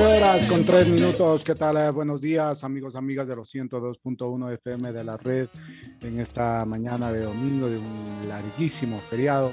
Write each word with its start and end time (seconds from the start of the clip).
Horas 0.00 0.46
con 0.46 0.64
tres 0.64 0.88
minutos. 0.88 1.44
¿Qué 1.44 1.54
tal? 1.54 1.76
Eh, 1.76 1.90
buenos 1.90 2.20
días, 2.20 2.64
amigos, 2.64 2.96
amigas 2.96 3.28
de 3.28 3.36
los 3.36 3.54
102.1 3.54 4.52
FM 4.54 4.92
de 4.92 5.04
la 5.04 5.16
red 5.16 5.48
en 6.00 6.18
esta 6.18 6.64
mañana 6.64 7.12
de 7.12 7.22
domingo 7.22 7.68
de 7.68 7.78
un 7.78 8.28
larguísimo 8.28 8.98
feriado. 8.98 9.52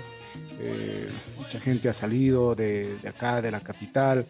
Eh, 0.59 1.09
mucha 1.37 1.59
gente 1.59 1.89
ha 1.89 1.93
salido 1.93 2.55
de, 2.55 2.97
acá, 3.07 3.41
de 3.41 3.51
la 3.51 3.59
capital. 3.59 4.25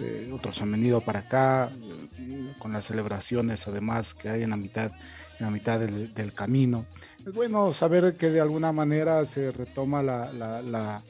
Eh, 0.00 0.30
otros 0.32 0.60
han 0.62 0.72
venido 0.72 1.00
para 1.00 1.20
acá 1.20 1.70
con 2.58 2.72
las 2.72 2.86
celebraciones, 2.86 3.66
además, 3.68 4.14
que 4.14 4.30
hay 4.30 4.42
en 4.42 4.50
la 4.50 4.56
mitad, 4.56 4.90
en 5.38 5.46
la 5.46 5.50
mitad 5.50 5.78
del, 5.78 6.32
camino. 6.32 6.86
Es 7.24 7.32
bueno 7.32 7.72
saber 7.72 8.16
que 8.16 8.30
de 8.30 8.40
alguna 8.40 8.72
manera 8.72 9.24
se 9.24 9.52
retoma 9.52 10.02
la, 10.02 10.32
la, 10.32 11.02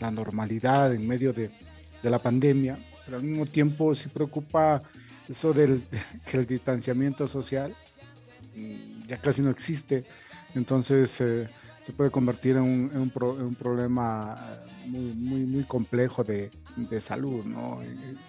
la 0.00 0.10
normalidad 0.10 0.92
en 0.94 1.06
medio 1.06 1.32
de, 1.32 1.50
de 2.02 2.10
la 2.10 2.18
pandemia 2.18 2.76
al 3.16 3.22
mismo 3.22 3.46
tiempo 3.46 3.94
sí 3.94 4.08
preocupa 4.08 4.82
eso 5.28 5.52
del 5.52 5.82
que 6.30 6.38
el 6.38 6.46
distanciamiento 6.46 7.26
social 7.28 7.74
ya 9.06 9.16
casi 9.18 9.42
no 9.42 9.50
existe, 9.50 10.04
entonces 10.54 11.20
eh, 11.20 11.48
se 11.84 11.92
puede 11.92 12.10
convertir 12.10 12.56
en 12.56 12.64
un, 12.64 13.56
problema 13.58 14.36
eh, 14.36 14.88
muy, 14.88 15.12
muy, 15.14 15.40
muy 15.46 15.64
complejo 15.64 16.22
de, 16.22 16.50
salud. 17.00 17.44
¿no? 17.44 17.80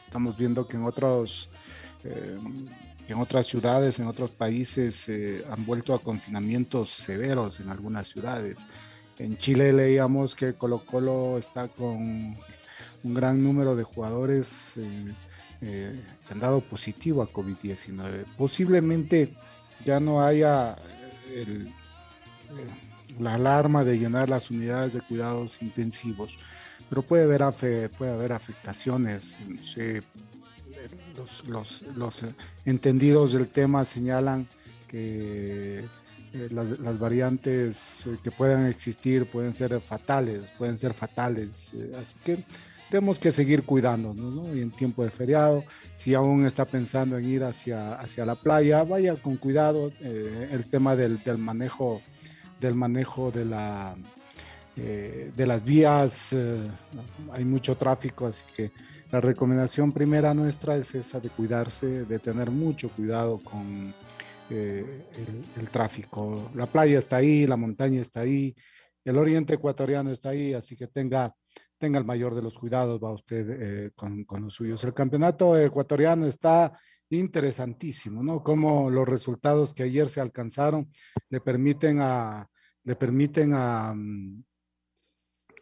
Estamos 0.06 0.38
viendo 0.38 0.66
que 0.66 0.78
en 0.78 0.84
otros... 0.84 1.50
Eh, 2.04 2.38
en 3.08 3.18
otras 3.18 3.46
ciudades, 3.46 4.00
en 4.00 4.08
otros 4.08 4.32
países, 4.32 5.10
han 5.50 5.66
vuelto 5.66 5.94
a 5.94 6.00
confinamientos 6.00 6.92
severos 6.92 7.60
en 7.60 7.68
algunas 7.68 8.08
ciudades. 8.08 8.56
En 9.20 9.38
Chile 9.38 9.74
leíamos 9.74 10.34
que 10.34 10.54
Colo 10.54 10.86
Colo 10.86 11.38
está 11.38 11.68
con 11.68 12.38
un 13.04 13.14
gran 13.14 13.44
número 13.44 13.76
de 13.76 13.84
jugadores 13.84 14.54
eh, 14.78 15.14
eh, 15.62 16.02
han 16.30 16.40
dado 16.40 16.62
positivo 16.62 17.22
a 17.22 17.30
COVID-19. 17.30 18.26
Posiblemente 18.38 19.34
ya 19.86 20.00
no 20.00 20.24
haya 20.24 20.76
eh, 21.30 21.66
la 23.20 23.36
alarma 23.36 23.84
de 23.84 23.98
llenar 23.98 24.30
las 24.30 24.50
unidades 24.50 24.94
de 24.94 25.02
cuidados 25.02 25.62
intensivos, 25.62 26.38
pero 26.90 27.02
puede 27.02 27.24
haber, 27.24 27.90
puede 27.98 28.12
haber 28.12 28.34
afectaciones. 28.34 29.38
los, 31.48 31.82
los, 31.96 32.26
entendidos 32.66 33.34
del 33.34 33.48
tema 33.48 33.86
señalan 33.86 34.48
que 34.88 35.86
las, 36.50 37.00
variantes 37.00 38.08
que 38.24 38.32
puedan 38.32 38.66
existir 38.66 39.26
pueden 39.26 39.54
ser 39.54 39.80
fatales, 39.82 40.44
pueden 40.58 40.78
ser 40.78 40.94
fatales. 40.94 41.72
así 42.00 42.16
que 42.24 42.44
tenemos 42.92 43.20
que 43.20 43.32
seguir 43.32 43.64
cuidándonos, 43.64 44.36
¿no? 44.36 44.54
Y 44.54 44.62
en 44.62 44.70
tiempo 44.70 45.04
de 45.04 45.10
feriado, 45.10 45.64
si 45.96 46.14
aún 46.14 46.46
está 46.46 46.66
pensando 46.66 47.18
en 47.18 47.26
ir 47.26 47.44
hacia, 47.44 47.94
hacia 47.94 48.26
la 48.26 48.36
playa, 48.36 48.84
vaya 48.84 49.16
con 49.16 49.38
cuidado. 49.38 49.92
Eh, 50.02 50.50
el 50.52 50.70
tema 50.70 50.96
del, 50.98 51.20
manejo, 51.38 52.02
del 52.60 52.76
manejo 52.76 53.32
de 53.32 53.46
la 53.46 53.96
eh, 54.76 55.32
de 55.36 55.48
las 55.48 55.64
vías, 55.64 56.34
eh, 56.34 56.70
hay 57.32 57.46
mucho 57.46 57.76
tráfico, 57.76 58.28
así 58.28 58.44
que 58.56 58.72
la 59.12 59.22
recomendación 59.22 59.92
primera 59.92 60.34
nuestra 60.34 60.76
es 60.76 60.94
esa 60.94 61.20
de 61.20 61.30
cuidarse, 61.30 62.06
de 62.06 62.20
tener 62.20 62.52
mucho 62.52 62.90
cuidado 62.90 63.40
con 63.40 63.94
el 64.50 65.70
tráfico. 65.72 66.52
La 66.56 66.66
playa 66.66 67.00
está 67.00 67.18
ahí, 67.18 67.48
la 67.48 67.56
montaña 67.56 68.02
está 68.02 68.22
ahí, 68.22 68.54
el 69.06 69.18
oriente 69.18 69.54
ecuatoriano 69.54 70.12
está 70.12 70.30
ahí, 70.30 70.54
así 70.54 70.76
que 70.76 70.88
tenga 70.88 71.34
tenga 71.82 71.98
el 71.98 72.06
mayor 72.06 72.36
de 72.36 72.44
los 72.44 72.58
cuidados, 72.58 73.04
va 73.04 73.12
usted 73.12 73.50
eh, 73.50 73.92
con, 73.96 74.24
con, 74.24 74.44
los 74.44 74.54
suyos. 74.54 74.84
El 74.84 74.94
campeonato 74.94 75.58
ecuatoriano 75.58 76.28
está 76.28 76.80
interesantísimo, 77.10 78.24
¿no? 78.24 78.44
Como 78.44 78.90
los 78.92 79.10
resultados 79.10 79.74
que 79.74 79.84
ayer 79.84 80.08
se 80.08 80.22
alcanzaron 80.22 80.90
le 81.30 81.42
permiten 81.42 82.00
a, 82.00 82.48
le 82.84 82.96
permiten 82.96 83.54
a, 83.54 83.94
mm, 83.96 84.44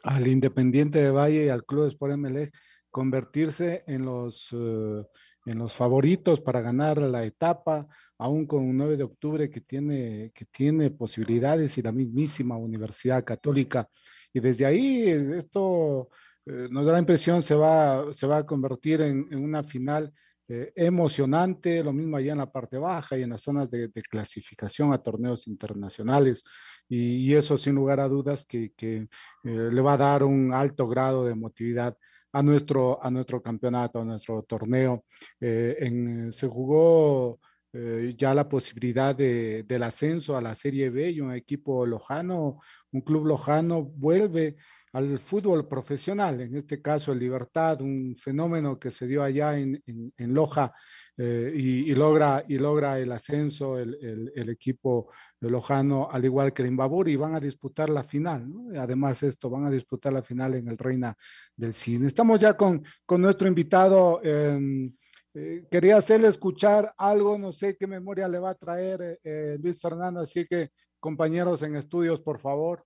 al 0.03 0.27
Independiente 0.27 1.01
de 1.01 1.11
Valle 1.11 1.45
y 1.45 1.49
al 1.49 1.65
Club 1.65 1.87
Sport 1.87 2.17
MLE 2.17 2.51
convertirse 2.91 3.83
en 3.87 4.03
los, 4.05 4.49
eh, 4.51 5.05
en 5.45 5.57
los 5.57 5.73
favoritos 5.73 6.41
para 6.41 6.61
ganar 6.61 6.97
la 6.97 7.23
etapa, 7.23 7.87
aún 8.17 8.45
con 8.45 8.63
un 8.63 8.77
9 8.77 8.97
de 8.97 9.03
octubre 9.03 9.49
que 9.49 9.61
tiene, 9.61 10.31
que 10.35 10.45
tiene 10.45 10.91
posibilidades 10.91 11.77
y 11.77 11.81
la 11.81 11.93
mismísima 11.93 12.57
Universidad 12.57 13.23
Católica 13.23 13.87
y 14.33 14.39
desde 14.39 14.65
ahí 14.65 15.09
esto 15.09 16.09
eh, 16.45 16.67
nos 16.71 16.85
da 16.85 16.93
la 16.93 16.99
impresión 16.99 17.43
se 17.43 17.55
va, 17.55 18.11
se 18.13 18.25
va 18.25 18.37
a 18.37 18.45
convertir 18.45 19.01
en, 19.01 19.27
una 19.35 19.63
final 19.63 20.11
eh, 20.47 20.71
emocionante, 20.75 21.83
lo 21.83 21.93
mismo 21.93 22.17
allá 22.17 22.31
en 22.31 22.39
la 22.39 22.51
parte 22.51 22.77
baja 22.77 23.17
y 23.17 23.23
en 23.23 23.29
las 23.29 23.41
zonas 23.41 23.69
de, 23.69 23.91
clasificación 24.09 24.91
a 24.91 24.97
torneos 24.97 25.47
internacionales. 25.47 26.43
Y, 26.87 27.33
eso 27.35 27.57
sin 27.57 27.75
lugar 27.75 27.99
a 27.99 28.07
dudas 28.07 28.45
que, 28.45 28.71
que 28.75 28.97
eh, 28.97 29.07
le 29.43 29.81
va 29.81 29.93
a 29.93 29.97
dar 29.97 30.23
un 30.23 30.53
alto 30.53 30.87
grado 30.87 31.25
de 31.25 31.33
emotividad 31.33 31.95
a 32.31 32.41
nuestro, 32.43 33.03
a 33.03 33.11
nuestro 33.11 33.41
campeonato, 33.41 34.01
a 34.01 34.05
nuestro 34.05 34.43
torneo. 34.43 35.05
en, 35.39 36.31
se 36.31 36.47
jugó 36.47 37.39
ya 37.71 38.33
la 38.33 38.49
posibilidad 38.49 39.15
de, 39.15 39.63
del 39.63 39.83
ascenso 39.83 40.35
a 40.35 40.41
la 40.41 40.55
Serie 40.55 40.89
B 40.89 41.11
y 41.11 41.21
un 41.21 41.33
equipo 41.33 41.85
lojano 41.85 42.59
un 42.91 43.01
club 43.01 43.25
lojano 43.25 43.83
vuelve 43.83 44.57
al 44.93 45.19
fútbol 45.19 45.67
profesional, 45.67 46.41
en 46.41 46.55
este 46.55 46.81
caso 46.81 47.13
Libertad, 47.13 47.79
un 47.81 48.15
fenómeno 48.17 48.79
que 48.79 48.89
se 48.89 49.05
dio 49.05 49.21
allá 49.21 49.55
en, 49.55 49.83
Loja 50.17 50.73
eh, 51.15 51.51
y, 51.55 51.93
logra, 51.93 52.43
y 52.47 52.57
logra 52.57 52.97
el 52.97 53.11
ascenso 53.11 53.77
el, 53.77 54.31
el, 54.35 54.49
equipo 54.49 55.11
lojano, 55.41 56.09
al 56.11 56.25
igual 56.25 56.53
que 56.53 56.63
el 56.63 56.69
Imbabur, 56.69 57.07
y 57.07 57.15
van 57.15 57.35
a 57.35 57.39
disputar 57.39 57.89
la 57.91 58.03
final. 58.03 58.47
Además, 58.75 59.21
esto, 59.21 59.47
van 59.51 59.65
a 59.65 59.69
disputar 59.69 60.11
la 60.11 60.23
final 60.23 60.55
en 60.55 60.67
el 60.69 60.77
Reina 60.77 61.15
del 61.55 61.75
Cine. 61.75 62.07
Estamos 62.07 62.39
ya 62.39 62.57
con, 62.57 62.83
con 63.05 63.21
nuestro 63.21 63.47
invitado. 63.47 64.21
Em, 64.23 64.91
eh, 65.33 65.65
quería 65.69 65.97
hacerle 65.97 66.27
escuchar 66.27 66.93
algo, 66.97 67.37
no 67.37 67.51
sé 67.51 67.77
qué 67.77 67.87
memoria 67.87 68.27
le 68.27 68.39
va 68.39 68.51
a 68.51 68.55
traer 68.55 69.19
eh, 69.23 69.57
Luis 69.61 69.81
Fernando, 69.81 70.21
así 70.21 70.45
que 70.45 70.69
Compañeros 70.99 71.63
en 71.63 71.77
estudios, 71.77 72.19
por 72.19 72.39
favor. 72.39 72.83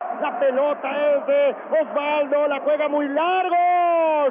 La 0.00 0.38
pelota 0.38 1.16
es 1.16 1.26
de 1.26 1.56
Osvaldo, 1.80 2.46
la 2.46 2.60
juega 2.60 2.88
muy 2.88 3.08
largo. 3.08 3.56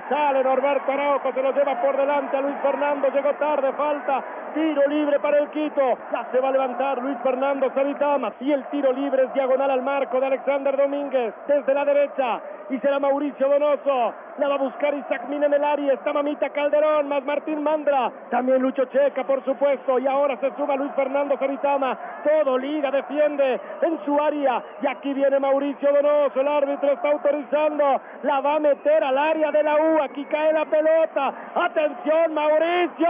Sale 0.09 0.43
Norberto 0.43 0.91
Araujo, 0.91 1.33
se 1.33 1.41
lo 1.41 1.51
lleva 1.51 1.81
por 1.81 1.97
delante 1.97 2.37
a 2.37 2.41
Luis 2.41 2.55
Fernando. 2.61 3.09
Llegó 3.09 3.33
tarde, 3.35 3.73
falta. 3.73 4.23
Tiro 4.57 4.87
libre 4.87 5.19
para 5.19 5.37
el 5.37 5.49
Quito. 5.49 5.99
Ya 6.11 6.25
se 6.31 6.39
va 6.39 6.49
a 6.49 6.51
levantar 6.51 6.99
Luis 6.99 7.15
Fernando 7.21 7.71
Savitama. 7.75 8.33
Y 8.39 8.51
el 8.51 8.63
tiro 8.69 8.91
libre 8.91 9.25
es 9.25 9.33
diagonal 9.35 9.69
al 9.69 9.83
marco 9.83 10.19
de 10.19 10.25
Alexander 10.25 10.75
Domínguez. 10.75 11.31
Desde 11.47 11.75
la 11.75 11.85
derecha. 11.85 12.41
Y 12.71 12.79
será 12.79 12.97
Mauricio 12.97 13.47
Donoso. 13.47 14.15
La 14.39 14.47
va 14.47 14.55
a 14.55 14.57
buscar 14.57 14.95
Isaac 14.95 15.27
Mina 15.29 15.45
en 15.45 15.53
el 15.53 15.63
área. 15.63 15.93
Está 15.93 16.11
Mamita 16.11 16.49
Calderón, 16.49 17.07
más 17.07 17.23
Martín 17.23 17.61
Mandra. 17.61 18.11
También 18.31 18.59
Lucho 18.63 18.85
Checa, 18.85 19.23
por 19.25 19.45
supuesto. 19.45 19.99
Y 19.99 20.07
ahora 20.07 20.35
se 20.37 20.49
suma 20.55 20.75
Luis 20.75 20.91
Fernando 20.95 21.37
Savitama. 21.37 21.95
Todo 22.23 22.57
liga, 22.57 22.89
defiende 22.89 23.61
en 23.83 23.99
su 24.05 24.19
área. 24.19 24.63
Y 24.81 24.87
aquí 24.87 25.13
viene 25.13 25.39
Mauricio 25.39 25.93
Donoso. 25.93 26.41
El 26.41 26.47
árbitro 26.47 26.93
está 26.93 27.09
autorizando. 27.11 28.01
La 28.23 28.41
va 28.41 28.55
a 28.55 28.59
meter 28.59 29.03
al 29.03 29.17
área 29.19 29.51
de 29.51 29.61
la 29.61 29.75
U. 29.75 30.01
Aquí 30.01 30.25
cae 30.25 30.51
la 30.51 30.65
pelota. 30.65 31.31
Atención, 31.53 32.33
Mauricio. 32.33 33.07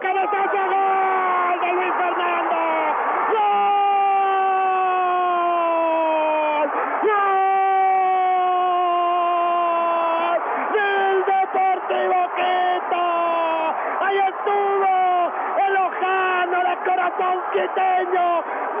¡Cabezazo! 0.00 0.71
¡Gol 0.72 1.60
de 1.60 1.70
Luis 1.72 1.94
Fernando! 2.00 2.60
¡Gol! 5.42 6.68
¡Gol! 9.52 10.40
¡Del 10.72 11.16
Deportivo 11.30 12.20
Quito! 12.36 13.04
¡Ahí 14.04 14.18
estuvo 14.32 14.94
el 15.66 15.74
Ojano 15.76 16.58
de 16.68 16.74
corazón 16.86 17.36
quiteño! 17.52 18.28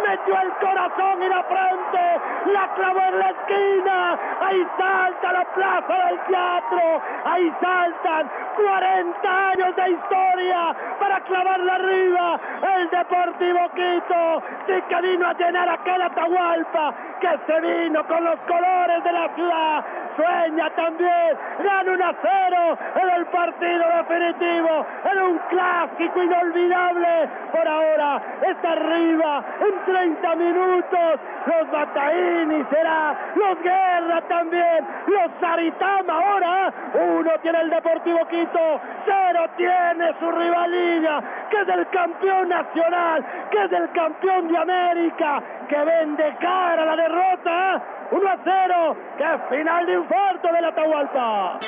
Metió 0.08 0.40
el 0.40 0.52
corazón 0.54 1.22
y 1.22 1.28
la 1.28 1.42
frente. 1.44 2.52
La 2.52 2.68
clavó 2.74 3.00
en 3.00 3.18
la 3.18 3.30
esquina. 3.30 4.18
Ahí 4.40 4.66
salta 4.76 5.32
la 5.32 5.44
plaza 5.54 5.94
del 6.06 6.18
teatro. 6.20 7.02
Ahí 7.24 7.52
saltan 7.60 8.30
40 8.56 9.48
años 9.50 9.76
de 9.76 9.90
historia 9.90 10.76
para 10.98 11.20
clavarla 11.20 11.74
arriba. 11.74 12.40
El 12.76 12.90
Deportivo 12.90 13.60
Quito. 13.74 14.42
Sí 14.66 14.82
que 14.88 15.00
vino 15.02 15.26
a 15.26 15.34
llenar 15.34 15.68
aquel 15.68 16.02
Atahualpa 16.02 16.94
que 17.20 17.38
se 17.46 17.60
vino 17.60 18.04
con 18.06 18.24
los 18.24 18.38
colores 18.40 19.04
de 19.04 19.12
la 19.12 19.28
ciudad. 19.34 19.84
Sueña 20.16 20.70
también. 20.70 21.36
Gana 21.62 21.92
1 21.92 22.04
a 22.04 22.14
0 22.22 22.78
en 23.02 23.10
el 23.10 23.26
partido 23.26 23.84
definitivo. 23.96 24.86
En 25.10 25.22
un 25.22 25.38
clásico 25.48 26.22
inolvidable. 26.22 27.28
Por 27.52 27.68
ahora 27.68 28.22
está 28.42 28.72
arriba 28.72 29.44
en 29.60 29.92
30 29.92 30.34
minutos. 30.36 31.20
Los 31.46 31.70
Bataini 31.70 32.64
será. 32.70 33.14
Los 33.34 33.62
Guerra 33.62 34.20
también. 34.28 34.86
Los 35.06 35.30
Saritama 35.40 36.12
ahora. 36.12 36.72
Uno 36.94 37.30
tiene 37.42 37.60
el 37.60 37.70
Deportivo 37.70 38.26
Quito. 38.28 38.80
Cero 39.04 39.46
tiene 39.56 40.12
su 40.18 40.30
rivalina. 40.30 41.22
Que 41.50 41.60
es 41.62 41.68
el 41.68 41.88
campeón 41.88 42.48
nacional. 42.48 43.24
Que 43.50 43.64
es 43.64 43.72
el 43.72 43.90
campeón 43.92 44.48
de 44.48 44.58
América. 44.58 45.42
Que 45.68 45.84
vende 45.84 46.36
cara 46.40 46.84
la 46.84 46.96
derrota. 46.96 47.82
1 48.10 48.28
a 48.28 48.36
0. 48.44 48.96
Que 49.16 49.56
final 49.56 49.86
de 49.86 50.01
infarto 50.02 50.48
de 50.52 50.60
la 50.60 50.68
Atahualpa. 50.68 51.58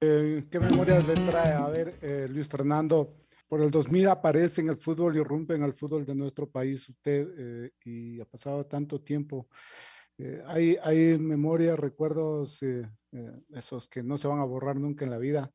Eh, 0.00 0.44
¿Qué 0.50 0.58
memorias 0.58 1.06
le 1.06 1.14
trae? 1.14 1.52
A 1.52 1.68
ver, 1.68 1.98
eh, 2.02 2.26
Luis 2.28 2.48
Fernando, 2.48 3.14
por 3.48 3.60
el 3.60 3.70
2000 3.70 4.08
aparece 4.08 4.60
en 4.60 4.70
el 4.70 4.76
fútbol 4.76 5.16
y 5.16 5.20
irrumpe 5.20 5.54
en 5.54 5.62
el 5.62 5.74
fútbol 5.74 6.04
de 6.04 6.14
nuestro 6.14 6.50
país 6.50 6.88
usted 6.88 7.28
eh, 7.38 7.70
y 7.84 8.20
ha 8.20 8.24
pasado 8.24 8.66
tanto 8.66 9.00
tiempo. 9.00 9.48
Hay, 10.46 10.76
hay 10.84 11.18
memorias, 11.18 11.76
recuerdos, 11.76 12.60
esos 13.48 13.88
que 13.88 14.04
no 14.04 14.18
se 14.18 14.28
van 14.28 14.38
a 14.38 14.44
borrar 14.44 14.76
nunca 14.76 15.04
en 15.04 15.10
la 15.10 15.18
vida, 15.18 15.50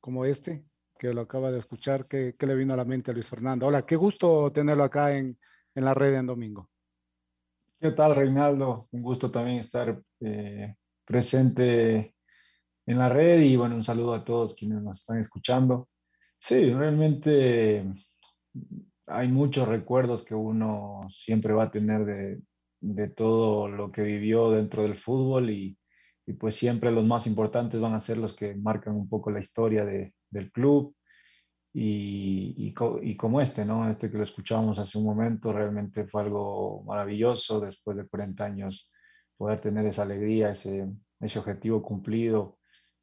como 0.00 0.24
este, 0.24 0.64
que 0.96 1.12
lo 1.12 1.22
acaba 1.22 1.50
de 1.50 1.58
escuchar. 1.58 2.06
¿Qué, 2.06 2.36
qué 2.38 2.46
le 2.46 2.54
vino 2.54 2.74
a 2.74 2.76
la 2.76 2.84
mente 2.84 3.10
a 3.10 3.14
Luis 3.14 3.26
Fernando? 3.26 3.66
Hola, 3.66 3.84
qué 3.84 3.96
gusto 3.96 4.52
tenerlo 4.52 4.84
acá 4.84 5.16
en, 5.16 5.36
en 5.74 5.84
la 5.84 5.92
red 5.92 6.14
en 6.14 6.26
domingo. 6.26 6.70
¿Qué 7.86 7.92
tal, 7.92 8.16
Reinaldo? 8.16 8.88
Un 8.90 9.00
gusto 9.00 9.30
también 9.30 9.58
estar 9.58 10.02
eh, 10.18 10.74
presente 11.04 12.16
en 12.84 12.98
la 12.98 13.08
red 13.08 13.42
y 13.42 13.54
bueno, 13.54 13.76
un 13.76 13.84
saludo 13.84 14.12
a 14.12 14.24
todos 14.24 14.56
quienes 14.56 14.82
nos 14.82 14.96
están 14.96 15.20
escuchando. 15.20 15.88
Sí, 16.36 16.74
realmente 16.74 17.84
hay 19.06 19.28
muchos 19.28 19.68
recuerdos 19.68 20.24
que 20.24 20.34
uno 20.34 21.06
siempre 21.10 21.52
va 21.52 21.62
a 21.62 21.70
tener 21.70 22.04
de, 22.04 22.42
de 22.80 23.08
todo 23.08 23.68
lo 23.68 23.92
que 23.92 24.02
vivió 24.02 24.50
dentro 24.50 24.82
del 24.82 24.96
fútbol 24.96 25.50
y, 25.50 25.78
y, 26.26 26.32
pues 26.32 26.56
siempre 26.56 26.90
los 26.90 27.04
más 27.04 27.28
importantes 27.28 27.80
van 27.80 27.94
a 27.94 28.00
ser 28.00 28.16
los 28.18 28.34
que 28.34 28.56
marcan 28.56 28.96
un 28.96 29.08
poco 29.08 29.30
la 29.30 29.38
historia 29.38 29.84
de, 29.84 30.12
del 30.28 30.50
club 30.50 30.96
y, 31.78 32.54
y, 32.56 32.74
y, 33.02 33.16
como 33.18 33.42
este, 33.42 33.66
¿no? 33.66 33.90
Este 33.90 34.10
que 34.10 34.16
lo 34.16 34.24
escuchábamos 34.24 34.78
hace 34.78 34.96
un 34.96 35.04
momento, 35.04 35.52
realmente 35.52 36.06
fue 36.06 36.22
algo 36.22 36.82
maravilloso 36.84 37.60
después 37.60 37.98
de 37.98 38.08
40 38.08 38.44
años 38.44 38.90
poder 39.36 39.60
tener 39.60 39.84
esa 39.84 40.04
alegría, 40.04 40.52
ese, 40.52 40.88
ese 41.20 41.38
objetivo 41.38 41.82
cumplido 41.82 42.56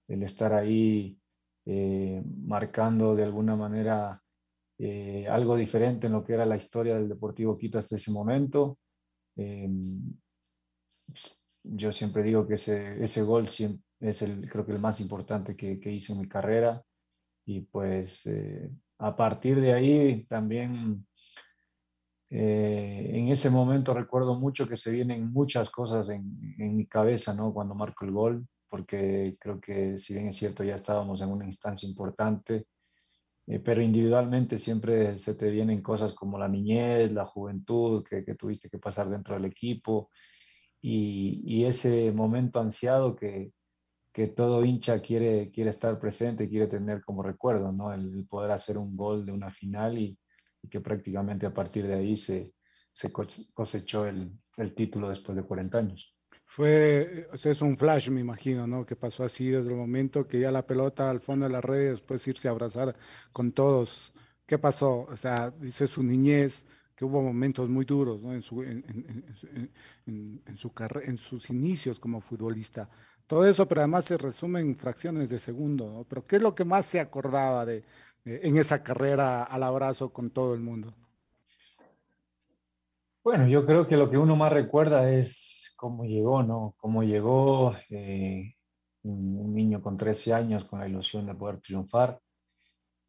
el 0.07 0.23
estar 0.23 0.55
ahí 0.55 1.19
eh, 1.67 2.23
marcando 2.47 3.15
de 3.15 3.23
alguna 3.25 3.55
manera 3.55 4.19
eh, 4.79 5.27
algo 5.29 5.55
diferente 5.55 6.07
en 6.07 6.13
lo 6.13 6.23
que 6.25 6.33
era 6.33 6.45
la 6.47 6.57
historia 6.57 6.95
del 6.95 7.09
Deportivo 7.09 7.55
Quito 7.55 7.77
hasta 7.77 7.97
ese 7.97 8.09
momento. 8.09 8.79
Eh, 9.35 9.69
yo 11.61 11.91
siempre 11.91 12.23
digo 12.23 12.47
que 12.47 12.55
ese, 12.55 13.03
ese 13.03 13.21
gol 13.21 13.47
es 13.99 14.21
el, 14.23 14.49
creo 14.49 14.65
que 14.65 14.71
el 14.71 14.79
más 14.79 14.99
importante 14.99 15.55
que, 15.55 15.79
que 15.79 15.91
hice 15.91 16.13
en 16.13 16.21
mi 16.21 16.27
carrera 16.27 16.83
y 17.45 17.61
pues 17.61 18.25
eh, 18.25 18.69
a 18.99 19.15
partir 19.15 19.59
de 19.59 19.73
ahí 19.73 20.25
también 20.25 21.05
eh, 22.29 23.11
en 23.13 23.27
ese 23.29 23.49
momento 23.49 23.93
recuerdo 23.93 24.39
mucho 24.39 24.67
que 24.67 24.77
se 24.77 24.91
vienen 24.91 25.31
muchas 25.31 25.69
cosas 25.69 26.09
en, 26.09 26.55
en 26.57 26.75
mi 26.75 26.87
cabeza, 26.87 27.33
¿no? 27.33 27.53
Cuando 27.53 27.75
marco 27.75 28.05
el 28.05 28.11
gol, 28.11 28.47
porque 28.69 29.37
creo 29.39 29.59
que 29.59 29.99
si 29.99 30.13
bien 30.15 30.29
es 30.29 30.37
cierto 30.37 30.63
ya 30.63 30.75
estábamos 30.75 31.21
en 31.21 31.29
una 31.29 31.45
instancia 31.45 31.87
importante, 31.87 32.65
eh, 33.45 33.59
pero 33.59 33.81
individualmente 33.81 34.57
siempre 34.57 35.19
se 35.19 35.35
te 35.35 35.49
vienen 35.49 35.81
cosas 35.81 36.13
como 36.13 36.39
la 36.39 36.47
niñez, 36.47 37.11
la 37.11 37.25
juventud 37.25 38.03
que, 38.03 38.23
que 38.23 38.35
tuviste 38.35 38.69
que 38.69 38.79
pasar 38.79 39.09
dentro 39.09 39.35
del 39.35 39.45
equipo 39.45 40.09
y, 40.81 41.41
y 41.45 41.65
ese 41.65 42.11
momento 42.11 42.59
ansiado 42.59 43.15
que, 43.15 43.51
que, 44.13 44.27
todo 44.27 44.63
hincha 44.63 45.01
quiere, 45.01 45.51
quiere 45.51 45.71
estar 45.71 45.99
presente, 45.99 46.47
quiere 46.47 46.67
tener 46.67 47.03
como 47.03 47.23
recuerdo, 47.23 47.71
¿no? 47.71 47.91
El, 47.91 48.13
el 48.13 48.27
poder 48.27 48.51
hacer 48.51 48.77
un 48.77 48.95
gol 48.95 49.25
de 49.25 49.31
una 49.31 49.51
final 49.51 49.97
y, 49.97 50.17
y, 50.61 50.69
que 50.69 50.79
prácticamente 50.79 51.45
a 51.45 51.53
partir 51.53 51.87
de 51.87 51.95
ahí 51.95 52.17
se, 52.17 52.53
se 52.91 53.11
cosechó 53.11 54.05
el, 54.05 54.31
el 54.57 54.75
título 54.75 55.09
después 55.09 55.35
de 55.35 55.43
40 55.43 55.77
años. 55.77 56.15
Fue, 56.45 57.27
o 57.33 57.37
sea, 57.37 57.51
es 57.51 57.61
un 57.63 57.75
flash, 57.75 58.09
me 58.09 58.21
imagino, 58.21 58.67
¿no? 58.67 58.85
Que 58.85 58.95
pasó 58.95 59.23
así 59.23 59.47
desde 59.47 59.69
el 59.69 59.75
momento 59.75 60.27
que 60.27 60.39
ya 60.39 60.51
la 60.51 60.67
pelota 60.67 61.09
al 61.09 61.19
fondo 61.19 61.47
de 61.47 61.51
la 61.51 61.61
red, 61.61 61.91
después 61.91 62.27
irse 62.27 62.47
a 62.47 62.51
abrazar 62.51 62.95
con 63.31 63.51
todos. 63.51 64.13
¿Qué 64.45 64.59
pasó? 64.59 65.07
O 65.09 65.17
sea, 65.17 65.49
dice 65.49 65.87
su 65.87 66.03
niñez, 66.03 66.63
que 66.95 67.05
hubo 67.05 67.23
momentos 67.23 67.69
muy 67.69 67.85
duros, 67.85 68.21
¿no? 68.21 68.33
En, 68.33 68.43
su, 68.43 68.61
en, 68.61 68.83
en, 70.05 70.41
en 70.45 70.57
su 70.57 70.71
en 71.01 71.17
sus 71.17 71.49
inicios 71.49 71.99
como 71.99 72.21
futbolista. 72.21 72.87
Todo 73.27 73.45
eso, 73.45 73.67
pero 73.67 73.81
además 73.81 74.05
se 74.05 74.17
resume 74.17 74.59
en 74.59 74.75
fracciones 74.75 75.29
de 75.29 75.39
segundo, 75.39 75.89
¿no? 75.89 76.03
Pero 76.03 76.23
¿qué 76.23 76.35
es 76.37 76.41
lo 76.41 76.53
que 76.53 76.65
más 76.65 76.85
se 76.85 76.99
acordaba 76.99 77.65
de, 77.65 77.83
de 78.25 78.41
en 78.43 78.57
esa 78.57 78.83
carrera 78.83 79.43
al 79.43 79.63
abrazo 79.63 80.11
con 80.11 80.29
todo 80.29 80.53
el 80.53 80.59
mundo? 80.59 80.93
Bueno, 83.23 83.47
yo 83.47 83.65
creo 83.65 83.87
que 83.87 83.95
lo 83.95 84.09
que 84.09 84.17
uno 84.17 84.35
más 84.35 84.51
recuerda 84.51 85.09
es 85.09 85.71
cómo 85.77 86.05
llegó, 86.05 86.43
¿no? 86.43 86.75
Cómo 86.77 87.03
llegó 87.03 87.73
eh, 87.89 88.55
un, 89.03 89.37
un, 89.37 89.53
niño 89.53 89.81
con 89.81 89.97
13 89.97 90.33
años 90.33 90.65
con 90.65 90.79
la 90.79 90.87
ilusión 90.87 91.25
de 91.25 91.35
poder 91.35 91.61
triunfar. 91.61 92.19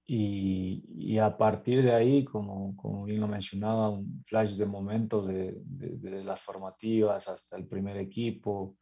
Y, 0.07 0.85
y 0.89 1.19
a 1.19 1.37
partir 1.37 1.83
de 1.83 1.93
ahí, 1.95 2.25
como, 2.25 2.77
como, 2.77 3.05
bien 3.05 3.21
lo 3.21 3.29
mencionaba, 3.29 3.91
un 3.91 4.23
flash 4.27 4.53
de 4.57 4.67
momentos 4.67 5.27
de, 5.27 5.63
de, 5.65 6.11
de, 6.11 6.25
las 6.25 6.41
formativas 6.43 7.27
hasta 7.27 7.57
el 7.57 7.67
primer 7.67 7.97
equipo, 7.97 8.77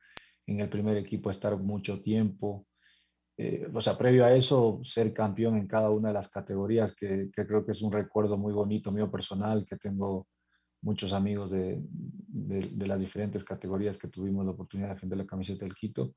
en 0.53 0.61
el 0.61 0.69
primer 0.69 0.97
equipo 0.97 1.31
estar 1.31 1.57
mucho 1.57 2.01
tiempo. 2.01 2.67
Eh, 3.37 3.67
o 3.73 3.81
sea, 3.81 3.97
previo 3.97 4.25
a 4.25 4.33
eso, 4.33 4.81
ser 4.85 5.13
campeón 5.13 5.57
en 5.57 5.67
cada 5.67 5.91
una 5.91 6.09
de 6.09 6.15
las 6.15 6.29
categorías, 6.29 6.95
que, 6.95 7.31
creo 7.33 7.65
que 7.65 7.73
es 7.73 7.83
un 7.83 7.93
recuerdo 7.93 8.37
muy 8.37 8.53
bonito 8.53 8.93
mío 8.93 9.11
personal, 9.11 9.65
que 9.67 9.77
tengo 9.77 10.29
muchos 10.83 11.13
amigos 11.13 11.51
de, 11.51 11.81
las 12.87 13.01
diferentes 13.01 13.45
categorías 13.45 13.97
que 13.97 14.09
tuvimos 14.09 14.45
la 14.45 14.53
oportunidad 14.53 14.89
de 14.89 14.95
defender 14.95 15.19
la 15.19 15.27
camiseta 15.27 15.65
del 15.65 15.75
Quito. 15.75 16.15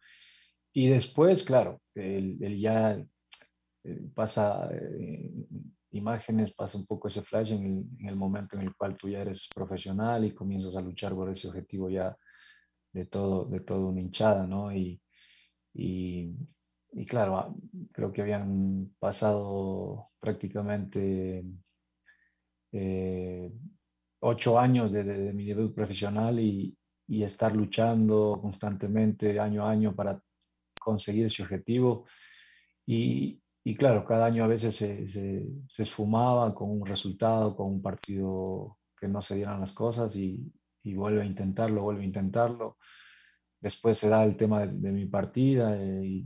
Y 0.73 0.87
después, 0.89 1.43
claro, 1.43 1.81
el, 1.93 2.37
el 2.43 2.59
ya 2.59 2.97
eh, 3.83 4.09
pasa 4.13 4.69
eh, 4.73 5.31
imágenes, 5.91 6.53
pasa 6.53 6.77
un 6.77 6.85
poco 6.85 7.07
ese 7.07 7.21
flash 7.21 7.51
en 7.53 7.65
el, 7.65 7.85
en 8.01 8.09
el, 8.09 8.15
momento 8.15 8.57
en 8.57 8.63
el 8.63 8.75
cual 8.75 8.97
tú 8.97 9.07
ya 9.07 9.21
eres 9.21 9.47
profesional 9.55 10.25
y 10.25 10.33
comienzas 10.33 10.75
a 10.75 10.81
luchar 10.81 11.13
por 11.13 11.29
ese 11.29 11.47
objetivo 11.47 11.89
ya 11.89 12.17
de 12.95 13.05
todo, 13.05 13.45
de 13.45 13.59
todo 13.59 13.87
una 13.87 14.01
hinchada, 14.01 14.47
¿no? 14.47 14.73
Y, 14.73 15.01
y, 15.73 16.33
claro, 17.07 17.37
ah, 17.37 17.53
creo 17.91 18.11
que 18.13 18.21
habían 18.21 18.95
pasado 18.99 20.11
prácticamente 20.19 21.43
eh, 22.71 23.51
ocho 24.21 24.57
años 24.57 24.93
de, 24.93 25.03
mi 25.33 25.45
debut 25.45 25.75
profesional 25.75 26.39
y, 26.39 26.77
y, 27.07 27.23
estar 27.23 27.53
luchando 27.53 28.39
constantemente 28.41 29.39
año 29.39 29.65
a 29.65 29.71
año 29.71 29.93
para 29.93 30.21
conseguir 30.79 31.25
ese 31.25 31.43
objetivo. 31.43 32.05
Y, 32.85 33.41
y 33.65 33.75
claro, 33.75 34.05
cada 34.05 34.27
año 34.27 34.45
a 34.45 34.47
veces 34.47 34.75
se, 34.77 35.07
se, 35.07 35.45
se, 35.67 35.83
esfumaba 35.83 36.55
con 36.55 36.71
un 36.71 36.85
resultado, 36.85 37.55
con 37.57 37.67
un 37.67 37.81
partido 37.81 38.77
que 38.97 39.09
no 39.09 39.21
se 39.21 39.35
dieran 39.35 39.59
las 39.59 39.73
cosas 39.73 40.15
y, 40.15 40.49
y 40.85 40.93
vuelve 40.93 41.21
a 41.21 41.25
intentarlo, 41.25 41.81
vuelve 41.83 42.03
a 42.03 42.05
intentarlo. 42.05 42.77
Después 43.59 43.97
se 43.97 44.07
da 44.07 44.23
el 44.23 44.37
tema 44.37 44.65
de, 44.65 44.73
de 44.73 44.91
mi 44.91 45.05
partida 45.05 45.75
eh, 45.77 46.25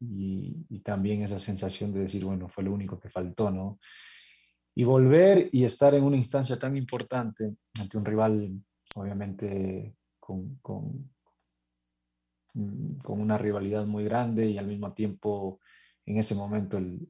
y, 0.00 0.66
y, 0.68 0.78
también 0.80 1.22
esa 1.22 1.38
sensación 1.38 1.92
de 1.92 2.00
decir, 2.00 2.24
bueno, 2.24 2.48
fue 2.48 2.62
lo 2.62 2.72
único 2.72 3.00
que 3.00 3.10
faltó, 3.10 3.50
¿no? 3.50 3.78
y 4.74 4.84
volver 4.84 5.48
y 5.52 5.64
estar 5.64 5.94
en 5.94 6.02
una 6.02 6.16
instancia 6.16 6.58
tan 6.58 6.76
importante 6.76 7.54
ante 7.78 7.96
un 7.96 8.04
rival, 8.04 8.50
obviamente, 8.96 9.94
con, 10.18 10.56
con, 10.56 11.10
mm, 12.54 12.98
con 12.98 13.20
una 13.20 13.38
rivalidad 13.38 13.86
muy 13.86 14.04
grande 14.04 14.46
y 14.46 14.58
al 14.58 14.66
mismo 14.66 14.92
tiempo 14.92 15.60
en 16.06 16.18
ese 16.18 16.34
momento 16.34 16.76
el, 16.76 17.08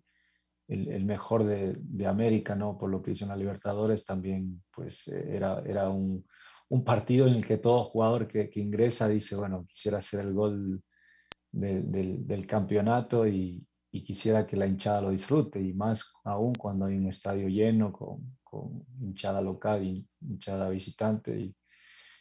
el, 0.68 1.04
mejor 1.04 1.44
de, 1.44 1.76
de, 1.78 2.06
América, 2.06 2.54
¿no? 2.54 2.76
Por 2.78 2.90
lo 2.90 3.02
que 3.02 3.12
hizo 3.12 3.24
en 3.24 3.30
la 3.30 3.36
Libertadores, 3.36 4.04
también 4.04 4.62
pues 4.70 5.08
eh, 5.08 5.36
era, 5.36 5.62
era 5.66 5.88
un, 5.88 6.26
un, 6.74 6.84
partido 6.84 7.26
en 7.26 7.34
el 7.34 7.46
que 7.46 7.58
todo 7.58 7.84
jugador 7.84 8.28
que, 8.28 8.50
que, 8.50 8.60
ingresa 8.60 9.08
dice, 9.08 9.36
bueno, 9.36 9.64
quisiera 9.66 9.98
hacer 9.98 10.20
el 10.20 10.32
gol 10.32 10.82
del, 11.52 12.46
campeonato 12.46 13.26
y, 13.26 13.64
y, 13.90 14.04
quisiera 14.04 14.46
que 14.46 14.56
la 14.56 14.66
hinchada 14.66 15.02
lo 15.02 15.10
disfrute, 15.10 15.60
y 15.60 15.72
más 15.72 16.12
aún 16.24 16.52
cuando 16.54 16.86
hay 16.86 16.96
un 16.96 17.08
estadio 17.08 17.48
lleno 17.48 17.92
con, 17.92 18.36
con 18.42 18.84
hinchada 19.00 19.40
local 19.40 19.84
y 19.84 20.06
hinchada 20.20 20.68
visitante. 20.68 21.38
Y, 21.38 21.56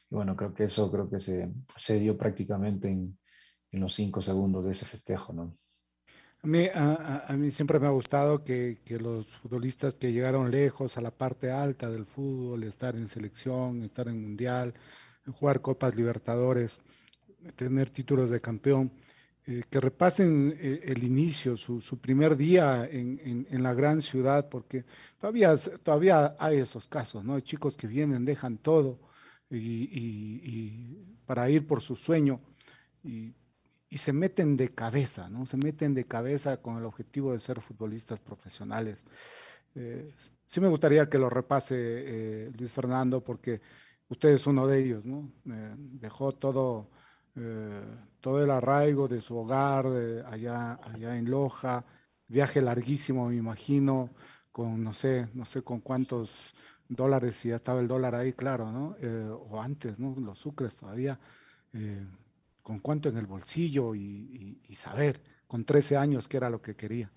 bueno, 0.09 0.35
creo 0.35 0.53
que 0.53 0.65
eso 0.65 0.91
creo 0.91 1.09
que 1.09 1.19
se, 1.19 1.51
se 1.75 1.99
dio 1.99 2.17
prácticamente 2.17 2.89
en, 2.89 3.17
en 3.71 3.79
los 3.79 3.93
cinco 3.95 4.21
segundos 4.21 4.65
de 4.65 4.71
ese 4.71 4.85
festejo, 4.85 5.33
¿no? 5.33 5.57
A 6.43 6.47
mí, 6.47 6.67
a, 6.73 7.33
mí, 7.37 7.51
siempre 7.51 7.79
me 7.79 7.87
ha 7.87 7.91
gustado 7.91 8.43
que, 8.43 8.77
los 8.99 9.27
futbolistas 9.37 9.93
que 9.93 10.11
llegaron 10.11 10.51
lejos 10.51 10.97
a 10.97 11.01
la 11.01 11.11
parte 11.11 11.49
alta 11.49 11.89
del 11.89 12.05
fútbol, 12.05 12.63
estar 12.65 12.97
en 12.97 13.07
selección, 13.07 13.81
estar 13.81 14.09
en 14.09 14.21
mundial, 14.21 14.73
jugar 15.39 15.61
Copas 15.61 15.95
Libertadores, 15.95 16.81
tener 17.55 17.89
títulos 17.91 18.29
de 18.29 18.41
campeón, 18.41 18.91
eh, 19.47 19.63
que 19.69 19.79
repasen 19.79 20.53
eh, 20.59 20.81
el 20.83 21.05
inicio, 21.05 21.55
su, 21.55 21.97
primer 22.01 22.35
día 22.35 22.89
en, 22.91 23.63
la 23.63 23.73
gran 23.73 24.01
ciudad, 24.01 24.49
porque 24.49 24.83
todavía, 25.21 25.55
todavía 25.81 26.35
hay 26.37 26.57
esos 26.57 26.89
casos, 26.89 27.23
¿no? 27.23 27.35
Hay 27.35 27.43
chicos 27.43 27.77
que 27.77 27.87
vienen, 27.87 28.25
dejan 28.25 28.57
todo 28.57 28.99
y, 29.49 30.97
para 31.25 31.49
ir 31.49 31.65
por 31.65 31.81
su 31.81 31.95
sueño. 31.95 32.41
Y 33.01 33.33
y 33.93 33.99
se 33.99 34.11
meten 34.11 34.57
de 34.57 34.69
cabeza, 34.73 35.29
¿no? 35.29 35.45
Se 35.45 35.55
meten 35.55 35.93
de 35.93 36.05
cabeza 36.05 36.57
con 36.57 36.77
el 36.77 36.85
objetivo 36.85 37.31
de 37.31 37.39
ser 37.39 37.61
futbolistas 37.61 38.19
profesionales. 38.19 39.03
Eh, 39.75 40.11
sí 40.47 40.59
me 40.59 40.67
gustaría 40.67 41.07
que 41.07 41.19
lo 41.19 41.29
repase 41.29 41.75
eh, 41.77 42.51
Luis 42.57 42.71
Fernando 42.71 43.23
porque 43.23 43.61
usted 44.09 44.29
es 44.29 44.47
uno 44.47 44.65
de 44.65 44.79
ellos, 44.83 45.05
¿no? 45.05 45.29
dejó 45.45 46.31
todo, 46.31 46.89
eh, 47.35 47.83
todo 48.19 48.43
el 48.43 48.49
arraigo 48.49 49.07
de 49.07 49.21
su 49.21 49.37
hogar 49.37 49.85
allá, 50.25 50.79
allá 50.83 51.15
en 51.15 51.29
Loja, 51.29 51.85
viaje 52.27 52.63
larguísimo, 52.63 53.29
me 53.29 53.35
imagino, 53.35 54.09
con 54.51 54.83
no 54.83 54.95
sé, 54.95 55.27
no 55.35 55.45
sé 55.45 55.61
con 55.61 55.81
cuántos 55.81 56.31
dólares, 56.89 57.35
si 57.35 57.49
ya 57.49 57.57
estaba 57.57 57.79
el 57.79 57.87
dólar 57.87 58.15
ahí, 58.15 58.33
claro, 58.33 58.71
¿no? 58.71 58.95
o 59.51 59.61
antes, 59.61 59.99
¿no? 59.99 60.15
Los 60.19 60.39
sucres 60.39 60.75
todavía 60.77 61.19
con 62.63 62.79
cuánto 62.79 63.09
en 63.09 63.17
el 63.17 63.27
bolsillo 63.27 63.93
y, 63.93 64.57
saber 64.75 65.21
con 65.47 65.65
13 65.65 65.97
años 65.97 66.27
qué 66.27 66.37
era 66.37 66.49
lo 66.49 66.61
que 66.61 66.75
quería. 66.75 67.11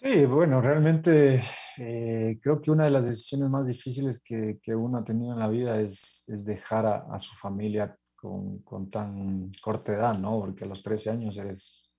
Sí, 0.00 0.24
bueno, 0.24 0.60
realmente 0.60 1.44
eh, 1.76 2.38
creo 2.42 2.60
que 2.60 2.70
una 2.70 2.84
de 2.84 2.90
las 2.90 3.04
decisiones 3.04 3.50
más 3.50 3.66
difíciles 3.66 4.20
que, 4.24 4.58
uno 4.74 4.98
ha 4.98 5.04
tenido 5.04 5.32
en 5.34 5.38
la 5.38 5.48
vida 5.48 5.80
es, 5.80 6.24
dejar 6.26 6.86
a, 6.86 7.18
su 7.18 7.34
familia 7.36 7.96
con, 8.14 8.90
tan 8.90 9.52
corta 9.62 9.92
edad, 9.92 10.18
¿no? 10.18 10.40
Porque 10.40 10.64
a 10.64 10.68
los 10.68 10.82
13 10.82 11.10
años 11.10 11.36
eres, 11.36 11.90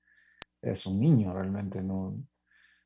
eres 0.62 0.86
un 0.88 1.00
niño 1.00 1.34
realmente, 1.34 1.82
¿no? 1.82 2.18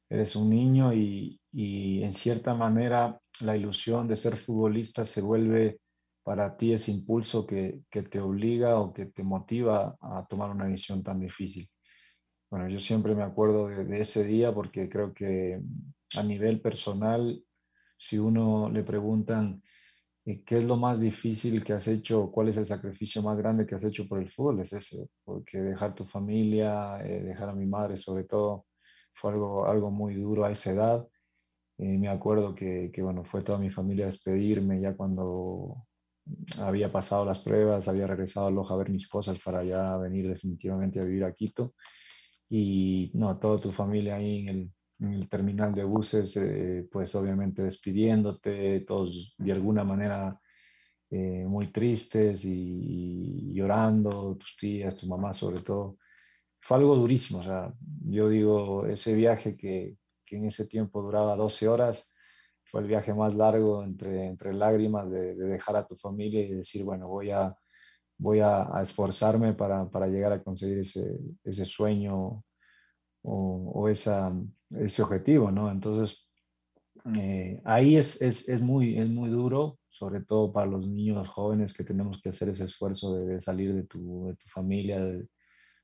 Eres 0.09 0.35
un 0.35 0.49
niño 0.49 0.93
y, 0.93 1.39
y 1.53 2.03
en 2.03 2.13
cierta 2.13 2.53
manera 2.53 3.19
la 3.39 3.55
ilusión 3.55 4.07
de 4.07 4.17
ser 4.17 4.35
futbolista 4.35 5.05
se 5.05 5.21
vuelve 5.21 5.79
para 6.23 6.57
ti 6.57 6.73
ese 6.73 6.91
impulso 6.91 7.45
que, 7.47 7.81
que, 7.89 8.03
te 8.03 8.19
obliga 8.19 8.79
o 8.79 8.93
que 8.93 9.07
te 9.07 9.23
motiva 9.23 9.97
a 10.01 10.25
tomar 10.27 10.51
una 10.51 10.65
decisión 10.65 11.03
tan 11.03 11.19
difícil. 11.19 11.69
Bueno, 12.49 12.67
yo 12.67 12.79
siempre 12.79 13.13
me 13.15 13.23
acuerdo 13.23 13.67
de, 13.67 14.01
ese 14.01 14.23
día 14.23 14.53
porque 14.53 14.89
creo 14.89 15.13
que 15.13 15.61
a 16.15 16.23
nivel 16.23 16.61
personal, 16.61 17.43
si 17.97 18.17
uno 18.17 18.69
le 18.71 18.83
preguntan 18.83 19.61
eh, 20.25 20.43
qué 20.45 20.57
es 20.57 20.63
lo 20.63 20.75
más 20.77 20.99
difícil 20.99 21.63
que 21.63 21.73
has 21.73 21.87
hecho, 21.87 22.31
cuál 22.31 22.49
es 22.49 22.57
el 22.57 22.65
sacrificio 22.65 23.21
más 23.21 23.37
grande 23.37 23.67
que 23.67 23.75
has 23.75 23.83
hecho 23.83 24.07
por 24.07 24.19
el 24.19 24.31
fútbol, 24.31 24.61
es 24.61 24.73
ese, 24.73 25.09
porque 25.23 25.59
dejar 25.59 25.95
tu 25.95 26.05
familia, 26.05 26.99
eh, 27.05 27.21
dejar 27.23 27.49
a 27.49 27.55
mi 27.55 27.65
madre 27.67 27.97
sobre 27.97 28.23
todo, 28.23 28.65
fue 29.15 29.31
algo, 29.33 29.65
algo 29.67 29.91
muy 29.91 30.15
duro 30.15 30.45
a 30.45 30.51
esa 30.51 30.71
edad. 30.71 31.07
Eh, 31.77 31.97
me 31.97 32.09
acuerdo 32.09 32.55
que, 32.55 32.91
que, 32.93 33.01
bueno, 33.03 33.23
fue 33.25 33.43
toda 33.43 33.59
mi 33.59 33.69
familia 33.71 34.05
a 34.05 34.07
despedirme 34.07 34.81
ya 34.81 34.95
cuando 34.95 35.87
había 36.57 36.91
pasado 36.91 37.25
las 37.25 37.39
pruebas, 37.39 37.87
había 37.87 38.07
regresado 38.07 38.47
a 38.47 38.51
Loja 38.51 38.73
a 38.73 38.77
ver 38.77 38.89
mis 38.89 39.07
cosas 39.07 39.39
para 39.39 39.63
ya 39.63 39.97
venir 39.97 40.27
definitivamente 40.27 40.99
a 40.99 41.03
vivir 41.03 41.23
a 41.23 41.33
Quito. 41.33 41.73
Y 42.49 43.11
no, 43.13 43.37
toda 43.37 43.61
tu 43.61 43.71
familia 43.71 44.15
ahí 44.15 44.47
en 44.47 44.73
el, 44.99 45.29
terminal 45.29 45.73
de 45.73 45.83
buses, 45.83 46.35
eh, 46.35 46.87
pues 46.91 47.15
obviamente 47.15 47.63
despidiéndote, 47.63 48.81
todos 48.81 49.33
de 49.37 49.51
alguna 49.53 49.83
manera 49.83 50.37
eh, 51.11 51.45
muy 51.47 51.71
tristes 51.71 52.41
y, 52.43 53.53
llorando, 53.53 54.35
tus 54.37 54.57
tías, 54.59 54.97
tu 54.97 55.07
mamá 55.07 55.33
sobre 55.33 55.61
todo. 55.61 55.97
Fue 56.59 56.77
algo 56.77 56.95
durísimo, 56.95 57.39
o 57.39 57.43
sea, 57.43 57.73
yo 58.05 58.29
digo, 58.29 58.85
ese 58.85 59.13
viaje 59.15 59.55
que, 59.55 59.97
que 60.25 60.37
en 60.37 60.45
ese 60.45 60.65
tiempo 60.65 61.01
duraba 61.01 61.35
12 61.35 61.67
horas, 61.67 62.13
fue 62.71 62.81
el 62.81 62.87
viaje 62.87 63.13
más 63.13 63.33
largo 63.35 63.83
entre, 63.83 64.27
entre 64.27 64.53
lágrimas 64.53 65.09
de, 65.11 65.35
dejar 65.35 65.75
a 65.77 65.87
tu 65.87 65.95
familia 65.95 66.41
y 66.41 66.53
decir, 66.53 66.83
bueno, 66.83 67.07
voy 67.07 67.31
a, 67.31 67.55
voy 68.17 68.39
a, 68.39 68.69
esforzarme 68.83 69.53
para, 69.53 69.89
para, 69.89 70.07
llegar 70.07 70.33
a 70.33 70.43
conseguir 70.43 70.79
ese, 70.79 71.19
ese 71.43 71.65
sueño 71.65 72.43
o, 73.23 73.71
o 73.73 73.89
esa, 73.89 74.33
ese 74.71 75.01
objetivo, 75.01 75.51
¿no? 75.51 75.71
Entonces, 75.71 76.29
eh, 77.15 77.61
ahí 77.65 77.97
es, 77.97 78.21
es, 78.21 78.47
es, 78.47 78.61
muy, 78.61 78.97
es 78.97 79.09
muy 79.09 79.29
duro, 79.29 79.79
sobre 79.89 80.21
todo 80.21 80.51
para 80.51 80.67
los 80.67 80.87
niños 80.87 81.27
jóvenes 81.29 81.73
que 81.73 81.83
tenemos 81.83 82.21
que 82.21 82.29
hacer 82.29 82.49
ese 82.49 82.65
esfuerzo 82.65 83.15
de, 83.15 83.41
salir 83.41 83.73
de 83.73 83.83
tu, 83.83 84.27
de 84.27 84.35
tu 84.35 84.47
familia, 84.49 84.99
de, 84.99 85.27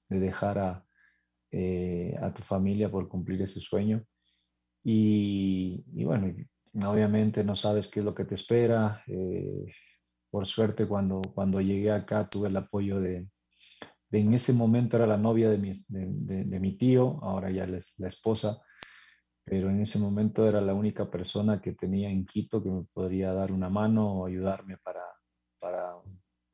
de 0.10 0.20
dejar 0.20 0.60
a, 0.60 0.86
eh, 1.52 2.16
a 2.22 2.34
tu 2.34 2.44
familia 2.44 2.92
por 2.92 3.08
cumplir 3.08 3.42
ese 3.42 3.60
sueño. 3.60 4.04
Y, 4.84 5.84
y, 5.94 6.04
bueno, 6.04 6.34
obviamente 6.84 7.44
no 7.44 7.56
sabes 7.56 7.88
qué 7.88 8.00
es 8.00 8.06
lo 8.06 8.16
que 8.16 8.26
te 8.26 8.36
espera. 8.36 9.04
Eh, 9.08 9.66
por 10.30 10.46
suerte, 10.46 10.88
cuando, 10.88 11.22
cuando 11.34 11.62
llegué 11.62 11.92
acá 11.92 12.28
tuve 12.28 12.50
el 12.50 12.58
apoyo 12.58 13.00
de, 13.00 13.28
en 14.12 14.34
ese 14.34 14.54
momento 14.54 14.98
era 14.98 15.08
la 15.08 15.18
novia 15.18 15.50
de 15.50 15.58
mi, 15.58 15.74
de, 15.88 16.60
mi 16.60 16.78
tío, 16.78 17.20
ahora 17.24 17.52
ya 17.52 17.66
es 17.66 17.94
la 17.98 18.08
esposa, 18.08 18.62
pero 19.44 19.70
en 19.70 19.82
ese 19.82 20.00
momento 20.00 20.48
era 20.48 20.62
la 20.62 20.74
única 20.74 21.10
persona 21.10 21.62
que 21.62 21.74
tenía 21.74 22.10
en 22.10 22.26
Quito 22.26 22.64
que 22.64 22.70
me 22.70 22.84
podría 22.94 23.34
dar 23.34 23.52
una 23.52 23.70
mano 23.70 24.22
o 24.22 24.26
ayudarme 24.26 24.78
para, 24.78 25.04
para 25.60 25.96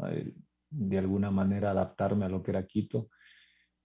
eh, 0.10 0.34
de 0.70 0.98
alguna 0.98 1.32
manera 1.32 1.72
adaptarme 1.72 2.26
a 2.26 2.30
lo 2.30 2.42
que 2.44 2.52
era 2.52 2.66
Quito. 2.66 3.10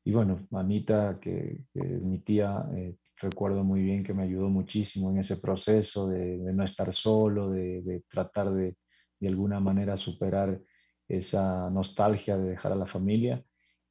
Y 0.05 0.13
bueno, 0.13 0.47
Anita, 0.53 1.19
que, 1.21 1.65
que 1.73 1.81
es 1.81 2.03
mi 2.03 2.21
tía, 2.21 2.65
eh, 2.75 2.97
recuerdo 3.17 3.65
muy 3.65 3.83
bien 3.83 4.05
que 4.05 4.15
me 4.15 4.25
ayudó 4.25 4.49
muchísimo 4.49 5.11
en 5.11 5.19
ese 5.19 5.37
proceso 5.37 6.09
de, 6.09 6.39
no 6.39 6.65
estar 6.65 6.93
solo, 6.93 7.51
de, 7.51 8.03
tratar 8.11 8.53
de, 8.53 8.77
de 9.21 9.29
alguna 9.29 9.61
manera 9.61 9.97
superar 9.97 10.61
esa 11.09 11.71
nostalgia 11.71 12.37
de 12.37 12.51
dejar 12.51 12.73
a 12.73 12.77
la 12.77 12.87
familia. 12.87 13.45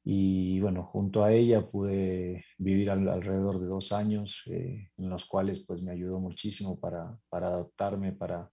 Y 0.04 0.60
bueno, 0.60 0.84
junto 0.84 1.24
a 1.24 1.32
ella 1.32 1.68
pude 1.68 2.44
vivir 2.58 2.90
alrededor 2.90 3.58
de 3.58 3.66
dos 3.66 3.90
años, 3.90 4.40
eh, 4.46 4.88
en 4.96 5.10
los 5.10 5.24
cuales 5.24 5.64
pues 5.66 5.82
me 5.82 5.90
ayudó 5.90 6.20
muchísimo 6.20 6.78
para, 6.78 7.18
para 7.28 7.48
adaptarme, 7.48 8.12
para, 8.12 8.48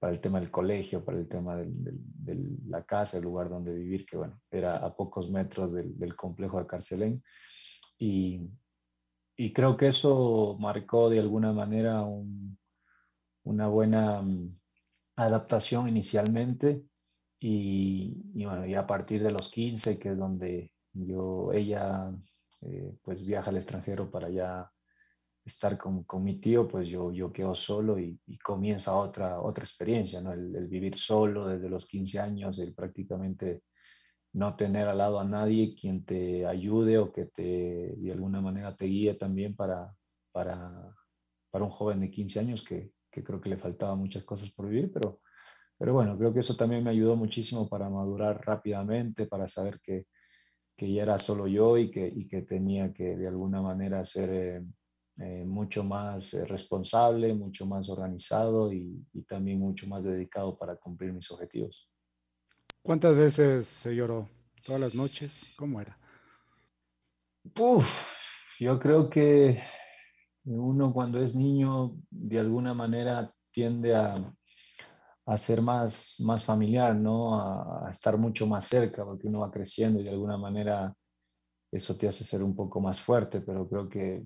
para 0.00 0.12
el 0.12 0.20
tema 0.20 0.40
del 0.40 0.50
colegio, 0.50 1.04
para 1.04 1.18
el 1.18 1.28
tema 1.28 1.56
de 1.56 2.38
la 2.66 2.84
casa, 2.84 3.18
el 3.18 3.24
lugar 3.24 3.50
donde 3.50 3.74
vivir, 3.74 4.06
que 4.06 4.16
bueno, 4.16 4.40
era 4.50 4.76
a 4.76 4.94
pocos 4.94 5.30
metros 5.30 5.72
del, 5.72 6.16
complejo 6.16 6.58
de 6.58 6.66
Carcelén. 6.66 7.22
Y, 7.98 8.48
y 9.40 9.54
creo 9.54 9.74
que 9.74 9.86
eso 9.86 10.54
marcó 10.60 11.08
de 11.08 11.18
alguna 11.18 11.50
manera 11.50 12.04
una 13.42 13.68
buena 13.68 14.20
mm, 14.20 14.54
adaptación 15.16 15.88
inicialmente 15.88 16.84
y, 17.40 18.22
y, 18.34 18.44
bueno, 18.44 18.66
y 18.66 18.74
a 18.74 18.86
partir 18.86 19.22
de 19.22 19.30
los 19.30 19.50
15, 19.50 19.98
que 19.98 20.10
es 20.10 20.18
donde 20.18 20.74
yo, 20.92 21.52
ella 21.54 22.12
eh, 22.60 22.92
pues 23.02 23.24
viaja 23.24 23.48
al 23.48 23.56
extranjero 23.56 24.10
para 24.10 24.28
ya 24.28 24.70
estar 25.42 25.78
con, 25.78 26.04
con, 26.04 26.22
mi 26.22 26.38
tío, 26.38 26.68
pues 26.68 26.86
yo, 26.86 27.10
yo 27.10 27.32
quedo 27.32 27.54
solo 27.54 27.98
y, 27.98 28.20
comienza 28.44 28.94
otra, 28.94 29.40
otra 29.40 29.64
experiencia, 29.64 30.20
¿no? 30.20 30.34
El, 30.34 30.54
el, 30.54 30.68
vivir 30.68 30.98
solo 30.98 31.48
desde 31.48 31.70
los 31.70 31.86
15 31.86 32.18
años, 32.18 32.58
el 32.58 32.74
prácticamente 32.74 33.62
no 34.32 34.56
tener 34.56 34.88
al 34.88 34.98
lado 34.98 35.20
a 35.20 35.24
nadie 35.24 35.74
quien 35.74 36.04
te 36.04 36.46
ayude 36.46 36.98
o 36.98 37.12
que 37.12 37.26
te 37.26 37.94
de 37.96 38.12
alguna 38.12 38.40
manera 38.40 38.76
te 38.76 38.86
guíe 38.86 39.14
también 39.14 39.56
para, 39.56 39.94
para, 40.32 40.94
para 41.50 41.64
un 41.64 41.70
joven 41.70 42.00
de 42.00 42.10
15 42.10 42.40
años 42.40 42.62
que, 42.62 42.92
que, 43.10 43.24
creo 43.24 43.40
que 43.40 43.50
le 43.50 43.56
faltaba 43.56 43.94
muchas 43.96 44.24
cosas 44.24 44.50
por 44.50 44.68
vivir, 44.68 44.92
pero 44.92 45.20
pero 45.80 45.94
bueno, 45.94 46.18
creo 46.18 46.34
que 46.34 46.40
eso 46.40 46.54
también 46.56 46.84
me 46.84 46.90
ayudó 46.90 47.16
muchísimo 47.16 47.66
para 47.66 47.88
madurar 47.88 48.38
rápidamente, 48.44 49.26
para 49.26 49.48
saber 49.48 49.80
que, 49.80 50.08
que 50.76 50.92
ya 50.92 51.04
era 51.04 51.18
solo 51.18 51.46
yo 51.46 51.78
y 51.78 51.90
que, 51.90 52.06
y 52.06 52.28
que 52.28 52.42
tenía 52.42 52.92
que 52.92 53.16
de 53.16 53.26
alguna 53.26 53.62
manera 53.62 54.04
ser 54.04 54.30
eh, 54.30 54.62
eh, 55.16 55.44
mucho 55.46 55.82
más 55.82 56.34
eh, 56.34 56.44
responsable, 56.44 57.32
mucho 57.32 57.64
más 57.64 57.88
organizado 57.88 58.70
y, 58.70 59.02
y, 59.14 59.22
también 59.22 59.58
mucho 59.58 59.86
más 59.86 60.04
dedicado 60.04 60.58
para 60.58 60.76
cumplir 60.76 61.14
mis 61.14 61.30
objetivos. 61.30 61.89
¿Cuántas 62.82 63.14
veces 63.14 63.68
se 63.68 63.94
lloró? 63.94 64.28
¿Todas 64.64 64.80
las 64.80 64.94
noches? 64.94 65.44
¿Cómo 65.56 65.80
era? 65.80 65.98
Uf, 67.58 67.86
yo 68.58 68.78
creo 68.78 69.10
que 69.10 69.62
uno 70.44 70.92
cuando 70.92 71.22
es 71.22 71.34
niño 71.34 71.96
de 72.10 72.38
alguna 72.38 72.72
manera 72.72 73.32
tiende 73.52 73.94
a, 73.94 74.34
a 75.26 75.38
ser 75.38 75.60
más, 75.60 76.14
más 76.20 76.42
familiar, 76.42 76.96
¿no? 76.96 77.38
A, 77.38 77.86
a, 77.86 77.90
estar 77.90 78.16
mucho 78.16 78.46
más 78.46 78.66
cerca, 78.66 79.04
porque 79.04 79.28
uno 79.28 79.40
va 79.40 79.50
creciendo 79.50 80.00
y 80.00 80.04
de 80.04 80.10
alguna 80.10 80.38
manera 80.38 80.94
eso 81.70 81.96
te 81.96 82.08
hace 82.08 82.24
ser 82.24 82.42
un 82.42 82.56
poco 82.56 82.80
más 82.80 83.00
fuerte, 83.00 83.40
pero 83.42 83.68
creo 83.68 83.88
que 83.88 84.24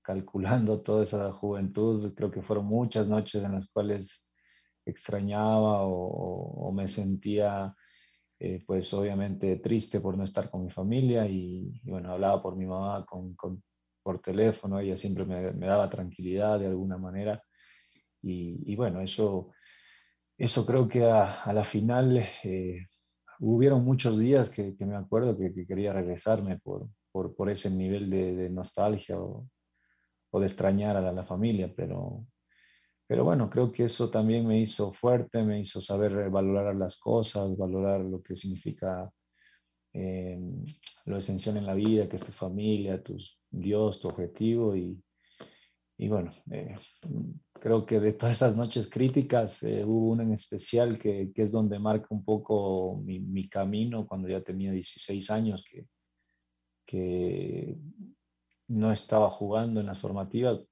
calculando 0.00 0.80
toda 0.80 1.02
esa 1.02 1.32
juventud, 1.32 2.14
creo 2.14 2.30
que 2.30 2.42
fueron 2.42 2.66
muchas 2.66 3.08
noches 3.08 3.42
en 3.42 3.52
las 3.52 3.68
cuales 3.70 4.24
extrañaba 4.84 5.82
o, 5.84 6.72
me 6.72 6.88
sentía, 6.88 7.74
eh, 8.38 8.62
pues 8.66 8.92
obviamente 8.92 9.56
triste 9.56 10.00
por 10.00 10.16
no 10.16 10.24
estar 10.24 10.50
con 10.50 10.64
mi 10.64 10.70
familia 10.70 11.26
y, 11.26 11.80
y 11.84 11.90
bueno, 11.90 12.12
hablaba 12.12 12.42
por 12.42 12.56
mi 12.56 12.66
mamá 12.66 13.04
con, 13.06 13.36
por 14.02 14.20
teléfono, 14.20 14.78
ella 14.78 14.96
siempre 14.96 15.24
me, 15.24 15.66
daba 15.66 15.88
tranquilidad 15.88 16.58
de 16.58 16.66
alguna 16.66 16.98
manera 16.98 17.42
y, 18.22 18.74
bueno, 18.76 19.00
eso 19.00 19.52
eso 20.36 20.66
creo 20.66 20.88
que 20.88 21.04
a, 21.04 21.52
la 21.52 21.64
final 21.64 22.26
eh, 22.42 22.86
hubieron 23.38 23.84
muchos 23.84 24.18
días 24.18 24.50
que, 24.50 24.74
me 24.80 24.96
acuerdo 24.96 25.36
que, 25.38 25.52
que, 25.54 25.66
quería 25.66 25.92
regresarme 25.92 26.58
por, 26.58 26.88
por, 27.12 27.50
ese 27.50 27.70
nivel 27.70 28.10
de, 28.10 28.50
nostalgia 28.50 29.16
o, 29.20 29.48
de 30.32 30.46
extrañar 30.46 30.96
a 30.96 31.12
la, 31.12 31.24
familia, 31.24 31.72
pero, 31.74 32.26
pero 33.06 33.24
bueno, 33.24 33.50
creo 33.50 33.70
que 33.70 33.84
eso 33.84 34.10
también 34.10 34.46
me 34.46 34.60
hizo 34.60 34.92
fuerte, 34.92 35.42
me 35.42 35.60
hizo 35.60 35.80
saber 35.80 36.30
valorar 36.30 36.74
las 36.76 36.96
cosas, 36.96 37.56
valorar 37.56 38.00
lo 38.00 38.22
que 38.22 38.36
significa 38.36 39.10
eh, 39.92 40.40
lo 41.04 41.18
esencial 41.18 41.56
en 41.56 41.66
la 41.66 41.74
vida, 41.74 42.08
que 42.08 42.16
es 42.16 42.24
tu 42.24 42.32
familia, 42.32 43.02
tus 43.02 43.38
Dios, 43.50 44.00
tu 44.00 44.08
objetivo 44.08 44.74
y, 44.74 45.00
y 45.98 46.08
bueno, 46.08 46.34
eh, 46.50 46.76
creo 47.52 47.86
que 47.86 48.00
de 48.00 48.14
todas 48.14 48.36
esas 48.36 48.56
noches 48.56 48.88
críticas 48.90 49.62
eh, 49.62 49.84
hubo 49.84 50.10
una 50.10 50.24
en 50.24 50.32
especial 50.32 50.98
que, 50.98 51.30
que, 51.32 51.42
es 51.42 51.52
donde 51.52 51.78
marca 51.78 52.08
un 52.10 52.24
poco 52.24 53.00
mi, 53.04 53.20
mi, 53.20 53.48
camino 53.48 54.06
cuando 54.06 54.28
ya 54.28 54.40
tenía 54.42 54.72
16 54.72 55.30
años, 55.30 55.64
que, 55.70 55.86
que 56.86 57.76
no 58.68 58.92
estaba 58.92 59.30
jugando 59.30 59.80
en 59.80 59.86
las 59.86 60.00
formativas 60.00 60.66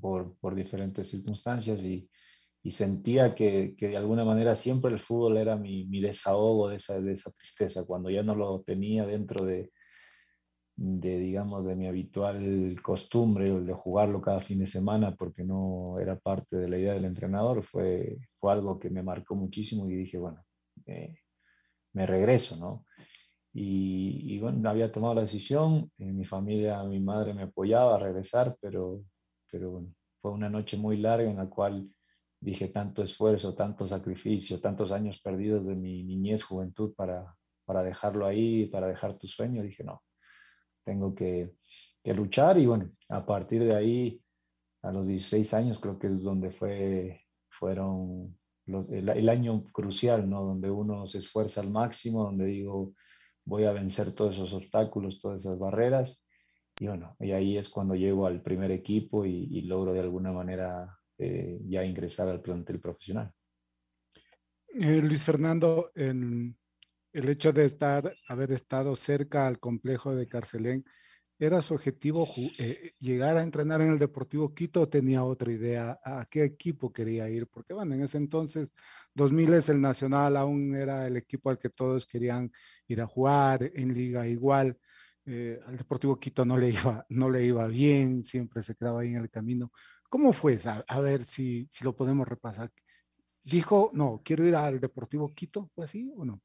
por, 0.00 0.36
por 0.38 0.54
diferentes 0.54 1.08
circunstancias 1.08 1.80
y, 1.80 2.08
y 2.62 2.72
sentía 2.72 3.34
que, 3.34 3.74
que, 3.76 3.88
de 3.88 3.96
alguna 3.96 4.24
manera 4.24 4.54
siempre 4.54 4.92
el 4.92 5.00
fútbol 5.00 5.38
era 5.38 5.56
mi, 5.56 5.86
mi 5.86 6.00
desahogo 6.00 6.68
de 6.68 6.76
esa, 6.76 7.00
de 7.00 7.12
esa 7.12 7.30
tristeza, 7.30 7.84
cuando 7.84 8.10
ya 8.10 8.22
no 8.22 8.34
lo 8.34 8.60
tenía 8.62 9.06
dentro 9.06 9.44
de, 9.44 9.70
de, 10.76 11.18
digamos, 11.18 11.66
de 11.66 11.76
mi 11.76 11.86
habitual 11.86 12.80
costumbre, 12.82 13.48
el 13.48 13.66
de 13.66 13.74
jugarlo 13.74 14.20
cada 14.20 14.40
fin 14.40 14.60
de 14.60 14.66
semana, 14.66 15.14
porque 15.14 15.44
no 15.44 15.98
era 15.98 16.18
parte 16.18 16.56
de 16.56 16.68
la 16.68 16.78
idea 16.78 16.94
del 16.94 17.04
entrenador, 17.04 17.62
fue, 17.62 18.18
fue 18.38 18.52
algo 18.52 18.78
que 18.78 18.88
me 18.88 19.02
marcó 19.02 19.34
muchísimo 19.34 19.88
y 19.88 19.94
dije, 19.94 20.18
bueno, 20.18 20.42
eh, 20.86 21.16
me 21.92 22.06
regreso, 22.06 22.56
¿no? 22.56 22.86
Y, 23.52 24.34
y, 24.34 24.38
bueno, 24.38 24.70
había 24.70 24.92
tomado 24.92 25.14
la 25.14 25.22
decisión, 25.22 25.90
en 25.98 26.16
mi 26.16 26.24
familia, 26.24 26.82
mi 26.84 27.00
madre 27.00 27.34
me 27.34 27.42
apoyaba 27.42 27.96
a 27.96 27.98
regresar, 27.98 28.56
pero, 28.60 29.02
pero 29.50 29.70
bueno, 29.70 29.94
fue 30.20 30.30
una 30.32 30.48
noche 30.48 30.76
muy 30.76 30.96
larga 30.96 31.30
en 31.30 31.36
la 31.36 31.48
cual 31.48 31.88
dije 32.40 32.68
tanto 32.68 33.02
esfuerzo, 33.02 33.54
tanto 33.54 33.86
sacrificio, 33.86 34.60
tantos 34.60 34.92
años 34.92 35.20
perdidos 35.20 35.66
de 35.66 35.74
mi 35.74 36.02
niñez, 36.02 36.42
juventud 36.42 36.94
para, 36.94 37.36
para 37.64 37.82
dejarlo 37.82 38.26
ahí, 38.26 38.66
para 38.66 38.88
dejar 38.88 39.18
tu 39.18 39.26
sueño, 39.26 39.62
dije, 39.62 39.84
no, 39.84 40.02
tengo 40.84 41.14
que, 41.14 41.54
luchar 42.04 42.58
y 42.58 42.66
bueno, 42.66 42.90
a 43.08 43.24
partir 43.24 43.62
de 43.62 43.76
ahí, 43.76 44.22
a 44.82 44.90
los 44.90 45.06
16 45.06 45.52
años 45.54 45.78
creo 45.78 45.98
que 45.98 46.06
es 46.06 46.22
donde 46.22 46.50
fue, 46.50 47.20
fueron 47.50 48.36
el, 48.66 49.08
el, 49.10 49.28
año 49.28 49.64
crucial, 49.70 50.28
¿no? 50.28 50.42
Donde 50.42 50.70
uno 50.70 51.06
se 51.06 51.18
esfuerza 51.18 51.60
al 51.60 51.70
máximo, 51.70 52.24
donde 52.24 52.46
digo, 52.46 52.94
voy 53.44 53.64
a 53.64 53.72
vencer 53.72 54.12
todos 54.12 54.34
esos 54.34 54.52
obstáculos, 54.52 55.20
todas 55.20 55.40
esas 55.40 55.58
barreras. 55.58 56.18
Y 56.80 56.86
bueno, 56.86 57.14
y 57.20 57.32
ahí 57.32 57.58
es 57.58 57.68
cuando 57.68 57.94
llego 57.94 58.26
al 58.26 58.40
primer 58.40 58.70
equipo 58.70 59.26
y, 59.26 59.60
logro 59.60 59.92
de 59.92 60.00
alguna 60.00 60.32
manera 60.32 60.98
eh, 61.18 61.60
ya 61.66 61.84
ingresar 61.84 62.26
al 62.26 62.40
plantel 62.40 62.80
profesional. 62.80 63.30
Eh, 64.72 65.02
Luis 65.02 65.22
Fernando, 65.22 65.92
en, 65.94 66.56
el 67.12 67.28
hecho 67.28 67.52
de 67.52 67.66
estar, 67.66 68.10
haber 68.28 68.52
estado 68.52 68.96
cerca 68.96 69.46
al 69.46 69.58
complejo 69.58 70.14
de 70.14 70.26
Carcelén, 70.26 70.82
¿era 71.38 71.60
su 71.60 71.74
objetivo 71.74 72.26
eh, 72.58 72.92
llegar 72.98 73.36
a 73.36 73.42
entrenar 73.42 73.82
en 73.82 73.92
el 73.92 73.98
Deportivo 73.98 74.54
Quito 74.54 74.80
o 74.80 74.88
tenía 74.88 75.22
otra 75.22 75.52
idea? 75.52 76.00
¿A 76.02 76.24
qué 76.30 76.44
equipo 76.44 76.90
quería 76.90 77.28
ir? 77.28 77.46
Porque 77.46 77.74
bueno, 77.74 77.94
en 77.94 78.00
ese 78.00 78.16
entonces, 78.16 78.72
2000 79.14 79.52
es 79.52 79.68
el 79.68 79.82
Nacional, 79.82 80.34
aún 80.34 80.74
era 80.74 81.06
el 81.06 81.18
equipo 81.18 81.50
al 81.50 81.58
que 81.58 81.68
todos 81.68 82.06
querían 82.06 82.50
ir 82.88 83.02
a 83.02 83.06
jugar 83.06 83.70
en 83.74 83.92
liga 83.92 84.26
igual. 84.26 84.78
Eh, 85.26 85.60
al 85.66 85.76
Deportivo 85.76 86.18
Quito 86.18 86.44
no 86.44 86.56
le, 86.56 86.70
iba, 86.70 87.04
no 87.10 87.30
le 87.30 87.44
iba 87.44 87.66
bien, 87.66 88.24
siempre 88.24 88.62
se 88.62 88.74
quedaba 88.74 89.00
ahí 89.00 89.08
en 89.08 89.16
el 89.16 89.30
camino. 89.30 89.72
¿Cómo 90.08 90.32
fue? 90.32 90.58
A, 90.64 90.84
a 90.86 91.00
ver 91.00 91.24
si, 91.24 91.68
si 91.70 91.84
lo 91.84 91.94
podemos 91.94 92.26
repasar. 92.26 92.70
Dijo, 93.42 93.90
no, 93.94 94.20
quiero 94.24 94.46
ir 94.46 94.56
al 94.56 94.80
Deportivo 94.80 95.32
Quito, 95.34 95.70
¿fue 95.74 95.84
así 95.84 96.12
o 96.16 96.24
no? 96.24 96.40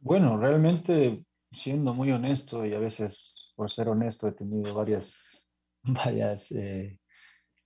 Bueno, 0.00 0.38
realmente, 0.38 1.24
siendo 1.52 1.92
muy 1.92 2.10
honesto, 2.10 2.64
y 2.64 2.74
a 2.74 2.78
veces 2.78 3.52
por 3.54 3.70
ser 3.70 3.88
honesto 3.88 4.26
he 4.28 4.32
tenido 4.32 4.74
varias, 4.74 5.14
varias 5.82 6.50
eh, 6.52 6.98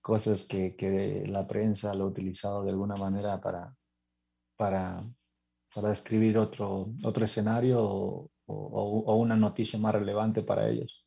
cosas 0.01 0.43
que, 0.43 0.75
que, 0.75 1.23
la 1.27 1.47
prensa 1.47 1.93
lo 1.93 2.03
ha 2.03 2.07
utilizado 2.07 2.63
de 2.63 2.71
alguna 2.71 2.95
manera 2.95 3.39
para, 3.39 3.73
para, 4.57 5.03
para 5.73 5.89
describir 5.89 6.37
otro, 6.37 6.93
otro 7.03 7.25
escenario 7.25 7.79
o, 7.81 8.31
o, 8.47 9.03
o, 9.05 9.15
una 9.15 9.35
noticia 9.35 9.79
más 9.79 9.95
relevante 9.95 10.43
para 10.43 10.69
ellos. 10.69 11.05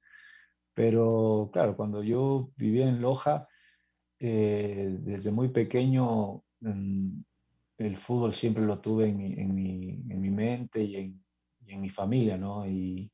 Pero 0.74 1.50
claro, 1.52 1.76
cuando 1.76 2.02
yo 2.02 2.50
vivía 2.56 2.88
en 2.88 3.00
Loja, 3.00 3.48
eh, 4.20 4.96
desde 5.00 5.30
muy 5.30 5.48
pequeño 5.48 6.42
mm, 6.60 7.20
el 7.78 7.96
fútbol 7.98 8.34
siempre 8.34 8.64
lo 8.64 8.80
tuve 8.80 9.08
en 9.08 9.16
mi, 9.16 9.32
en 9.34 9.54
mi, 9.54 9.90
en 10.08 10.20
mi 10.20 10.30
mente 10.30 10.82
y 10.82 10.96
en, 10.96 11.24
y 11.66 11.72
en, 11.72 11.80
mi 11.80 11.90
familia, 11.90 12.36
¿no? 12.36 12.66
Y, 12.68 13.10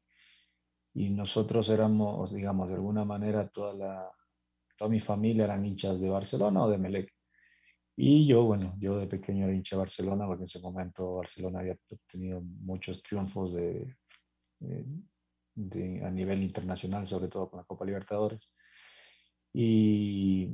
y, 0.94 1.10
nosotros 1.10 1.68
éramos, 1.68 2.32
digamos, 2.32 2.68
de 2.68 2.74
alguna 2.74 3.04
manera, 3.04 3.48
toda, 3.48 3.74
la, 3.74 4.10
toda 4.78 4.90
mi 4.90 5.00
familia 5.00 5.44
eran 5.44 5.64
hinchas 5.66 6.00
de 6.00 6.08
Barcelona 6.08 6.64
o 6.64 6.70
de 6.70 6.78
Melec. 6.78 7.12
Y 7.96 8.26
yo, 8.26 8.44
bueno, 8.44 8.74
yo 8.78 8.98
de 8.98 9.06
pequeño 9.06 9.44
era 9.44 9.54
hincha 9.54 9.76
de 9.76 9.80
Barcelona 9.80 10.26
porque 10.26 10.42
en 10.42 10.48
ese 10.48 10.60
momento 10.60 11.16
Barcelona 11.16 11.60
había 11.60 11.76
tenido 12.10 12.40
muchos 12.40 13.02
triunfos 13.02 13.54
de, 13.54 13.94
de, 14.60 16.04
a 16.04 16.10
nivel 16.10 16.42
internacional, 16.42 17.06
sobre 17.06 17.28
todo 17.28 17.50
con 17.50 17.58
la 17.58 17.64
Copa 17.64 17.84
Libertadores. 17.84 18.50
Y, 19.52 20.50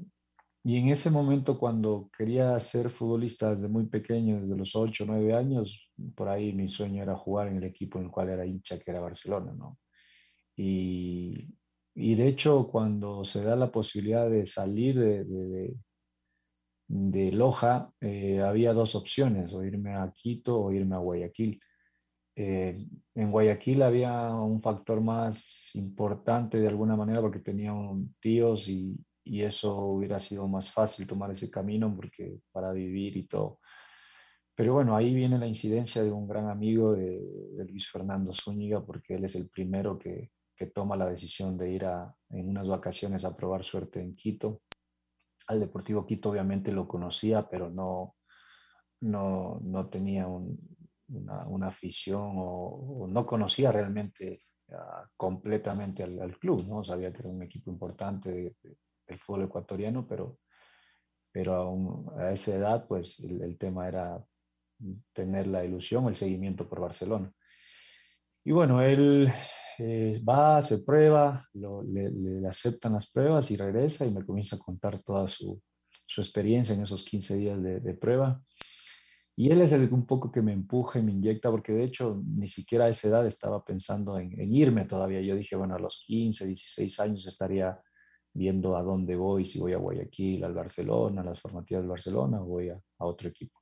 y 0.63 0.77
en 0.77 0.89
ese 0.89 1.11
momento, 1.11 1.59
cuando 1.59 2.11
quería 2.17 2.59
ser 2.61 2.91
futbolista 2.91 3.55
desde 3.55 3.69
muy 3.69 3.87
pequeño, 3.87 4.43
desde 4.43 4.57
los 4.57 4.77
8 4.77 5.05
o 5.05 5.07
9 5.07 5.35
años, 5.35 5.91
por 6.15 6.29
ahí 6.29 6.53
mi 6.53 6.69
sueño 6.69 7.03
era 7.03 7.17
jugar 7.17 7.49
en 7.49 7.57
el 7.57 7.65
equipo 7.65 7.99
en 7.99 8.07
el 8.07 8.11
cual 8.11 8.29
era 8.29 8.45
hincha, 8.45 8.79
que 8.79 8.91
era 8.91 9.01
Barcelona, 9.01 9.53
¿no? 9.53 9.79
Y, 10.57 11.55
y 11.95 12.15
de 12.15 12.29
hecho, 12.29 12.69
cuando 12.71 13.25
se 13.25 13.43
da 13.43 13.57
la 13.57 13.73
posibilidad 13.73 14.29
de 14.29 14.47
salir 14.47 14.99
de, 14.99 15.25
de, 15.25 15.77
de 16.89 17.33
Loja, 17.33 17.93
eh, 18.01 18.41
había 18.41 18.73
dos 18.73 18.95
opciones, 18.95 19.53
o 19.53 19.65
irme 19.65 19.95
a 19.95 20.13
Quito 20.15 20.61
o 20.61 20.73
irme 20.73 20.97
a 20.97 20.99
Guayaquil. 20.99 21.61
Eh, 22.43 22.87
en 23.17 23.31
Guayaquil 23.31 23.83
había 23.83 24.33
un 24.33 24.63
factor 24.63 25.03
más 25.03 25.71
importante 25.75 26.59
de 26.59 26.69
alguna 26.69 26.97
manera 26.97 27.21
porque 27.21 27.41
tenía 27.41 27.75
un, 27.75 28.15
tíos 28.19 28.67
y, 28.67 28.99
y 29.23 29.43
eso 29.43 29.77
hubiera 29.77 30.19
sido 30.21 30.49
más 30.49 30.71
fácil 30.71 31.07
tomar 31.07 31.31
ese 31.31 31.51
camino 31.51 31.95
porque 31.95 32.39
para 32.51 32.73
vivir 32.73 33.19
y 33.19 33.25
todo. 33.25 33.61
Pero 34.55 34.73
bueno, 34.73 34.97
ahí 34.97 35.15
viene 35.15 35.39
la 35.39 35.47
incidencia 35.47 36.03
de 36.03 36.11
un 36.11 36.27
gran 36.27 36.49
amigo 36.49 36.95
de, 36.95 37.21
de 37.59 37.65
Luis 37.67 37.91
Fernando 37.91 38.33
Zúñiga 38.33 38.83
porque 38.87 39.17
él 39.17 39.27
es 39.27 39.35
el 39.35 39.51
primero 39.51 39.99
que, 39.99 40.31
que 40.57 40.65
toma 40.65 40.97
la 40.97 41.11
decisión 41.11 41.59
de 41.59 41.71
ir 41.71 41.85
a, 41.85 42.15
en 42.31 42.49
unas 42.49 42.69
vacaciones 42.69 43.27
a 43.27 43.37
probar 43.37 43.65
suerte 43.65 44.01
en 44.01 44.17
Quito. 44.17 44.63
Al 45.47 45.61
Deportivo 45.61 46.07
Quito 46.07 46.31
obviamente 46.31 46.73
lo 46.73 46.89
conocía, 46.89 47.47
pero 47.51 47.69
no, 47.69 48.15
no, 49.01 49.61
no 49.63 49.91
tenía 49.91 50.27
una, 51.11 51.47
una, 51.47 51.69
afición 51.69 52.33
o, 52.37 53.07
no 53.09 53.27
conocía 53.27 53.73
realmente 53.73 54.43
ah, 54.73 55.07
completamente 55.17 56.03
al, 56.03 56.39
club, 56.39 56.67
¿no? 56.67 56.85
Sabía 56.85 57.13
que 57.13 57.19
era 57.19 57.29
un 57.29 57.43
equipo 57.43 57.71
importante 57.71 58.57
del 59.07 59.19
fútbol 59.19 59.45
ecuatoriano, 59.45 60.07
pero, 60.07 60.39
pero 61.33 62.07
a, 62.17 62.33
esa 62.33 62.55
edad, 62.55 62.87
pues 62.87 63.21
el, 63.21 63.59
tema 63.59 63.89
era 63.89 64.25
tener 65.13 65.47
la 65.47 65.65
ilusión, 65.65 66.07
el 66.09 66.17
seguimiento 66.17 66.69
por 66.69 66.81
Barcelona. 66.81 67.33
Y 68.45 68.53
bueno, 68.53 68.81
él 68.83 69.31
eh, 69.79 70.23
va, 70.27 70.59
hace 70.59 70.79
prueba, 70.79 71.47
le, 71.53 72.47
aceptan 72.49 72.95
las 72.95 73.11
pruebas 73.11 73.51
y 73.51 73.57
regresa 73.57 74.07
y 74.07 74.11
me 74.11 74.25
comienza 74.25 74.57
a 74.57 74.61
contar 74.61 75.03
toda 75.03 75.29
su, 75.29 75.61
su 76.11 76.21
experiencia 76.21 76.75
en 76.75 76.83
esos 76.83 77.05
15 77.05 77.37
días 77.37 77.63
de, 77.63 77.95
prueba. 77.95 78.43
Y 79.41 79.51
él 79.51 79.63
es 79.63 79.73
el 79.73 79.91
un 79.91 80.05
poco 80.05 80.31
que 80.31 80.43
me 80.43 80.53
empuja 80.53 80.99
y 80.99 81.03
me 81.03 81.13
inyecta, 81.13 81.51
porque 81.51 81.73
de 81.73 81.85
hecho 81.85 82.23
ni 82.27 82.47
siquiera 82.47 82.85
a 82.85 82.89
esa 82.91 83.09
edad 83.09 83.27
estaba 83.27 83.65
pensando 83.65 84.19
en, 84.19 84.39
en, 84.39 84.55
irme 84.55 84.85
todavía. 84.85 85.23
Yo 85.23 85.35
dije, 85.35 85.57
bueno, 85.57 85.77
a 85.77 85.79
los 85.79 86.05
15, 86.07 86.47
16 86.47 87.01
años 87.01 87.27
estaría 87.27 87.81
viendo 88.35 88.77
a 88.77 88.83
dónde 88.83 89.17
voy, 89.17 89.47
si 89.47 89.59
voy 89.59 89.73
a 89.73 89.79
Guayaquil, 89.79 90.45
al 90.45 90.53
Barcelona, 90.53 91.23
a 91.23 91.25
las 91.25 91.41
formativas 91.41 91.83
del 91.83 91.89
Barcelona 91.89 92.43
o 92.43 92.45
voy 92.45 92.69
a, 92.69 92.79
a, 92.99 93.07
otro 93.07 93.31
equipo. 93.31 93.59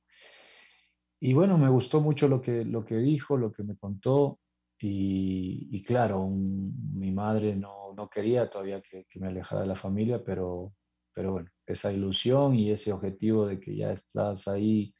Y 1.21 1.31
bueno, 1.31 1.57
me 1.57 1.69
gustó 1.69 2.01
mucho 2.01 2.27
lo 2.27 2.41
que, 2.41 2.65
lo 2.65 2.83
que 2.83 2.97
dijo, 2.97 3.37
lo 3.37 3.53
que 3.53 3.63
me 3.63 3.77
contó. 3.77 4.41
Y, 4.81 5.69
y 5.71 5.81
claro, 5.83 6.27
mi 6.29 7.11
madre 7.11 7.55
no, 7.55 7.93
no 7.95 8.09
quería 8.09 8.49
todavía 8.49 8.81
que, 8.81 9.05
que, 9.09 9.19
me 9.21 9.27
alejara 9.27 9.61
de 9.61 9.67
la 9.67 9.77
familia, 9.77 10.21
pero, 10.25 10.73
pero 11.13 11.31
bueno, 11.31 11.49
esa 11.65 11.89
ilusión 11.89 12.53
y 12.55 12.69
ese 12.69 12.91
objetivo 12.91 13.47
de 13.47 13.61
que 13.61 13.77
ya 13.77 13.93
estás 13.93 14.45
ahí 14.45 14.93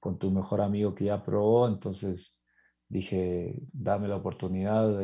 con 0.00 0.18
tu 0.18 0.30
mejor 0.30 0.60
amigo 0.60 0.94
que 0.94 1.06
ya 1.06 1.24
probó, 1.24 1.68
entonces 1.68 2.36
dije, 2.88 3.54
dame 3.72 4.08
la 4.08 4.16
oportunidad 4.16 4.98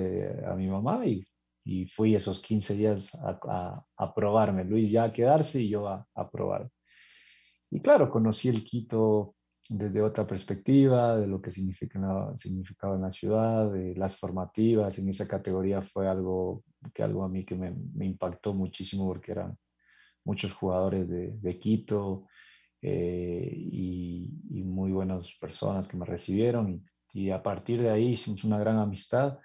a 0.50 0.54
mi 0.57 0.68
mamá 0.68 1.07
y, 1.07 1.26
y, 1.64 1.87
fui 1.87 2.14
esos 2.14 2.40
15 2.40 2.74
días 2.74 3.14
a, 3.16 3.85
a, 3.96 4.14
probarme, 4.14 4.64
Luis 4.64 4.90
ya 4.90 5.04
a 5.04 5.12
quedarse 5.12 5.61
y 5.61 5.68
yo 5.68 5.88
a, 5.88 6.07
a 6.14 6.30
probar. 6.30 6.70
Y 7.70 7.80
claro, 7.80 8.11
conocí 8.11 8.48
el 8.48 8.64
Quito 8.64 9.35
desde 9.68 10.02
otra 10.02 10.26
perspectiva, 10.26 11.16
de 11.16 11.26
lo 11.26 11.40
que 11.40 11.50
significaba, 11.50 12.37
significaba 12.37 12.96
en 12.96 13.02
la 13.02 13.11
ciudad, 13.11 13.72
de 13.72 13.94
las 13.96 14.16
formativas, 14.16 14.98
en 14.98 15.09
esa 15.09 15.26
categoría 15.26 15.83
fue 15.83 16.07
algo 16.09 16.62
que 16.92 17.02
algo 17.02 17.24
a 17.24 17.28
mí 17.28 17.44
que 17.44 17.54
me, 17.54 17.74
me 17.94 18.04
impactó 18.04 18.52
muchísimo 18.52 19.07
porque 19.07 19.33
eran 19.33 19.57
muchos 20.24 20.52
jugadores 20.52 21.09
de, 21.09 21.33
de 21.38 21.59
Quito 21.59 22.26
eh, 22.87 23.51
y, 23.55 24.31
muy 24.64 24.90
buenas 24.90 25.31
personas 25.40 25.87
que 25.87 25.97
me 25.97 26.05
recibieron 26.05 26.85
y, 27.12 27.31
a 27.31 27.42
partir 27.42 27.81
de 27.81 27.90
ahí 27.90 28.14
hicimos 28.14 28.44
una 28.44 28.59
gran 28.59 28.77
amistad 28.77 29.38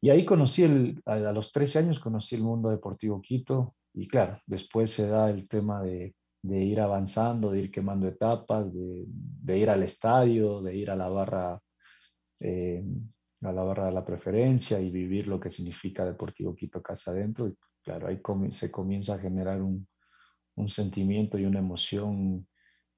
y 0.00 0.10
ahí 0.10 0.24
conocí, 0.24 0.64
el, 0.64 1.00
a, 1.06 1.16
los 1.32 1.52
13 1.52 1.78
años 1.78 2.00
conocí 2.00 2.34
el 2.34 2.42
mundo 2.42 2.68
deportivo 2.68 3.22
Quito 3.22 3.76
y 3.94 4.08
claro, 4.08 4.40
después 4.46 4.90
se 4.90 5.06
da 5.06 5.30
el 5.30 5.48
tema 5.48 5.82
de 5.82 6.14
ir 6.42 6.80
avanzando, 6.80 7.52
de 7.52 7.60
ir 7.60 7.70
quemando 7.70 8.08
etapas, 8.08 8.72
de, 8.74 9.04
de 9.06 9.58
ir 9.58 9.70
al 9.70 9.82
estadio, 9.82 10.60
de 10.60 10.76
ir 10.76 10.90
a 10.90 10.96
la 10.96 11.08
barra 11.08 11.60
eh, 12.40 12.84
a 13.42 13.52
la 13.52 13.62
barra 13.62 13.86
de 13.86 13.92
la 13.92 14.04
preferencia 14.04 14.80
y 14.80 14.90
vivir 14.90 15.28
lo 15.28 15.38
que 15.38 15.50
significa 15.50 16.04
Deportivo 16.04 16.56
Quito 16.56 16.82
casa 16.82 17.12
adentro. 17.12 17.48
Y 17.48 17.56
claro, 17.84 18.08
ahí 18.08 18.20
se 18.50 18.70
comienza 18.70 19.14
a 19.14 19.18
generar 19.18 19.62
un, 19.62 19.86
un, 20.58 20.68
sentimiento 20.68 21.38
y 21.38 21.44
una 21.44 21.58
emoción 21.58 22.46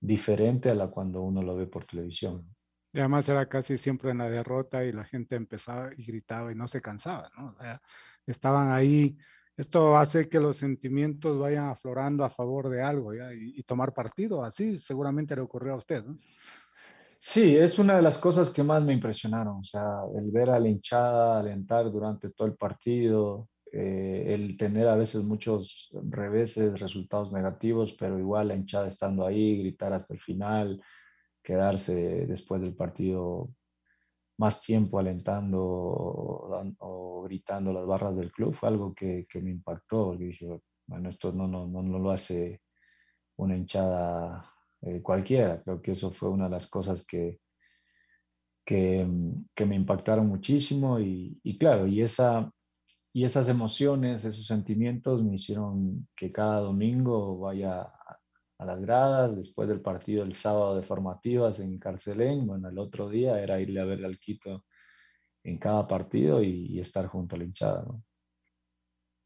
diferente 0.01 0.71
a 0.71 0.75
la 0.75 0.89
cuando 0.89 1.23
uno 1.23 1.43
lo 1.43 1.57
ve 1.57 1.67
por 1.67 1.85
televisión. 1.85 2.47
Y 2.93 2.99
además 2.99 3.29
era 3.29 3.49
casi 3.49 3.79
siempre 3.79 4.11
en 4.11 4.19
la 4.19 4.29
derrota 4.29 4.85
y 4.85 4.93
la 4.93 5.05
gente 5.05 5.37
empezaba 5.37 5.91
y 5.97 6.05
gritaba 6.05 6.51
y 6.51 6.55
no 6.55 6.67
se 6.67 6.81
cansaba, 6.81 7.31
¿no? 7.37 7.55
O 7.57 7.63
sea, 7.63 7.81
estaban 8.27 8.73
ahí 8.73 9.17
esto 9.61 9.99
hace 9.99 10.27
que 10.27 10.41
los 10.41 10.57
sentimientos 10.57 11.39
vayan 11.39 11.69
aflorando 11.69 12.25
a 12.25 12.31
favor 12.31 12.71
de 12.71 12.83
algo 12.83 13.13
¿ya? 13.13 13.35
Y, 13.35 13.59
y, 13.59 13.63
tomar 13.63 13.93
partido. 13.93 14.43
Así 14.43 14.79
seguramente 14.79 15.37
le 15.37 15.43
ocurrió 15.43 15.75
a 15.75 15.77
usted. 15.77 16.03
¿no? 16.03 16.17
Sí, 17.21 17.55
es 17.57 17.79
una 17.79 17.97
de 17.97 18.03
las 18.03 18.17
cosas 18.17 18.49
que 18.49 18.63
más 18.63 18.83
me 18.83 18.95
impresionaron. 18.95 19.59
O 19.59 19.65
sea, 19.65 20.01
el 20.17 20.31
ver 20.31 20.49
a 20.49 20.59
la 20.59 20.67
hinchada 20.67 21.41
alentar 21.41 21.91
durante 21.93 22.31
todo 22.31 22.49
el 22.49 22.55
partido, 22.55 23.49
eh, 23.73 24.35
el 24.35 24.57
tener 24.57 24.89
a 24.89 24.97
veces 24.97 25.23
muchos 25.23 25.91
reveses, 26.09 26.79
resultados 26.81 27.33
negativos, 27.33 27.95
pero 27.99 28.19
igual 28.19 28.49
la 28.49 28.57
hinchada 28.57 28.89
estando 28.89 29.27
ahí, 29.27 29.59
gritar 29.59 29.93
hasta 29.93 30.15
el 30.15 30.21
final, 30.21 30.83
quedarse 31.43 31.95
después 32.27 32.61
del 32.61 32.75
partido 32.75 33.51
más 34.39 34.63
tiempo 34.63 34.99
alentando 34.99 35.63
o, 35.63 36.75
o, 36.79 37.23
gritando 37.25 37.73
las 37.73 37.87
barras 37.87 38.17
del 38.17 38.33
club 38.33 38.55
fue 38.55 38.71
algo 38.71 38.95
que, 38.95 39.27
que 39.29 39.41
me 39.41 39.51
impactó. 39.51 40.15
Y 40.15 40.29
dije, 40.29 40.61
bueno, 40.87 41.11
esto 41.11 41.33
no, 41.33 41.47
no, 41.47 41.67
no, 41.67 41.83
no 41.83 41.99
lo 41.99 42.11
hace 42.11 42.63
una 43.37 43.57
hinchada 43.57 44.51
eh, 44.83 45.03
cualquiera. 45.03 45.63
Creo 45.63 45.83
que 45.83 45.93
eso 45.93 46.11
fue 46.13 46.31
una 46.31 46.45
de 46.45 46.51
las 46.51 46.69
cosas 46.69 47.05
que, 47.05 47.41
que, 48.65 49.07
que 49.55 49.67
me 49.67 49.77
impactaron 49.77 50.27
muchísimo 50.27 50.99
y, 51.01 51.59
claro, 51.59 51.87
y, 51.87 52.03
esa, 52.03 52.51
y 53.13 53.25
esas 53.25 53.49
emociones, 53.49 54.25
esos 54.25 54.47
sentimientos 54.47 55.23
me 55.23 55.35
hicieron 55.35 56.09
que 56.15 56.31
cada 56.31 56.61
domingo 56.61 57.39
vaya 57.39 57.91
a 58.61 58.65
las 58.65 58.81
gradas, 58.81 59.37
después 59.37 59.69
del 59.69 59.81
partido 59.81 60.23
el 60.23 60.35
sábado 60.35 60.77
de 60.77 60.83
formativas 60.83 61.61
en 61.61 61.79
Carcelén, 61.79 62.47
bueno, 62.47 62.69
el 62.69 62.79
otro 62.79 63.09
día 63.09 63.41
era 63.41 63.59
irle 63.59 63.81
a 63.81 63.87
ver 63.87 64.05
al 64.05 64.19
Quito 64.19 64.65
en 65.43 65.59
cada 65.59 65.89
partido 65.89 66.43
y, 66.43 66.67
y 66.67 66.81
estar 66.81 67.07
junto 67.07 67.35
a 67.35 67.39
la 67.39 67.45
hinchada, 67.45 67.85
¿no? 67.87 68.05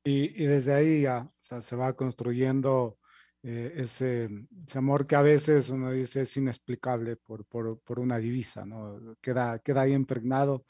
Y, 0.06 0.42
y, 0.42 0.46
desde 0.46 0.74
ahí 0.74 1.02
ya 1.02 1.22
o 1.22 1.42
sea, 1.42 1.62
se 1.62 1.74
va 1.76 1.94
construyendo 1.94 2.98
eh, 3.42 3.72
ese, 3.76 4.28
ese, 4.66 4.78
amor 4.78 5.06
que 5.06 5.16
a 5.16 5.22
veces 5.22 5.70
uno 5.70 5.90
dice 5.90 6.20
es 6.22 6.36
inexplicable 6.36 7.16
por, 7.16 7.46
por, 7.46 7.80
por, 7.80 7.98
una 7.98 8.18
divisa, 8.18 8.64
¿no? 8.66 9.16
Queda, 9.20 9.58
queda 9.60 9.82
ahí 9.82 9.94
impregnado. 9.94 10.66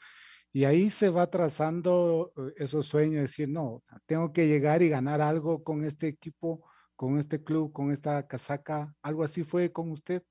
Y 0.55 0.63
ahí 0.63 0.89
se 0.89 1.09
va 1.09 1.29
trazando 1.29 2.31
eh, 2.37 2.53
esos 2.63 2.87
sueños, 2.87 3.23
decir, 3.23 3.49
no, 3.49 3.83
tengo 4.05 4.31
que 4.31 4.47
llegar 4.47 4.81
y 4.81 4.87
ganar 4.87 5.19
algo 5.19 5.65
con 5.65 5.83
este 5.83 6.07
equipo 6.07 6.63
con 6.95 7.19
este 7.19 7.43
club, 7.43 7.73
con 7.73 7.91
esta 7.91 8.25
casaca? 8.25 8.95
¿Algo 9.01 9.25
así 9.25 9.43
fue 9.43 9.73
con 9.73 9.91
usted? 9.91 10.23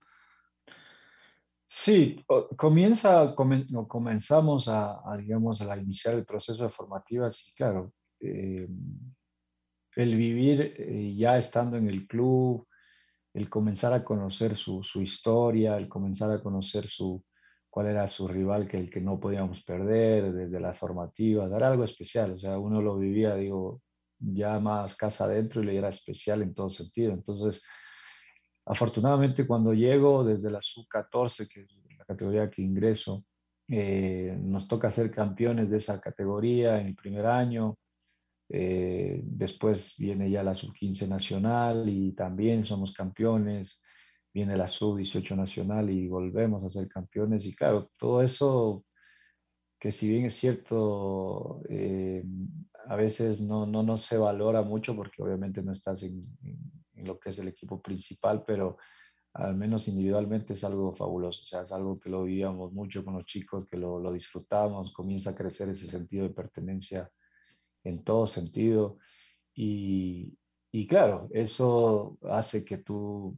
Sí, 1.67 2.25
comienza, 2.57 3.35
comenzamos 3.35 4.67
a, 4.67 4.99
digamos, 5.19 5.61
a 5.61 5.77
iniciar 5.77 6.15
el 6.15 6.25
proceso 6.25 6.63
de 6.63 6.71
formativas 6.71 7.47
y 7.47 7.53
claro, 7.53 7.93
eh, 8.19 8.67
el 9.97 10.17
vivir 10.17 10.75
eh, 10.79 11.15
ya 11.19 11.37
estando 11.37 11.77
en 11.77 11.87
el 11.91 12.07
club, 12.07 12.67
el 13.35 13.51
comenzar 13.51 13.93
a 13.93 14.03
conocer 14.03 14.57
su, 14.57 14.83
su, 14.83 15.03
historia, 15.03 15.77
el 15.77 15.87
comenzar 15.87 16.31
a 16.31 16.43
conocer 16.43 16.89
su, 16.89 17.23
cuál 17.75 17.89
era 17.89 18.07
su 18.07 18.29
rival 18.29 18.69
que 18.69 18.79
el 18.79 18.89
que 18.89 19.01
no 19.01 19.19
podíamos 19.19 19.65
perder 19.65 20.33
desde 20.33 20.61
las 20.61 20.79
formativas, 20.79 21.51
era 21.51 21.67
algo 21.67 21.83
especial, 21.83 22.35
o 22.35 22.39
sea, 22.39 22.57
uno 22.57 22.81
lo 22.81 22.97
vivía, 22.97 23.35
digo, 23.35 23.83
ya 24.17 24.61
más 24.61 24.95
casa 24.95 25.25
adentro 25.25 25.61
y 25.61 25.67
le 25.67 25.77
era 25.77 25.89
especial 25.89 26.43
en 26.43 26.55
todo 26.55 26.71
sentido. 26.71 27.13
Entonces, 27.13 27.61
afortunadamente 28.65 29.45
cuando 29.45 29.75
llego 29.75 30.23
desde 30.23 30.53
la 30.53 30.63
sub-14, 30.63 31.49
que 31.49 31.63
es 31.63 31.77
la 31.99 32.05
categoría 32.05 32.49
que 32.49 32.63
ingreso, 32.63 33.25
eh, 33.67 34.39
nos 34.41 34.69
toca 34.69 34.93
ser 34.93 35.11
campeones 35.11 35.69
de 35.69 35.79
esa 35.79 36.01
categoría 36.01 36.81
en 36.81 36.87
el 36.87 36.95
primer 36.95 37.27
año. 37.27 37.77
Eh, 38.51 39.21
después 39.25 39.97
viene 39.99 40.31
ya 40.31 40.45
la 40.45 40.55
sub-15 40.55 41.09
nacional 41.09 41.89
y 41.89 42.13
también 42.13 42.65
somos 42.65 42.93
campeones. 42.93 43.81
Viene 44.35 44.57
la 44.57 44.67
sub-18 44.69 45.37
nacional 45.37 45.89
y 45.91 46.09
volvemos 46.09 46.65
a 46.65 46.69
ser 46.69 46.89
campeones. 46.89 47.47
Y 47.47 47.55
claro, 47.55 47.91
todo 47.97 48.23
eso 48.23 48.85
que 49.85 49.93
si 49.93 50.09
bien 50.09 50.25
es 50.25 50.37
cierto, 50.37 51.61
eh, 51.69 52.25
a 52.87 52.97
veces 52.97 53.43
no, 53.43 53.67
no, 53.67 53.83
no, 53.83 53.99
se 53.99 54.17
valora 54.17 54.63
mucho 54.63 54.97
porque 54.97 55.23
obviamente 55.23 55.63
no 55.63 55.73
estás 55.73 56.03
en, 56.05 56.27
en, 56.43 57.07
lo 57.07 57.21
que 57.21 57.29
es 57.29 57.39
el 57.39 57.49
equipo 57.49 57.83
principal, 57.83 58.45
pero 58.47 58.79
al 59.35 59.55
menos 59.55 59.87
individualmente 59.87 60.55
es 60.55 60.65
algo 60.65 60.95
fabuloso, 60.97 61.43
o 61.43 61.45
sea, 61.45 61.61
es 61.65 61.71
algo 61.71 61.99
que 61.99 62.09
lo 62.09 62.23
vivíamos 62.25 62.73
mucho 62.73 63.05
con 63.05 63.13
los 63.13 63.27
chicos, 63.27 63.67
que 63.67 63.77
lo, 63.77 63.99
lo 63.99 64.11
disfrutamos, 64.11 64.91
comienza 64.95 65.31
a 65.31 65.35
crecer 65.35 65.69
ese 65.69 65.87
sentido 65.87 66.27
de 66.27 66.33
pertenencia 66.33 67.11
en 67.83 68.03
todo 68.05 68.27
sentido. 68.27 68.97
Y, 69.55 70.35
y 70.73 70.87
claro, 70.87 71.29
eso 71.31 72.17
hace 72.23 72.65
que 72.65 72.79
tú 72.79 73.37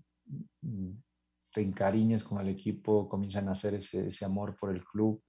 te 1.52 1.60
encariñes 1.62 2.22
con 2.22 2.40
el 2.40 2.48
equipo, 2.48 3.08
comienzan 3.08 3.48
a 3.48 3.52
hacer 3.52 3.74
ese, 3.74 4.24
amor 4.24 4.56
por 4.58 4.74
el 4.74 4.84
club 4.84 5.22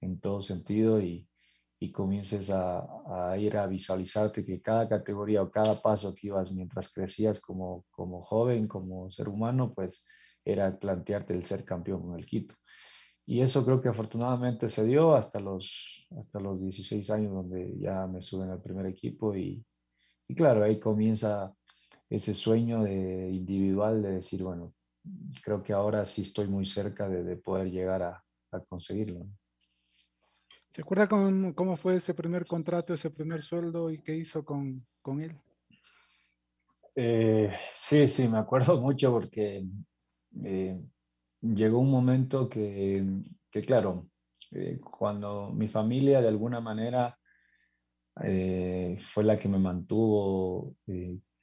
en 0.00 0.20
todo 0.20 0.40
sentido 0.40 1.00
y, 1.00 1.28
y 1.80 1.90
comiences 1.90 2.50
a, 2.50 2.86
a, 3.30 3.36
ir 3.38 3.56
a 3.56 3.66
visualizarte 3.66 4.44
que 4.44 4.62
cada 4.62 4.88
categoría 4.88 5.42
o 5.42 5.50
cada 5.50 5.80
paso 5.80 6.14
que 6.14 6.28
ibas 6.28 6.52
mientras 6.52 6.92
crecías 6.92 7.40
como, 7.40 7.84
como 7.90 8.22
joven, 8.22 8.68
como 8.68 9.10
ser 9.10 9.28
humano, 9.28 9.72
pues 9.74 10.04
era 10.44 10.78
plantearte 10.78 11.34
el 11.34 11.44
ser 11.44 11.64
campeón 11.64 12.02
con 12.02 12.18
el 12.18 12.26
Quito. 12.26 12.54
Y 13.26 13.40
eso 13.40 13.64
creo 13.64 13.80
que 13.80 13.88
afortunadamente 13.88 14.68
se 14.68 14.84
dio 14.84 15.14
hasta 15.14 15.40
los, 15.40 16.06
hasta 16.20 16.40
los 16.40 16.60
16 16.60 17.08
años 17.10 17.32
donde 17.32 17.74
ya 17.78 18.06
me 18.06 18.20
suben 18.20 18.50
al 18.50 18.62
primer 18.62 18.86
equipo 18.86 19.34
y, 19.34 19.64
y 20.28 20.34
claro, 20.34 20.62
ahí 20.62 20.78
comienza 20.78 21.54
ese 22.16 22.34
sueño 22.34 22.82
de 22.82 23.30
individual 23.30 24.02
de 24.02 24.12
decir, 24.12 24.42
bueno, 24.42 24.72
creo 25.42 25.62
que 25.62 25.72
ahora 25.72 26.06
sí 26.06 26.22
estoy 26.22 26.48
muy 26.48 26.66
cerca 26.66 27.08
de, 27.08 27.24
de 27.24 27.36
poder 27.36 27.70
llegar 27.70 28.02
a, 28.02 28.24
a 28.52 28.60
conseguirlo. 28.60 29.26
¿Se 30.70 30.82
acuerda 30.82 31.06
con, 31.06 31.52
cómo 31.52 31.76
fue 31.76 31.96
ese 31.96 32.14
primer 32.14 32.46
contrato, 32.46 32.94
ese 32.94 33.10
primer 33.10 33.42
sueldo 33.42 33.90
y 33.90 33.98
qué 34.02 34.16
hizo 34.16 34.44
con, 34.44 34.84
con 35.02 35.20
él? 35.20 35.36
Eh, 36.96 37.52
sí, 37.76 38.08
sí, 38.08 38.28
me 38.28 38.38
acuerdo 38.38 38.80
mucho 38.80 39.12
porque 39.12 39.64
eh, 40.44 40.80
llegó 41.40 41.78
un 41.78 41.90
momento 41.90 42.48
que, 42.48 43.04
que 43.50 43.60
claro, 43.62 44.08
eh, 44.52 44.80
cuando 44.80 45.50
mi 45.52 45.68
familia 45.68 46.20
de 46.20 46.28
alguna 46.28 46.60
manera 46.60 47.16
fue 48.16 49.24
la 49.24 49.36
que 49.36 49.48
me 49.48 49.58
mantuvo 49.58 50.76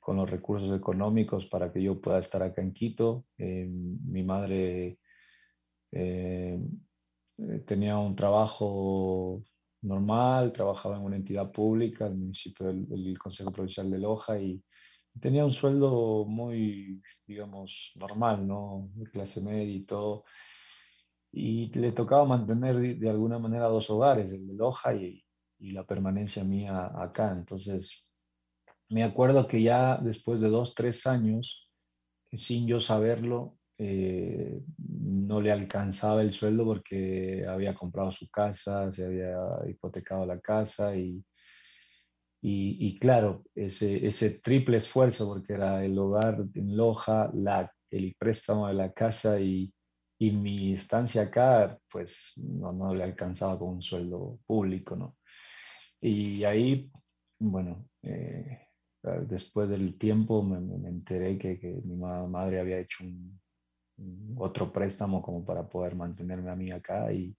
con 0.02 0.18
los 0.18 0.30
recursos 0.30 0.76
económicos 0.78 1.46
para 1.46 1.72
que 1.72 1.82
yo 1.82 2.02
pueda 2.02 2.20
estar 2.20 2.44
acá 2.44 2.62
en 2.62 2.74
Quito. 2.74 3.26
mi 3.38 4.24
madre 4.24 4.98
tenía 7.66 7.98
un 7.98 8.16
trabajo 8.16 9.44
normal, 9.82 10.52
trabajaba 10.52 10.98
en 10.98 11.04
una 11.04 11.16
entidad 11.16 11.52
pública, 11.52 12.08
el 12.08 12.16
municipio 12.16 12.68
del 12.68 13.18
Consejo 13.18 13.52
Provincial 13.52 13.90
de 13.90 14.00
Loja 14.00 14.40
y 14.40 14.64
tenía 15.20 15.46
un 15.46 15.54
sueldo 15.54 16.26
muy, 16.26 17.02
digamos, 17.28 17.92
normal, 17.96 18.48
¿no? 18.48 18.90
De 18.96 19.10
clase 19.10 19.42
media 19.42 19.76
y 19.76 19.84
todo. 19.84 20.24
Y 21.32 21.68
le 21.78 21.92
tocaba 21.92 22.26
mantener 22.26 22.98
de 22.98 23.10
alguna 23.10 23.40
manera 23.40 23.68
dos 23.68 23.90
hogares, 23.90 24.32
el 24.32 24.48
de 24.48 24.54
Loja 24.54 24.96
y 24.96 25.24
la 25.60 25.86
permanencia 25.86 26.44
mía 26.44 26.92
acá. 26.96 27.32
Entonces, 27.32 28.08
me 28.92 29.04
acuerdo 29.04 29.48
que 29.48 29.62
ya 29.62 29.98
después 29.98 30.42
de 30.42 30.50
dos, 30.50 30.76
tres 30.76 31.08
años, 31.08 31.70
sin 32.34 32.68
yo 32.68 32.80
saberlo, 32.80 33.58
eh, 33.78 34.62
no 34.78 35.42
le 35.42 35.52
alcanzaba 35.52 36.22
el 36.22 36.32
sueldo 36.32 36.66
porque 36.66 37.46
había 37.48 37.74
comprado 37.74 38.12
su 38.12 38.30
casa, 38.30 38.92
se 38.92 39.06
había 39.06 39.36
hipotecado 39.68 40.26
la 40.26 40.40
casa 40.40 40.96
y, 40.96 41.24
y, 42.44 43.00
claro, 43.00 43.44
ese, 43.56 44.06
ese, 44.06 44.32
triple 44.32 44.78
esfuerzo, 44.78 45.28
porque 45.28 45.54
era 45.54 45.84
el 45.86 45.98
hogar 45.98 46.44
en 46.54 46.76
Loja, 46.76 47.32
la, 47.34 47.72
el 47.90 48.16
préstamo 48.18 48.68
de 48.68 48.74
la 48.74 48.92
casa 48.94 49.40
y, 49.40 49.74
y 50.20 50.32
mi 50.32 50.74
estancia 50.74 51.24
acá, 51.24 51.80
pues 51.90 52.34
no, 52.36 52.72
no, 52.72 52.94
le 52.94 53.04
alcanzaba 53.04 53.58
con 53.58 53.70
un 53.70 53.82
sueldo 53.82 54.40
público, 54.46 54.96
¿no? 54.96 55.18
Y 56.00 56.44
ahí, 56.44 56.92
bueno, 57.40 57.88
eh, 58.04 58.60
después 59.04 59.70
del 59.70 59.98
tiempo 59.98 60.44
me, 60.44 60.58
enteré 60.88 61.38
que, 61.38 61.60
que, 61.60 61.82
mi 61.84 61.96
madre 61.96 62.60
había 62.60 62.80
hecho 62.80 63.04
un, 63.04 63.40
otro 64.38 64.72
préstamo 64.72 65.22
como 65.22 65.46
para 65.46 65.68
poder 65.68 65.96
mantenerme 65.96 66.50
a 66.50 66.56
mí 66.56 66.72
acá 66.72 67.12
y, 67.14 67.36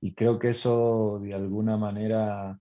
y 0.00 0.14
creo 0.14 0.38
que 0.38 0.50
eso 0.50 1.18
de 1.22 1.32
alguna 1.32 1.76
manera 1.76 2.58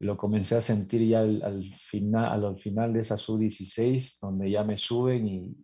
lo 0.00 0.16
comencé 0.16 0.56
a 0.56 0.60
sentir 0.60 1.08
ya 1.08 1.20
al, 1.20 1.74
final, 1.90 2.44
al 2.44 2.58
final 2.58 2.92
de 2.92 3.00
esa 3.00 3.16
sub-16, 3.16 4.18
donde 4.20 4.50
ya 4.50 4.62
me 4.64 4.76
suben 4.76 5.26
y, 5.28 5.56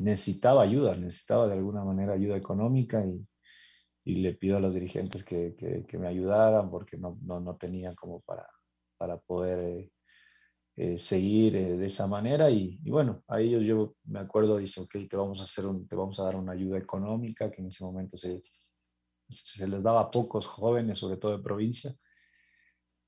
necesitaba 0.00 0.64
ayuda, 0.64 0.96
necesitaba 0.96 1.46
de 1.46 1.52
alguna 1.52 1.84
manera 1.84 2.14
ayuda 2.14 2.36
económica 2.36 3.06
y, 3.06 3.24
y 4.04 4.14
le 4.16 4.34
pido 4.34 4.56
a 4.56 4.60
los 4.60 4.74
dirigentes 4.74 5.22
que, 5.22 5.54
que, 5.56 5.84
que 5.86 5.98
me 5.98 6.08
ayudaran 6.08 6.70
porque 6.70 6.96
no, 6.96 7.18
no, 7.22 7.38
no, 7.38 7.54
tenía 7.56 7.94
como 7.94 8.20
para, 8.22 8.48
para 8.96 9.18
poder 9.18 9.88
eh, 10.82 10.98
seguir 10.98 11.56
eh, 11.56 11.76
de 11.76 11.86
esa 11.86 12.06
manera 12.06 12.50
y, 12.50 12.78
y, 12.82 12.90
bueno, 12.90 13.22
a 13.28 13.40
ellos 13.40 13.62
yo 13.62 13.94
me 14.04 14.20
acuerdo, 14.20 14.56
dice, 14.58 14.80
ok, 14.80 14.92
te 15.08 15.16
vamos 15.16 15.40
a, 15.40 15.44
hacer 15.44 15.66
un, 15.66 15.86
te 15.86 15.94
vamos 15.94 16.18
a 16.18 16.24
dar 16.24 16.36
una 16.36 16.52
ayuda 16.52 16.78
económica 16.78 17.50
que 17.50 17.60
en 17.60 17.68
ese 17.68 17.84
momento 17.84 18.16
se, 18.16 18.42
se 19.28 19.68
les 19.68 19.82
daba 19.82 20.00
a 20.00 20.10
pocos 20.10 20.46
jóvenes, 20.46 20.98
sobre 20.98 21.18
todo 21.18 21.36
de 21.36 21.42
provincia 21.42 21.94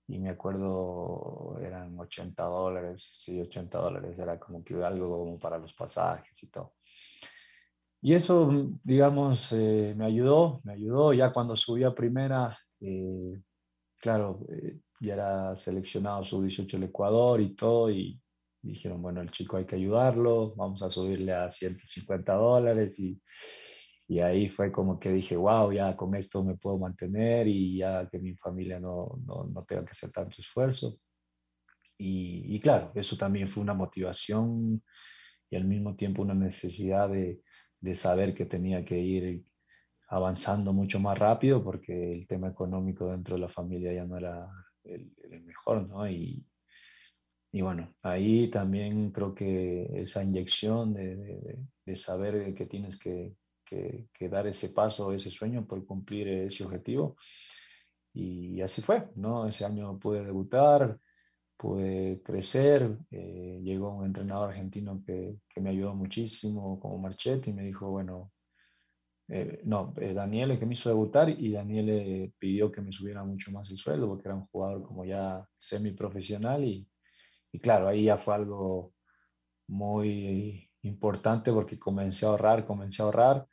y 0.07 0.19
me 0.19 0.31
acuerdo 0.31 1.59
eran 1.63 1.99
80 1.99 2.43
dólares, 2.43 3.03
sí, 3.25 3.41
80 3.41 3.79
dólares, 3.79 4.19
era 4.19 4.39
como 4.39 4.63
que 4.63 4.75
algo 4.85 5.19
como 5.19 5.39
para 5.39 5.59
los 5.59 5.73
pasajes 5.73 6.43
y 6.43 6.49
todo. 6.49 6.75
Y 8.03 8.15
eso, 8.15 8.69
digamos, 8.83 9.49
eh, 9.53 9.95
me 9.97 10.05
ayudó, 10.05 10.61
me 10.65 10.73
ayudó. 10.73 11.13
Ya 11.15 11.33
cuando 11.33 11.57
subí 11.57 11.85
a 11.85 11.95
primera, 11.95 12.59
eh, 12.81 13.41
claro, 13.99 14.41
eh, 14.51 14.81
ya 15.03 15.15
era 15.15 15.57
seleccionado 15.57 16.25
sub-18 16.25 16.75
el 16.75 16.85
Ecuador 16.85 17.41
y 17.41 17.55
todo, 17.55 17.91
y 17.91 18.21
dijeron, 18.63 19.03
bueno, 19.03 19.21
el 19.21 19.31
chico 19.31 19.57
hay 19.57 19.67
que 19.67 19.77
ayudarlo, 19.77 20.55
vamos 20.57 20.83
a 20.83 20.91
subirle 20.91 21.33
a 21.33 21.51
150 21.51 22.33
dólares 22.35 22.99
y 22.99 23.21
y 24.13 24.21
ahí 24.21 24.51
fue 24.51 24.71
como 24.71 25.01
que 25.01 25.11
dije, 25.11 25.37
wow, 25.37 25.73
ya 25.73 25.97
con 25.97 26.15
esto 26.15 26.45
me 26.45 26.57
puedo 26.57 26.77
mantener 26.77 27.49
y 27.49 27.79
ya 27.79 28.07
que 28.11 28.19
mi 28.19 28.35
familia 28.37 28.79
no, 28.79 29.19
no, 29.25 29.45
no 29.45 29.65
tenga 29.65 29.87
que 29.87 29.93
hacer 29.93 30.11
tanto 30.13 30.37
esfuerzo. 30.39 30.99
Y, 31.97 32.55
y, 32.55 32.61
claro, 32.61 32.93
eso 32.95 33.17
también 33.17 33.49
fue 33.49 33.63
una 33.63 33.73
motivación 33.73 34.83
y 35.49 35.57
al 35.57 35.65
mismo 35.65 35.97
tiempo 35.97 36.21
una 36.21 36.35
necesidad 36.35 37.09
de, 37.09 37.41
de 37.81 37.95
saber 37.95 38.35
que 38.35 38.45
tenía 38.45 38.85
que 38.85 38.99
ir 38.99 39.45
avanzando 40.09 40.75
mucho 40.75 41.01
más 41.01 41.19
rápido 41.19 41.65
porque 41.65 42.13
el 42.13 42.27
tema 42.27 42.49
económico 42.49 43.11
dentro 43.11 43.37
de 43.37 43.41
la 43.41 43.49
familia 43.49 43.95
ya 43.95 44.05
no 44.05 44.19
era 44.19 44.47
el, 44.85 45.13
mejor, 45.45 45.89
¿no? 45.89 46.09
Y, 46.09 46.45
y 47.53 47.61
bueno, 47.63 47.95
ahí 48.03 48.51
también 48.51 49.11
creo 49.13 49.35
que 49.35 50.03
esa 50.03 50.23
inyección 50.23 50.95
de, 50.95 51.17
de, 51.17 51.59
de 51.85 51.97
saber 51.97 52.55
que 52.55 52.67
tienes 52.67 52.99
que, 52.99 53.35
que, 54.13 54.29
dar 54.29 54.47
ese 54.47 54.69
paso, 54.69 55.13
ese 55.13 55.31
sueño 55.31 55.67
por 55.67 55.85
cumplir 55.87 56.29
ese 56.29 56.65
objetivo. 56.65 57.17
Y 58.15 58.61
así 58.61 58.83
fue, 58.83 59.09
¿no? 59.17 59.47
Ese 59.49 59.65
año 59.65 59.99
pude 59.99 60.25
debutar, 60.25 60.99
pude 61.57 62.21
crecer, 62.23 62.99
eh, 63.11 63.61
llegó 63.63 63.97
un 63.97 64.05
entrenador 64.07 64.51
argentino 64.51 65.03
que, 65.05 65.39
que, 65.49 65.61
me 65.61 65.71
ayudó 65.71 65.95
muchísimo, 65.95 66.79
como 66.81 66.99
Marchetti, 66.99 67.51
y 67.51 67.55
me 67.55 67.65
dijo, 67.65 67.91
bueno, 67.91 68.33
eh, 69.29 69.61
no, 69.65 69.95
eh, 69.99 70.13
Daniel 70.13 70.59
que 70.59 70.67
me 70.67 70.75
hizo 70.75 70.89
debutar 70.89 71.29
y 71.29 71.53
Daniel 71.53 72.33
pidió 72.39 72.71
que 72.71 72.81
me 72.81 72.93
subiera 72.93 73.25
mucho 73.25 73.51
más 73.51 73.71
el 73.71 73.77
sueldo 73.77 74.09
porque 74.09 74.29
era 74.29 74.35
un 74.35 74.47
jugador 74.47 74.83
como 74.83 75.05
ya 75.05 75.47
semiprofesional 75.57 76.65
y, 76.65 76.87
y 77.53 77.59
claro, 77.61 77.89
ahí 77.89 78.05
ya 78.05 78.19
fue 78.19 78.35
algo 78.35 78.93
muy 79.69 80.71
importante 80.83 81.53
porque 81.53 81.79
comencé 81.79 82.27
a 82.27 82.31
ahorrar, 82.31 82.67
comencé 82.67 83.03
a 83.03 83.07
ahorrar 83.07 83.47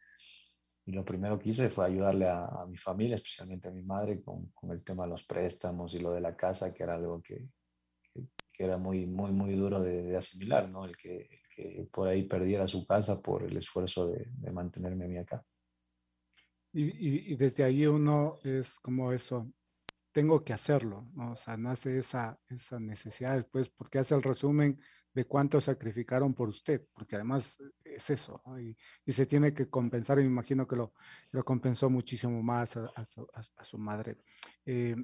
y 0.90 0.92
lo 0.92 1.06
primero 1.06 1.38
que 1.38 1.50
hice 1.50 1.70
fue 1.70 1.86
ayudarle 1.86 2.28
a, 2.28 2.66
mi 2.68 2.76
familia, 2.78 3.18
especialmente 3.18 3.68
a 3.68 3.72
mi 3.72 3.84
madre, 3.84 4.24
con, 4.24 4.48
con, 4.54 4.72
el 4.72 4.84
tema 4.84 5.04
de 5.04 5.12
los 5.12 5.24
préstamos 5.24 5.94
y 5.94 6.00
lo 6.00 6.14
de 6.14 6.22
la 6.22 6.36
casa, 6.36 6.74
que 6.74 6.82
era 6.82 6.96
algo 6.96 7.22
que, 7.22 7.48
que, 8.12 8.64
era 8.64 8.78
muy, 8.80 9.06
muy, 9.06 9.32
muy 9.32 9.54
duro 9.54 9.82
de, 9.82 10.18
asimilar, 10.18 10.68
¿no? 10.68 10.86
El 10.86 10.98
que, 10.98 11.42
que, 11.56 11.88
por 11.92 12.08
ahí 12.08 12.24
perdiera 12.24 12.68
su 12.68 12.88
casa 12.88 13.22
por 13.22 13.44
el 13.44 13.56
esfuerzo 13.58 14.08
de, 14.08 14.26
de 14.32 14.52
mantenerme 14.52 15.06
a 15.06 15.08
mí 15.08 15.18
acá. 15.20 15.46
Y, 16.72 16.84
y, 16.84 17.34
y, 17.34 17.36
desde 17.36 17.64
ahí 17.64 17.86
uno 17.88 18.38
es 18.44 18.80
como 18.80 19.12
eso, 19.12 19.52
tengo 20.12 20.44
que 20.44 20.54
hacerlo, 20.54 21.08
¿no? 21.14 21.32
O 21.32 21.36
sea, 21.36 21.58
nace 21.58 21.98
esa, 21.98 22.40
esa 22.48 22.80
necesidad 22.80 23.36
después, 23.36 23.70
porque 23.70 24.00
hace 24.00 24.16
el 24.16 24.24
resumen 24.24 24.80
de 25.14 25.26
cuánto 25.26 25.60
sacrificaron 25.60 26.34
por 26.34 26.50
usted, 26.50 26.86
porque 26.94 27.16
además 27.16 27.58
es 27.84 28.10
eso, 28.10 28.42
¿no? 28.46 28.60
y, 28.60 28.78
y, 29.06 29.14
se 29.14 29.26
tiene 29.26 29.54
que 29.54 29.70
compensar, 29.70 30.20
y 30.20 30.24
me 30.24 30.28
imagino 30.28 30.68
que 30.68 30.76
lo, 30.76 30.94
lo 31.32 31.44
compensó 31.44 31.90
muchísimo 31.90 32.42
más 32.44 32.78
a, 32.78 32.92
a, 32.96 33.06
su, 33.06 33.28
a 33.34 33.64
su, 33.64 33.78
madre. 33.78 34.18
Eh, 34.66 34.96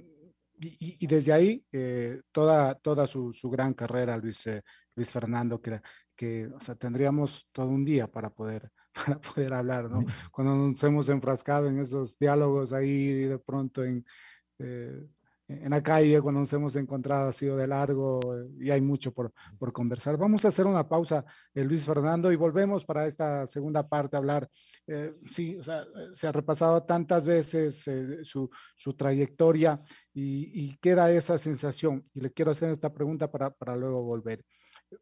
y, 0.60 0.98
y, 1.04 1.08
desde 1.08 1.34
ahí, 1.34 1.66
eh, 1.72 2.22
toda, 2.32 2.76
toda 2.76 3.08
su, 3.08 3.34
su, 3.34 3.50
gran 3.50 3.74
carrera, 3.74 4.18
Luis, 4.18 4.46
eh, 4.48 4.64
Luis 4.96 5.10
Fernando, 5.10 5.62
que, 5.62 5.82
que 6.16 6.48
o 6.48 6.60
sea, 6.60 6.76
tendríamos 6.76 7.48
todo 7.52 7.68
un 7.70 7.84
día 7.84 8.08
para 8.08 8.30
poder, 8.30 8.72
para 8.96 9.20
poder 9.20 9.54
hablar, 9.54 9.90
¿no? 9.90 10.06
Cuando 10.32 10.56
nos 10.56 10.84
hemos 10.84 11.10
enfrascado 11.10 11.68
en 11.68 11.80
esos 11.80 12.18
diálogos 12.18 12.74
ahí 12.74 13.26
de 13.26 13.38
pronto 13.38 13.84
en 13.84 14.06
eh, 14.60 15.06
en 15.48 15.70
la 15.70 15.84
calle 15.84 16.22
cuando 16.22 16.42
nos 16.42 16.54
hemos 16.54 16.76
encontrado 16.76 17.30
ha 17.30 17.32
sido 17.32 17.56
de 17.56 17.68
largo 17.68 18.20
eh, 18.36 18.50
y 18.60 18.72
hay 18.72 18.82
mucho 18.82 19.14
por, 19.14 19.32
por 19.60 19.72
conversar. 19.72 20.18
Vamos 20.18 20.44
a 20.44 20.48
hacer 20.48 20.66
una 20.66 20.88
pausa, 20.88 21.24
eh, 21.54 21.64
Luis 21.64 21.86
Fernando, 21.86 22.32
y 22.32 22.36
volvemos 22.36 22.84
para 22.84 23.06
esta 23.06 23.46
segunda 23.48 23.88
parte 23.88 24.16
a 24.16 24.20
hablar. 24.20 24.50
Eh, 24.88 25.14
sí, 25.30 25.56
o 25.58 25.64
sea, 25.64 25.82
eh, 25.84 26.10
se 26.14 26.28
ha 26.28 26.32
repasado 26.32 26.84
tantas 26.84 27.24
veces 27.24 27.84
su, 28.24 28.50
su, 28.76 28.94
trayectoria 28.94 29.82
y, 30.14 30.66
y, 30.66 30.78
queda 30.78 31.12
esa 31.12 31.38
sensación. 31.38 32.04
Y 32.14 32.22
le 32.22 32.32
quiero 32.32 32.52
hacer 32.52 32.72
esta 32.72 32.92
pregunta 32.92 33.30
para, 33.32 33.52
para 33.52 33.76
luego 33.76 34.04
volver. 34.04 34.44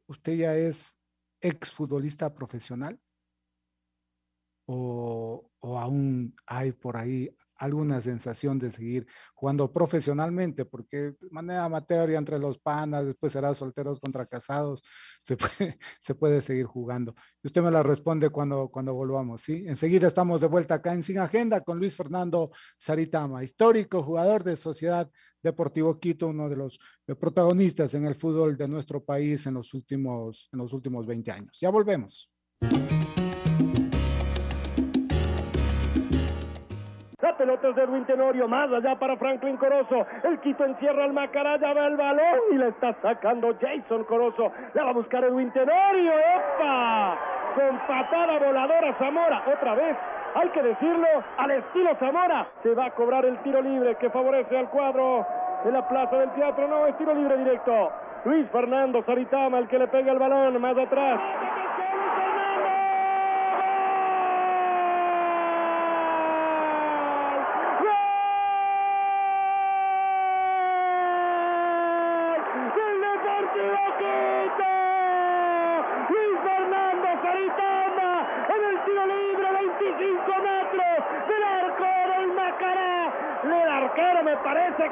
¿Usted 0.08 0.36
ya 0.36 0.56
es 0.56 0.94
exfutbolista 1.40 2.34
profesional? 2.34 3.00
O, 4.66 5.50
o 5.60 5.80
aún 5.80 6.36
hay 6.46 6.72
por 6.72 6.98
ahí 6.98 7.30
alguna 7.64 8.02
sensación 8.02 8.60
de 8.60 8.72
seguir 8.72 9.08
jugando 9.34 9.72
profesionalmente, 9.72 10.66
porque 10.66 10.98
de 10.98 11.30
manera 11.32 11.66
amateur 11.66 12.10
y 12.10 12.16
entre 12.16 12.40
los 12.40 12.60
panas, 12.60 13.06
después 13.06 13.32
será 13.34 13.54
solteros 13.54 14.00
contra 14.00 14.26
casados, 14.26 14.84
se 15.24 15.38
puede, 15.38 15.80
se 16.00 16.16
puede 16.16 16.42
seguir 16.42 16.66
jugando. 16.66 17.16
Y 17.42 17.48
usted 17.48 17.62
me 17.62 17.72
la 17.72 17.84
responde 17.84 18.30
cuando, 18.30 18.68
cuando 18.70 18.94
volvamos, 18.94 19.42
¿sí? 19.42 19.64
Enseguida 19.68 20.08
estamos 20.08 20.42
de 20.42 20.48
vuelta 20.48 20.76
acá 20.76 20.94
en 20.94 21.04
Sin 21.04 21.20
Agenda 21.20 21.62
con 21.62 21.80
Luis 21.80 21.96
Fernando 21.96 22.52
Saritama, 22.78 23.44
histórico 23.44 24.04
jugador 24.04 24.44
de 24.44 24.56
Sociedad 24.56 25.10
Deportivo 25.42 26.00
Quito, 26.00 26.28
uno 26.28 26.50
de 26.50 26.56
los 26.56 26.80
protagonistas 27.20 27.94
en 27.94 28.06
el 28.06 28.16
fútbol 28.16 28.58
de 28.58 28.68
nuestro 28.68 29.04
país 29.04 29.46
en 29.46 29.56
los 29.56 29.74
últimos, 29.74 30.50
en 30.52 30.60
los 30.60 30.74
últimos 30.74 31.06
20 31.06 31.32
años. 31.32 31.58
Ya 31.60 31.70
volvemos. 31.70 32.30
La 37.34 37.40
pelota 37.40 37.70
es 37.70 37.76
de 37.76 37.82
Edwin 37.82 38.06
Tenorio, 38.06 38.48
más 38.48 38.72
allá 38.72 38.94
para 38.94 39.18
Franklin 39.18 39.58
Corozo. 39.58 40.06
El 40.22 40.40
Quito 40.42 40.66
encierra 40.66 41.06
al 41.06 41.14
Macará, 41.14 41.58
ya 41.58 41.74
va 41.74 41.88
el 41.88 41.98
balón 41.98 42.40
y 42.52 42.58
le 42.58 42.68
está 42.68 42.94
sacando 43.02 43.56
Jason 43.60 44.04
Corozo. 44.04 44.52
La 44.76 44.84
va 44.84 44.92
a 44.92 44.94
buscar 44.94 45.24
Edwin 45.24 45.52
Tenorio, 45.52 46.12
¡epa! 46.12 47.18
Con 47.56 47.80
patada 47.88 48.38
voladora 48.38 48.94
Zamora, 49.00 49.44
otra 49.52 49.74
vez. 49.74 49.98
Hay 50.36 50.50
que 50.50 50.62
decirlo, 50.62 51.08
al 51.38 51.50
estilo 51.50 51.96
Zamora. 51.96 52.46
Se 52.62 52.76
va 52.76 52.86
a 52.86 52.92
cobrar 52.92 53.26
el 53.26 53.36
tiro 53.40 53.64
libre 53.64 53.96
que 53.96 54.12
favorece 54.12 54.56
al 54.56 54.70
cuadro 54.70 55.26
de 55.66 55.72
la 55.72 55.88
plaza 55.88 56.16
del 56.18 56.30
teatro. 56.34 56.68
No, 56.68 56.86
es 56.86 56.96
tiro 57.00 57.16
libre 57.16 57.36
directo. 57.36 57.92
Luis 58.26 58.48
Fernando 58.52 59.02
Saritama, 59.02 59.58
el 59.58 59.68
que 59.68 59.80
le 59.80 59.88
pega 59.88 60.12
el 60.12 60.20
balón 60.20 60.62
más 60.62 60.78
atrás. 60.78 61.20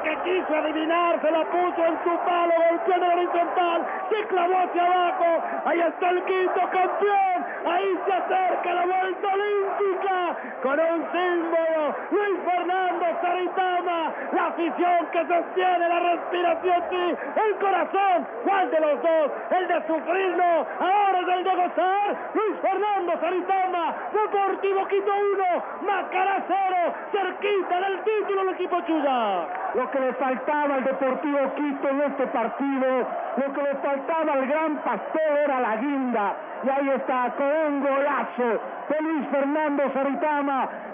Que 0.02 0.16
quiso 0.24 0.54
adivinar, 0.54 1.20
se 1.20 1.30
la 1.30 1.44
puso 1.44 1.84
en 1.84 1.98
su 2.04 2.18
palo, 2.24 2.54
golpeó 2.70 2.94
en 2.94 3.02
el 3.02 3.18
horizontal, 3.18 3.86
se 4.10 4.26
clavó 4.28 4.58
hacia 4.58 4.84
abajo, 4.84 5.42
ahí 5.64 5.80
está 5.80 6.10
el 6.10 6.24
quinto 6.24 6.60
campeón, 6.70 7.46
ahí 7.66 7.98
se 8.06 8.12
acerca 8.12 8.74
la 8.74 8.86
vuelta 8.86 9.28
olímpica, 9.28 10.21
con 10.62 10.78
un 10.78 11.06
símbolo, 11.12 11.94
Luis 12.10 12.40
Fernando 12.44 13.06
Saritama, 13.20 14.12
la 14.32 14.46
afición 14.46 15.06
que 15.12 15.26
sostiene 15.26 15.88
la 15.88 16.00
respiración, 16.00 16.82
sí, 16.90 17.16
el 17.46 17.54
corazón, 17.56 18.26
¿cuál 18.44 18.70
de 18.70 18.80
los 18.80 19.02
dos? 19.02 19.32
El 19.50 19.68
de 19.68 19.86
sufrir 19.86 20.36
no, 20.36 20.66
ahora 20.80 21.20
es 21.20 21.28
el 21.28 21.44
de 21.44 21.54
gozar, 21.54 22.16
Luis 22.34 22.60
Fernando 22.60 23.20
Saritama, 23.20 23.94
Deportivo 24.12 24.86
Quito 24.88 25.12
1, 25.12 25.64
Macará 25.82 26.44
0, 26.46 26.94
cerquita 27.12 27.80
del 27.80 28.02
título 28.02 28.42
el 28.42 28.48
equipo 28.50 28.80
Chuya. 28.82 29.46
Lo 29.74 29.90
que 29.90 30.00
le 30.00 30.12
faltaba 30.14 30.74
al 30.74 30.84
Deportivo 30.84 31.38
Quito 31.54 31.88
en 31.88 32.00
este 32.02 32.26
partido, 32.26 33.08
lo 33.36 33.52
que 33.52 33.62
le 33.62 33.74
faltaba 33.76 34.32
al 34.32 34.46
gran 34.46 34.76
pastor 34.78 35.38
era 35.44 35.60
la 35.60 35.76
guinda. 35.76 36.34
Y 36.64 36.70
ahí 36.70 36.90
está, 36.90 37.32
con 37.36 37.46
un 37.46 37.82
golazo 37.82 38.60
de 38.88 39.02
Luis 39.02 39.26
Fernando 39.28 39.82
Saritama, 39.92 40.21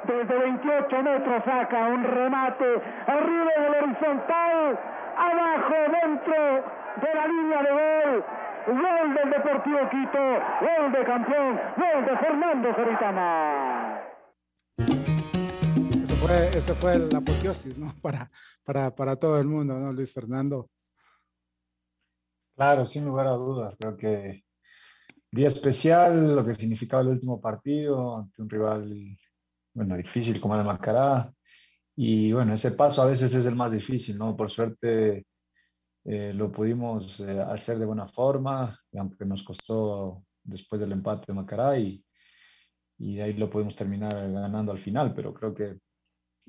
desde 0.04 0.38
28 0.38 1.02
metros 1.02 1.44
saca 1.44 1.86
un 1.88 2.02
remate 2.02 2.64
arriba 3.06 3.52
del 3.58 3.84
horizontal, 3.84 4.78
abajo, 5.16 5.74
dentro 6.02 6.64
de 7.02 7.14
la 7.14 7.26
línea 7.26 7.62
de 7.62 7.70
gol. 7.70 8.24
Gol 8.68 9.14
del 9.14 9.30
Deportivo 9.30 9.78
Quito, 9.90 10.18
gol 10.60 10.92
de 10.92 11.04
campeón, 11.04 11.60
gol 11.76 12.04
de 12.06 12.16
Fernando 12.18 12.74
Saritama. 12.74 14.00
Eso 16.04 16.16
fue, 16.16 16.48
eso 16.48 16.74
fue 16.76 16.98
la 16.98 17.18
apoteosis, 17.18 17.78
¿no? 17.78 17.92
Para, 18.02 18.30
para, 18.64 18.94
para 18.94 19.16
todo 19.16 19.38
el 19.38 19.46
mundo, 19.46 19.74
¿no, 19.78 19.92
Luis 19.92 20.12
Fernando? 20.12 20.70
Claro, 22.56 22.86
sin 22.86 23.04
lugar 23.04 23.26
a 23.26 23.32
dudas. 23.32 23.76
Creo 23.78 23.96
que 23.96 24.44
día 25.30 25.48
especial, 25.48 26.34
lo 26.36 26.44
que 26.44 26.54
significaba 26.54 27.02
el 27.02 27.08
último 27.08 27.40
partido 27.40 28.18
ante 28.18 28.42
un 28.42 28.50
rival, 28.50 29.18
bueno, 29.74 29.96
difícil 29.96 30.40
como 30.40 30.56
el 30.56 30.64
Macará. 30.64 31.32
Y 31.96 32.32
bueno, 32.32 32.54
ese 32.54 32.72
paso 32.72 33.02
a 33.02 33.06
veces 33.06 33.34
es 33.34 33.46
el 33.46 33.56
más 33.56 33.72
difícil, 33.72 34.16
¿no? 34.18 34.36
Por 34.36 34.50
suerte 34.50 35.26
eh, 36.04 36.32
lo 36.34 36.50
pudimos 36.52 37.20
eh, 37.20 37.40
hacer 37.40 37.78
de 37.78 37.86
buena 37.86 38.08
forma, 38.08 38.78
aunque 38.96 39.24
nos 39.24 39.42
costó 39.42 40.24
después 40.42 40.80
del 40.80 40.92
empate 40.92 41.26
de 41.26 41.34
Macará 41.34 41.78
y, 41.78 42.04
y 42.98 43.20
ahí 43.20 43.34
lo 43.34 43.50
pudimos 43.50 43.76
terminar 43.76 44.12
ganando 44.12 44.72
al 44.72 44.78
final, 44.78 45.12
pero 45.14 45.34
creo 45.34 45.54
que 45.54 45.78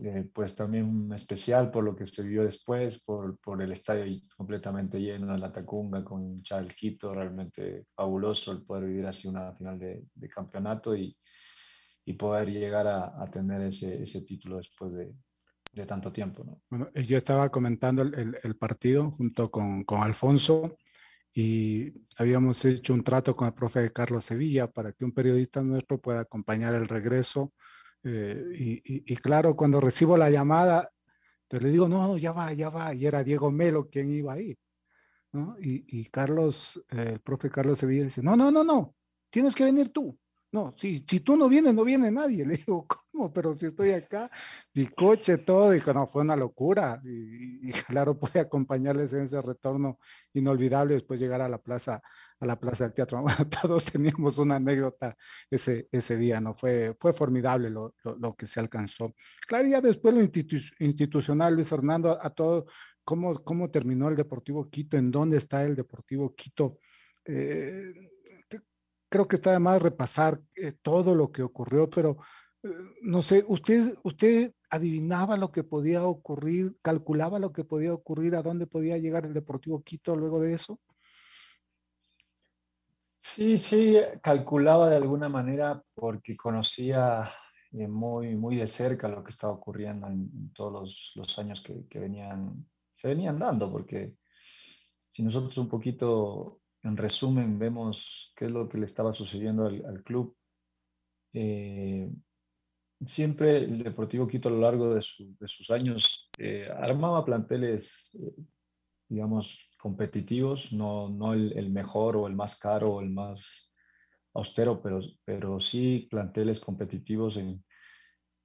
eh, 0.02 0.30
pues 0.34 0.56
también 0.56 1.12
especial 1.14 1.72
por 1.72 1.84
lo 1.84 1.96
que 1.96 2.08
se 2.08 2.24
vio 2.24 2.44
después, 2.44 3.00
por, 3.04 3.38
por 3.40 3.62
el 3.62 3.72
estadio 3.74 4.22
completamente 4.36 5.00
lleno 5.00 5.34
de 5.34 5.40
la 5.40 5.52
Tacunga 5.52 6.04
con 6.06 6.42
Chalquito, 6.42 7.14
realmente 7.14 7.86
fabuloso 7.94 8.52
el 8.54 8.62
poder 8.64 8.86
vivir 8.86 9.06
así 9.08 9.28
una 9.28 9.54
final 9.54 9.78
de, 9.78 10.06
de 10.14 10.30
campeonato 10.30 10.96
y, 10.96 11.16
y, 12.06 12.14
poder 12.14 12.50
llegar 12.50 12.88
a, 12.88 13.22
a 13.22 13.30
tener 13.30 13.62
ese, 13.62 14.04
ese, 14.04 14.22
título 14.22 14.58
después 14.58 14.94
de, 14.94 15.14
de, 15.74 15.86
tanto 15.86 16.14
tiempo. 16.14 16.46
¿no? 16.46 16.62
Bueno, 16.70 16.90
yo 16.94 17.18
estaba 17.18 17.50
comentando 17.50 18.02
el, 18.02 18.14
el, 18.14 18.40
el 18.42 18.56
partido 18.56 19.12
junto 19.12 19.52
con, 19.52 19.84
con 19.84 20.02
Alfonso 20.02 20.78
y 21.34 21.92
habíamos 22.18 22.64
hecho 22.64 22.94
un 22.94 23.04
trato 23.04 23.36
con 23.36 23.48
el 23.48 23.54
profe 23.54 23.92
Carlos 23.92 24.26
Sevilla 24.26 24.72
para 24.72 24.94
que 24.94 25.04
un 25.04 25.12
periodista 25.12 25.62
nuestro 25.62 26.00
pueda 26.00 26.22
acompañar 26.22 26.74
el 26.74 26.88
regreso 26.88 27.54
eh, 28.04 28.82
y, 29.06 29.16
claro, 29.18 29.56
cuando 29.56 29.82
recibo 29.82 30.18
la 30.18 30.30
llamada, 30.30 30.90
te 31.48 31.60
le 31.60 31.70
digo, 31.70 31.88
no, 31.88 32.18
ya 32.18 32.32
va, 32.32 32.54
ya 32.54 32.70
va, 32.70 32.94
y 32.94 33.06
era 33.06 33.24
Diego 33.24 33.52
Melo 33.52 33.90
quien 33.90 34.12
iba 34.12 34.34
ahí. 34.34 34.58
¿no? 35.32 35.56
Y, 35.60 36.06
Carlos, 36.10 36.82
eh, 36.90 37.12
el 37.14 37.20
profe 37.20 37.50
Carlos 37.50 37.80
Sevilla 37.80 38.06
dice, 38.06 38.22
no, 38.24 38.36
no, 38.36 38.52
no, 38.52 38.64
no, 38.64 38.96
tienes 39.30 39.56
que 39.56 39.66
venir 39.66 39.90
tú. 39.92 40.18
No, 40.52 40.74
si, 40.78 41.06
si 41.08 41.20
tú 41.20 41.38
no 41.38 41.48
vienes, 41.48 41.76
no 41.76 41.84
viene 41.84 42.10
nadie. 42.10 42.46
Le 42.46 42.58
digo, 42.58 42.88
¿cómo? 42.88 43.32
Pero 43.32 43.54
si 43.54 43.68
estoy 43.68 43.92
acá, 43.92 44.32
mi 44.74 44.88
coche, 44.88 45.38
todo, 45.40 45.72
que 45.72 45.94
no, 45.94 46.08
fue 46.08 46.24
una 46.24 46.36
locura. 46.36 47.00
Y, 47.04 47.70
y, 47.70 47.72
claro, 47.88 48.18
puede 48.18 48.40
acompañarles 48.40 49.14
en 49.14 49.24
ese 49.24 49.42
retorno 49.42 50.00
inolvidable 50.34 50.96
después 50.96 51.20
llegar 51.20 51.42
a 51.42 51.50
la 51.50 51.60
plaza 51.60 52.02
a 52.40 52.46
la 52.46 52.60
Plaza 52.60 52.86
del 52.86 52.94
Teatro. 52.94 53.24
todos 53.62 53.86
teníamos 53.86 54.38
una 54.38 54.56
anécdota 54.56 55.16
ese, 55.50 55.88
ese 55.92 56.18
día, 56.18 56.40
¿no? 56.40 56.54
Fue, 56.54 56.96
fue 57.00 57.14
formidable 57.14 57.70
lo, 57.70 57.96
lo, 58.04 58.36
que 58.36 58.48
se 58.48 58.60
alcanzó. 58.60 59.14
Claro, 59.48 59.68
ya 59.68 59.82
después 59.82 60.14
lo 60.14 60.22
institu 60.22 60.58
institucional, 60.80 61.56
Luis 61.56 61.68
Fernando, 61.68 62.12
a, 62.12 62.28
a, 62.28 62.30
todo, 62.30 62.68
cómo, 63.04 63.44
cómo 63.44 63.70
terminó 63.70 64.08
el 64.10 64.16
Deportivo 64.16 64.70
Quito, 64.70 64.98
en 64.98 65.12
dónde 65.12 65.38
está 65.38 65.64
el 65.64 65.76
Deportivo 65.76 66.34
Quito. 66.36 66.78
Eh, 67.26 67.94
creo 69.10 69.28
que 69.28 69.38
está 69.38 69.52
de 69.52 69.60
más 69.60 69.82
repasar 69.82 70.40
eh, 70.56 70.74
todo 70.82 71.16
lo 71.16 71.32
que 71.32 71.42
ocurrió, 71.42 71.90
pero 71.90 72.18
eh, 72.64 72.70
no 73.02 73.22
sé, 73.22 73.44
usted, 73.48 73.96
usted 74.04 74.54
adivinaba 74.70 75.36
lo 75.38 75.52
que 75.52 75.64
podía 75.64 76.04
ocurrir, 76.04 76.78
calculaba 76.82 77.40
lo 77.40 77.52
que 77.52 77.64
podía 77.64 77.94
ocurrir, 77.94 78.36
a 78.36 78.44
dónde 78.44 78.68
podía 78.68 78.98
llegar 78.98 79.26
el 79.26 79.34
Deportivo 79.34 79.82
Quito 79.84 80.16
luego 80.16 80.40
de 80.40 80.54
eso. 80.54 80.80
Sí, 83.22 83.58
sí, 83.58 83.98
calculaba 84.22 84.90
de 84.90 84.96
alguna 84.96 85.30
manera 85.30 85.84
porque 85.94 86.38
conocía 86.38 87.30
eh, 87.72 87.88
muy, 87.88 88.36
muy 88.36 88.56
de 88.56 88.68
cerca 88.68 89.08
lo 89.08 89.24
que 89.24 89.32
estaba 89.32 89.54
ocurriendo 89.54 90.08
en, 90.08 90.52
todos 90.54 91.12
los, 91.16 91.40
años 91.40 91.62
que, 91.62 92.00
venían, 92.00 92.66
se 92.96 93.10
venían 93.10 93.38
dando, 93.38 93.72
porque 93.72 94.16
si 95.12 95.22
nosotros 95.22 95.58
un 95.58 95.68
poquito, 95.68 96.62
en 96.84 96.96
resumen, 96.98 97.60
vemos 97.60 98.32
qué 98.36 98.46
es 98.46 98.52
lo 98.52 98.70
que 98.70 98.78
le 98.78 98.86
estaba 98.86 99.12
sucediendo 99.12 99.66
al, 99.68 100.04
club, 100.04 100.36
eh, 101.34 102.10
siempre 103.06 103.58
el 103.58 103.84
Deportivo 103.84 104.28
Quito 104.28 104.50
a 104.50 104.52
lo 104.52 104.60
largo 104.60 104.96
de, 104.96 105.02
su, 105.02 105.36
de 105.38 105.48
sus 105.48 105.70
años 105.70 106.30
eh, 106.38 106.70
armaba 106.74 107.26
planteles, 107.26 108.12
digamos, 109.08 109.69
competitivos, 109.80 110.72
no, 110.74 111.10
no 111.10 111.34
el, 111.34 111.70
mejor 111.72 112.18
o 112.18 112.28
el 112.28 112.36
más 112.36 112.58
caro 112.58 112.96
o 112.96 113.02
el 113.02 113.10
más 113.10 113.72
austero, 114.34 114.82
pero, 114.82 115.00
pero 115.26 115.60
sí 115.60 116.08
planteles 116.10 116.60
competitivos 116.60 117.38
en, 117.38 117.64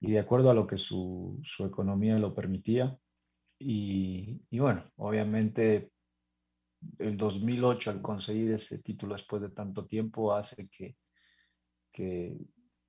y 0.01 0.12
de 0.12 0.20
acuerdo 0.20 0.51
a 0.51 0.55
lo 0.55 0.66
que 0.66 0.78
su, 0.78 1.41
su 1.43 1.64
economía 1.64 2.18
lo 2.18 2.35
permitía. 2.35 2.97
Y, 3.59 4.41
y, 4.51 4.59
bueno, 4.59 4.85
obviamente 4.97 5.91
el 6.99 7.16
2008 7.16 7.91
al 7.91 8.03
conseguir 8.03 8.53
ese 8.53 8.78
título 8.78 9.14
después 9.14 9.43
de 9.43 9.51
tanto 9.51 9.87
tiempo 9.87 10.35
hace 10.35 10.68
que, 10.68 10.97
que, 11.93 12.37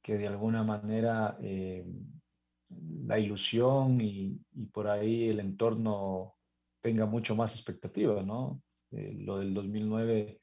que 0.01 0.17
de 0.17 0.27
alguna 0.27 0.63
manera 0.63 1.37
eh, 1.41 1.85
la 3.05 3.19
ilusión 3.19 4.01
y, 4.01 4.39
por 4.71 4.87
ahí 4.87 5.29
el 5.29 5.39
entorno 5.39 6.34
tenga 6.85 7.07
mucho 7.07 7.35
más 7.35 7.55
expectativa, 7.55 8.21
¿no? 8.21 8.61
Eh, 8.91 9.15
lo 9.17 9.39
del 9.39 9.55
2009 9.55 10.39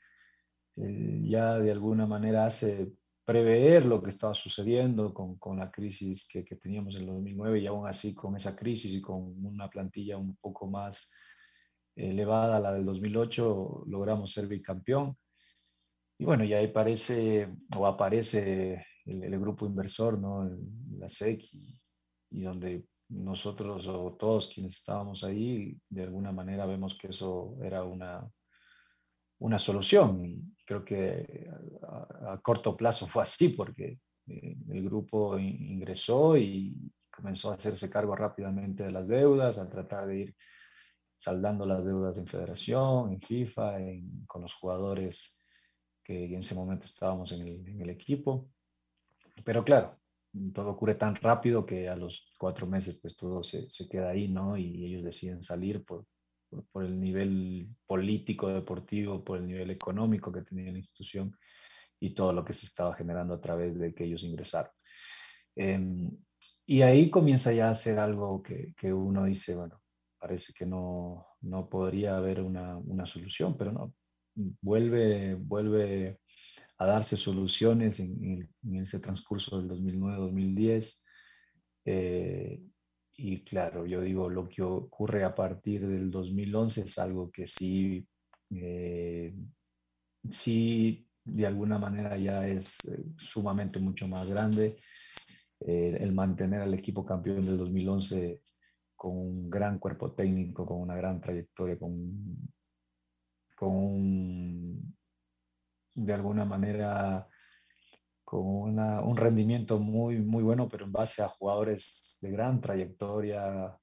ya 0.74 1.59
de 1.59 1.70
alguna 1.70 2.05
manera 2.07 2.47
hace 2.47 2.90
prever 3.24 3.86
lo 3.86 4.03
que 4.03 4.11
estaba 4.11 4.34
sucediendo 4.34 5.14
con, 5.14 5.38
con 5.38 5.59
la 5.61 5.70
crisis 5.70 6.26
que, 6.26 6.45
que, 6.45 6.57
teníamos 6.57 6.97
en 6.97 7.03
el 7.03 7.07
2009 7.07 7.61
y 7.61 7.66
aún 7.68 7.86
así 7.86 8.12
con 8.12 8.34
esa 8.34 8.57
crisis 8.57 8.93
y 8.93 9.01
con 9.01 9.47
una 9.47 9.68
plantilla 9.68 10.16
un 10.16 10.34
poco 10.36 10.66
más 10.66 11.09
elevada 11.95 12.57
a 12.57 12.61
la 12.61 12.72
del 12.72 12.84
2008 12.86 13.84
logramos 13.86 14.32
ser 14.32 14.49
bicampeón. 14.49 15.16
Y 16.18 16.24
bueno, 16.24 16.43
y 16.43 16.55
ahí 16.55 16.68
parece 16.68 17.49
o 17.76 17.86
aparece 17.86 18.84
el, 19.05 19.38
grupo 19.38 19.66
inversor, 19.66 20.18
¿no? 20.18 20.51
la 20.99 21.09
SEC, 21.09 21.40
y, 21.53 21.78
y, 22.30 22.43
donde 22.43 22.86
nosotros 23.12 23.86
o 23.86 24.16
todos 24.18 24.48
quienes 24.48 24.74
estábamos 24.74 25.22
ahí, 25.24 25.76
de 25.88 26.02
alguna 26.02 26.32
manera 26.32 26.66
vemos 26.66 26.96
que 26.98 27.08
eso 27.08 27.56
era 27.62 27.84
una, 27.84 28.28
una 29.38 29.58
solución. 29.58 30.24
Y 30.24 30.42
creo 30.64 30.84
que 30.84 31.48
a, 31.82 32.40
corto 32.42 32.76
plazo 32.76 33.06
fue 33.06 33.22
así, 33.22 33.50
porque 33.50 33.98
eh, 34.26 34.56
el 34.70 34.84
grupo 34.84 35.38
ingresó 35.38 36.36
y 36.36 36.74
comenzó 37.10 37.50
a 37.50 37.54
hacerse 37.54 37.90
cargo 37.90 38.16
rápidamente 38.16 38.84
de 38.84 38.92
las 38.92 39.06
deudas, 39.06 39.58
a 39.58 39.68
tratar 39.68 40.06
de 40.06 40.18
ir 40.18 40.36
saldando 41.18 41.66
las 41.66 41.84
deudas 41.84 42.16
en 42.16 42.26
federación, 42.26 43.12
en 43.12 43.20
FIFA, 43.20 43.78
con 44.26 44.42
los 44.42 44.54
jugadores 44.54 45.38
que 46.02 46.24
en 46.24 46.40
ese 46.40 46.54
momento 46.54 46.86
estábamos 46.86 47.30
en 47.32 47.42
el, 47.42 47.68
en 47.68 47.80
el, 47.80 47.90
equipo. 47.90 48.50
Pero 49.44 49.62
claro, 49.62 50.01
todo 50.54 50.70
ocurre 50.70 50.94
tan 50.94 51.14
rápido 51.16 51.66
que 51.66 51.88
a 51.88 51.96
los 51.96 52.32
cuatro 52.38 52.66
meses 52.66 52.98
pues 53.00 53.16
todo 53.16 53.44
se, 53.44 53.68
se 53.70 53.88
queda 53.88 54.10
ahí, 54.10 54.28
¿no? 54.28 54.56
Y 54.56 54.86
ellos 54.86 55.04
deciden 55.04 55.42
salir 55.42 55.84
por, 55.84 56.06
por, 56.72 56.84
el 56.84 56.98
nivel 56.98 57.68
político, 57.86 58.48
deportivo, 58.48 59.22
por 59.22 59.38
el 59.38 59.46
nivel 59.46 59.70
económico 59.70 60.32
que 60.32 60.42
tenía 60.42 60.72
la 60.72 60.78
institución 60.78 61.36
y 62.00 62.14
todo 62.14 62.32
lo 62.32 62.44
que 62.44 62.54
se 62.54 62.66
estaba 62.66 62.94
generando 62.94 63.34
a 63.34 63.40
través 63.40 63.78
de 63.78 63.94
que 63.94 64.04
ellos 64.04 64.22
ingresaron. 64.22 64.72
Em, 65.54 66.10
y 66.66 66.82
ahí 66.82 67.10
comienza 67.10 67.52
ya 67.52 67.70
a 67.70 67.74
ser 67.74 67.98
algo 67.98 68.42
que, 68.42 68.74
que, 68.76 68.92
uno 68.92 69.24
dice, 69.24 69.54
bueno, 69.54 69.80
parece 70.18 70.52
que 70.52 70.64
no, 70.64 71.26
no 71.42 71.68
podría 71.68 72.16
haber 72.16 72.40
una, 72.40 72.76
una, 72.78 73.04
solución, 73.06 73.56
pero 73.56 73.72
no, 73.72 73.92
vuelve, 74.34 75.34
vuelve 75.34 76.20
a 76.82 76.86
darse 76.86 77.16
soluciones 77.16 78.00
en, 78.00 78.48
en 78.64 78.76
ese 78.76 78.98
transcurso 78.98 79.60
del 79.60 79.70
2009-2010. 79.70 80.98
Eh, 81.84 82.60
y 83.16 83.44
claro, 83.44 83.86
yo 83.86 84.00
digo, 84.00 84.28
lo 84.28 84.48
que 84.48 84.62
ocurre 84.62 85.22
a 85.22 85.34
partir 85.34 85.86
del 85.86 86.10
2011 86.10 86.82
es 86.82 86.98
algo 86.98 87.30
que 87.30 87.46
sí, 87.46 88.06
eh, 88.50 89.32
sí 90.30 91.06
de 91.24 91.46
alguna 91.46 91.78
manera 91.78 92.16
ya 92.16 92.48
es 92.48 92.76
eh, 92.88 93.04
sumamente 93.16 93.78
mucho 93.78 94.08
más 94.08 94.28
grande. 94.28 94.78
Eh, 95.60 95.98
el 96.00 96.12
mantener 96.12 96.62
al 96.62 96.74
equipo 96.74 97.06
campeón 97.06 97.46
del 97.46 97.58
2011 97.58 98.40
con 98.96 99.16
un 99.16 99.50
gran 99.50 99.78
cuerpo 99.78 100.12
técnico, 100.12 100.66
con 100.66 100.80
una 100.80 100.96
gran 100.96 101.20
trayectoria, 101.20 101.78
con, 101.78 102.48
con 103.56 104.96
de 105.95 106.12
alguna 106.12 106.45
manera 106.45 107.28
con 108.32 108.78
un 108.78 109.16
rendimiento 109.16 109.78
muy, 109.78 110.16
muy 110.16 110.43
bueno, 110.43 110.66
pero 110.66 110.86
en 110.86 110.93
base 110.93 111.22
a 111.22 111.28
jugadores 111.28 112.16
de 112.22 112.30
gran 112.30 112.62
trayectoria. 112.62 113.76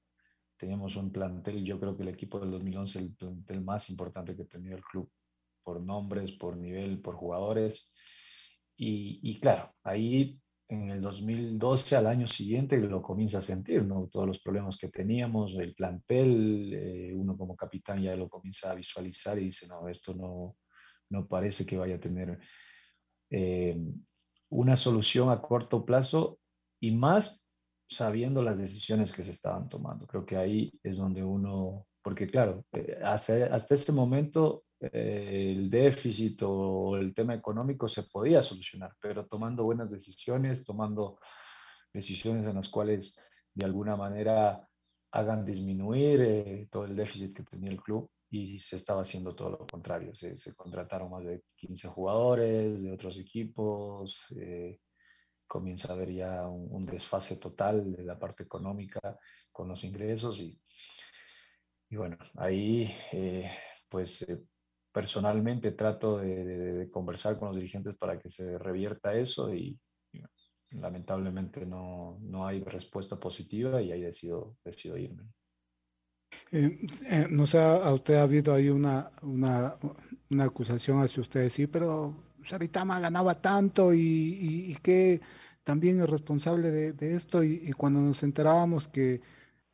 Teníamos 0.56 0.96
un 0.96 1.12
plantel, 1.12 1.64
yo 1.64 1.78
creo 1.78 1.96
que 1.96 2.02
el 2.02 2.08
equipo 2.08 2.40
del 2.40 2.50
2011 2.50 2.98
el 2.98 3.14
plantel 3.14 3.60
más 3.62 3.88
importante 3.90 4.36
que 4.36 4.46
tenía 4.46 4.74
el 4.74 4.82
club, 4.82 5.08
por 5.62 5.80
nombres, 5.80 6.32
por 6.32 6.56
nivel, 6.56 7.00
por 7.00 7.14
jugadores. 7.14 7.92
Y, 8.76 9.20
y, 9.22 9.38
claro, 9.38 9.72
ahí 9.84 10.40
en 10.68 10.90
el 10.90 11.00
2012, 11.00 11.96
al 11.96 12.08
año 12.08 12.26
siguiente, 12.26 12.76
lo 12.76 13.02
comienza 13.02 13.38
a 13.38 13.42
sentir, 13.42 13.84
¿no? 13.84 14.08
Todos 14.08 14.26
los 14.26 14.40
problemas 14.40 14.76
que 14.78 14.88
teníamos, 14.88 15.54
el 15.54 15.74
plantel, 15.74 16.72
eh, 16.74 17.12
uno 17.14 17.36
como 17.36 17.54
capitán 17.54 18.02
ya 18.02 18.16
lo 18.16 18.28
comienza 18.28 18.70
a 18.70 18.74
visualizar 18.74 19.38
y 19.38 19.46
dice, 19.46 19.68
no, 19.68 19.88
esto 19.88 20.12
no, 20.12 20.56
no 21.10 21.26
parece 21.26 21.66
que 21.66 21.76
vaya 21.76 21.96
a 21.96 22.00
tener 22.00 22.38
eh, 23.30 23.76
una 24.48 24.76
solución 24.76 25.30
a 25.30 25.42
corto 25.42 25.84
plazo 25.84 26.38
y 26.80 26.92
más 26.92 27.46
sabiendo 27.88 28.42
las 28.42 28.56
decisiones 28.56 29.12
que 29.12 29.24
se 29.24 29.30
estaban 29.30 29.68
tomando. 29.68 30.06
Creo 30.06 30.24
que 30.24 30.36
ahí 30.36 30.72
es 30.82 30.96
donde 30.96 31.22
uno, 31.22 31.86
porque 32.02 32.26
claro, 32.26 32.64
eh, 32.72 32.98
hasta, 33.04 33.54
hasta 33.54 33.74
ese 33.74 33.92
momento 33.92 34.64
eh, 34.80 35.54
el 35.56 35.68
déficit 35.68 36.40
o 36.42 36.96
el 36.96 37.14
tema 37.14 37.34
económico 37.34 37.88
se 37.88 38.04
podía 38.04 38.42
solucionar, 38.42 38.94
pero 39.00 39.26
tomando 39.26 39.64
buenas 39.64 39.90
decisiones, 39.90 40.64
tomando 40.64 41.18
decisiones 41.92 42.46
en 42.46 42.54
las 42.54 42.68
cuales 42.68 43.16
de 43.54 43.64
alguna 43.64 43.96
manera 43.96 44.66
hagan 45.12 45.44
disminuir 45.44 46.68
todo 46.70 46.84
el 46.84 46.94
déficit 46.94 47.36
que 47.36 47.42
tenía 47.42 47.70
el 47.70 47.82
club, 47.82 48.08
y 48.30 48.60
se 48.60 48.76
estaba 48.76 49.02
haciendo 49.02 49.34
todo 49.34 49.50
lo 49.50 49.66
contrario. 49.66 50.14
Se, 50.14 50.54
contrataron 50.54 51.10
más 51.10 51.24
de 51.24 51.42
15 51.56 51.88
jugadores 51.88 52.80
de 52.80 52.92
otros 52.92 53.18
equipos, 53.18 54.16
eh, 54.36 54.78
comienza 55.46 55.88
a 55.88 55.96
haber 55.96 56.12
ya 56.12 56.46
un, 56.46 56.86
desfase 56.86 57.36
total 57.36 57.92
de 57.92 58.04
la 58.04 58.18
parte 58.18 58.44
económica 58.44 59.18
con 59.50 59.68
los 59.68 59.82
ingresos 59.82 60.38
y, 60.38 60.60
y 61.90 61.96
bueno, 61.96 62.16
ahí 62.36 62.88
eh, 63.12 63.50
pues 63.88 64.22
eh, 64.22 64.44
personalmente 64.92 65.72
trato 65.72 66.18
de, 66.18 66.88
conversar 66.92 67.36
con 67.36 67.48
los 67.48 67.56
dirigentes 67.56 67.96
para 67.96 68.18
que 68.20 68.30
se 68.30 68.58
revierta 68.58 69.14
eso 69.14 69.52
y, 69.52 69.78
lamentablemente 70.72 71.66
no, 71.66 72.18
no, 72.20 72.46
hay 72.46 72.62
respuesta 72.62 73.18
positiva 73.18 73.82
y 73.82 73.90
ahí 73.90 74.02
decido, 74.02 74.56
decido 74.64 74.96
irme. 74.96 75.24
Eh, 76.52 76.86
eh, 77.06 77.26
no 77.30 77.46
sé, 77.46 77.58
a 77.58 77.92
usted 77.92 78.14
ha 78.16 78.22
habido 78.22 78.54
ahí 78.54 78.68
una, 78.68 79.10
una, 79.22 79.76
una, 80.30 80.44
acusación 80.44 81.00
hacia 81.02 81.22
usted, 81.22 81.48
sí, 81.50 81.66
pero 81.66 82.14
Saritama 82.46 83.00
ganaba 83.00 83.40
tanto 83.40 83.94
y, 83.94 84.76
que 84.82 85.20
también 85.64 86.00
es 86.00 86.10
responsable 86.10 86.70
de, 86.70 87.14
esto 87.14 87.44
y, 87.44 87.72
cuando 87.72 88.00
nos 88.00 88.22
enterábamos 88.22 88.88
que, 88.88 89.20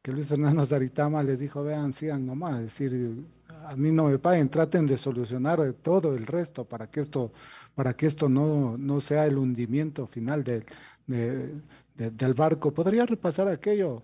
que, 0.02 0.12
Luis 0.12 0.26
Fernando 0.26 0.66
Saritama 0.66 1.22
les 1.22 1.38
dijo, 1.40 1.62
vean, 1.62 1.92
sigan 1.92 2.26
nomás, 2.26 2.60
es 2.60 2.64
decir, 2.78 3.26
a 3.66 3.76
mí 3.76 3.90
no 3.90 4.04
me 4.04 4.18
paguen, 4.18 4.48
traten 4.48 4.86
de 4.86 4.98
solucionar 4.98 5.60
todo 5.82 6.14
el 6.14 6.26
resto 6.26 6.64
para 6.64 6.90
que 6.90 7.00
esto, 7.00 7.32
para 7.74 7.94
que 7.94 8.06
esto 8.06 8.28
no, 8.28 8.76
no 8.78 9.00
sea 9.00 9.26
el 9.26 9.38
hundimiento 9.38 10.06
final 10.06 10.44
del 10.44 12.34
barco. 12.34 12.72
¿Podría 12.72 13.06
repasar 13.06 13.48
aquello? 13.48 14.02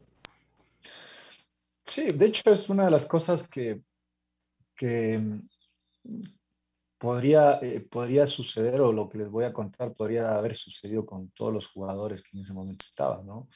Sí, 1.84 2.08
de 2.08 2.26
hecho 2.26 2.50
es 2.52 2.68
una 2.68 2.84
de 2.84 2.90
las 2.90 3.04
cosas 3.04 3.48
que, 3.48 3.82
que 4.76 5.18
mm, 5.18 5.48
podría, 6.98 7.58
eh, 7.62 7.80
podría 7.80 8.26
suceder 8.26 8.80
o 8.80 8.92
lo 8.92 9.08
que 9.08 9.18
les 9.18 9.28
voy 9.28 9.44
a 9.44 9.52
contar 9.52 9.92
podría 9.94 10.36
haber 10.36 10.54
sucedido 10.54 11.04
con 11.04 11.30
todos 11.30 11.52
los 11.52 11.66
jugadores 11.66 12.22
que 12.22 12.36
en 12.36 12.44
ese 12.44 12.52
momento 12.52 12.84
estaban, 12.84 13.26
¿no? 13.26 13.48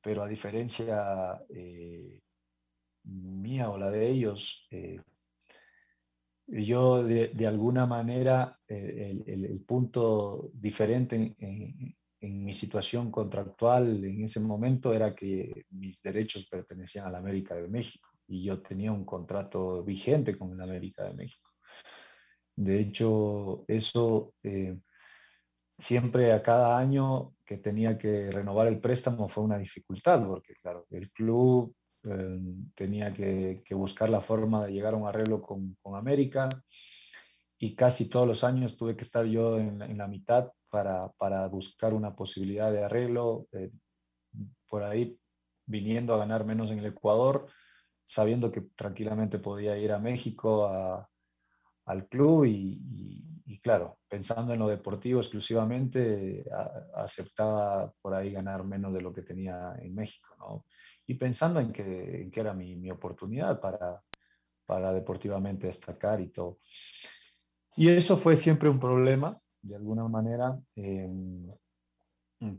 Pero 0.00 0.22
a 0.22 0.28
diferencia 0.28 1.42
eh, 1.48 2.20
mía 3.04 3.70
o 3.70 3.78
la 3.78 3.90
de 3.90 4.08
ellos, 4.08 4.66
eh, 4.70 5.00
yo 6.46 7.02
de, 7.02 7.46
alguna 7.46 7.86
manera 7.86 8.60
el, 8.68 9.64
punto 9.66 10.50
diferente 10.54 11.16
en, 11.16 11.34
en 11.40 11.96
mi 12.20 12.54
situación 12.54 13.10
contractual 13.10 14.04
en 14.04 14.24
ese 14.24 14.40
momento 14.40 14.92
era 14.92 15.14
que 15.14 15.66
mis 15.70 16.00
derechos 16.02 16.46
pertenecían 16.46 17.06
a 17.06 17.10
la 17.10 17.18
América 17.18 17.54
de 17.54 17.68
México 17.68 18.08
y 18.26 18.44
yo 18.44 18.60
tenía 18.62 18.92
un 18.92 19.04
contrato 19.04 19.84
vigente 19.84 20.36
con 20.36 20.56
la 20.56 20.64
América 20.64 21.04
de 21.04 21.14
México. 21.14 21.50
De 22.56 22.80
hecho, 22.80 23.64
eso 23.68 24.34
eh, 24.42 24.78
siempre 25.78 26.32
a 26.32 26.42
cada 26.42 26.78
año 26.78 27.34
que 27.44 27.58
tenía 27.58 27.98
que 27.98 28.30
renovar 28.30 28.66
el 28.66 28.80
préstamo 28.80 29.28
fue 29.28 29.44
una 29.44 29.58
dificultad, 29.58 30.26
porque 30.26 30.54
claro, 30.56 30.86
el 30.90 31.10
club 31.12 31.74
eh, 32.04 32.40
tenía 32.74 33.12
que, 33.12 33.62
buscar 33.72 34.08
la 34.08 34.22
forma 34.22 34.66
de 34.66 34.72
llegar 34.72 34.94
a 34.94 34.96
un 34.96 35.06
arreglo 35.06 35.42
con, 35.42 35.76
con, 35.82 35.96
América 35.96 36.48
y 37.58 37.74
casi 37.76 38.08
todos 38.08 38.26
los 38.26 38.42
años 38.42 38.76
tuve 38.76 38.96
que 38.96 39.04
estar 39.04 39.26
yo 39.26 39.58
en, 39.58 39.82
en 39.82 39.98
la 39.98 40.08
mitad 40.08 40.50
para, 40.70 41.46
buscar 41.48 41.94
una 41.94 42.14
posibilidad 42.14 42.70
de 42.72 42.84
arreglo, 42.84 43.46
eh, 43.52 43.70
por 44.68 44.82
ahí 44.82 45.18
viniendo 45.66 46.14
a 46.14 46.18
ganar 46.18 46.44
menos 46.44 46.70
en 46.70 46.78
el 46.78 46.86
Ecuador, 46.86 47.46
sabiendo 48.04 48.52
que 48.52 48.62
tranquilamente 48.76 49.38
podía 49.38 49.76
ir 49.76 49.92
a 49.92 49.98
México 49.98 50.66
a, 50.66 51.08
al 51.86 52.08
club 52.08 52.44
y, 52.44 53.60
claro, 53.62 53.98
pensando 54.08 54.52
en 54.52 54.60
lo 54.60 54.68
deportivo 54.68 55.20
exclusivamente, 55.20 56.44
aceptaba 56.94 57.92
por 58.00 58.14
ahí 58.14 58.30
ganar 58.32 58.64
menos 58.64 58.92
de 58.92 59.00
lo 59.00 59.12
que 59.12 59.22
tenía 59.22 59.74
en 59.78 59.94
México, 59.94 60.34
¿no? 60.38 60.64
Y 61.06 61.14
pensando 61.14 61.60
en 61.60 61.72
que, 61.72 62.22
en 62.22 62.30
que 62.30 62.40
era 62.40 62.52
mi, 62.52 62.76
mi, 62.76 62.90
oportunidad 62.90 63.60
para, 63.60 64.02
para 64.66 64.92
deportivamente 64.92 65.68
destacar 65.68 66.20
y 66.20 66.28
todo. 66.28 66.58
Y 67.76 67.88
eso 67.88 68.16
fue 68.16 68.36
siempre 68.36 68.68
un 68.68 68.80
problema, 68.80 69.36
de 69.62 69.76
alguna 69.76 70.06
manera, 70.08 70.58
em, 70.74 71.50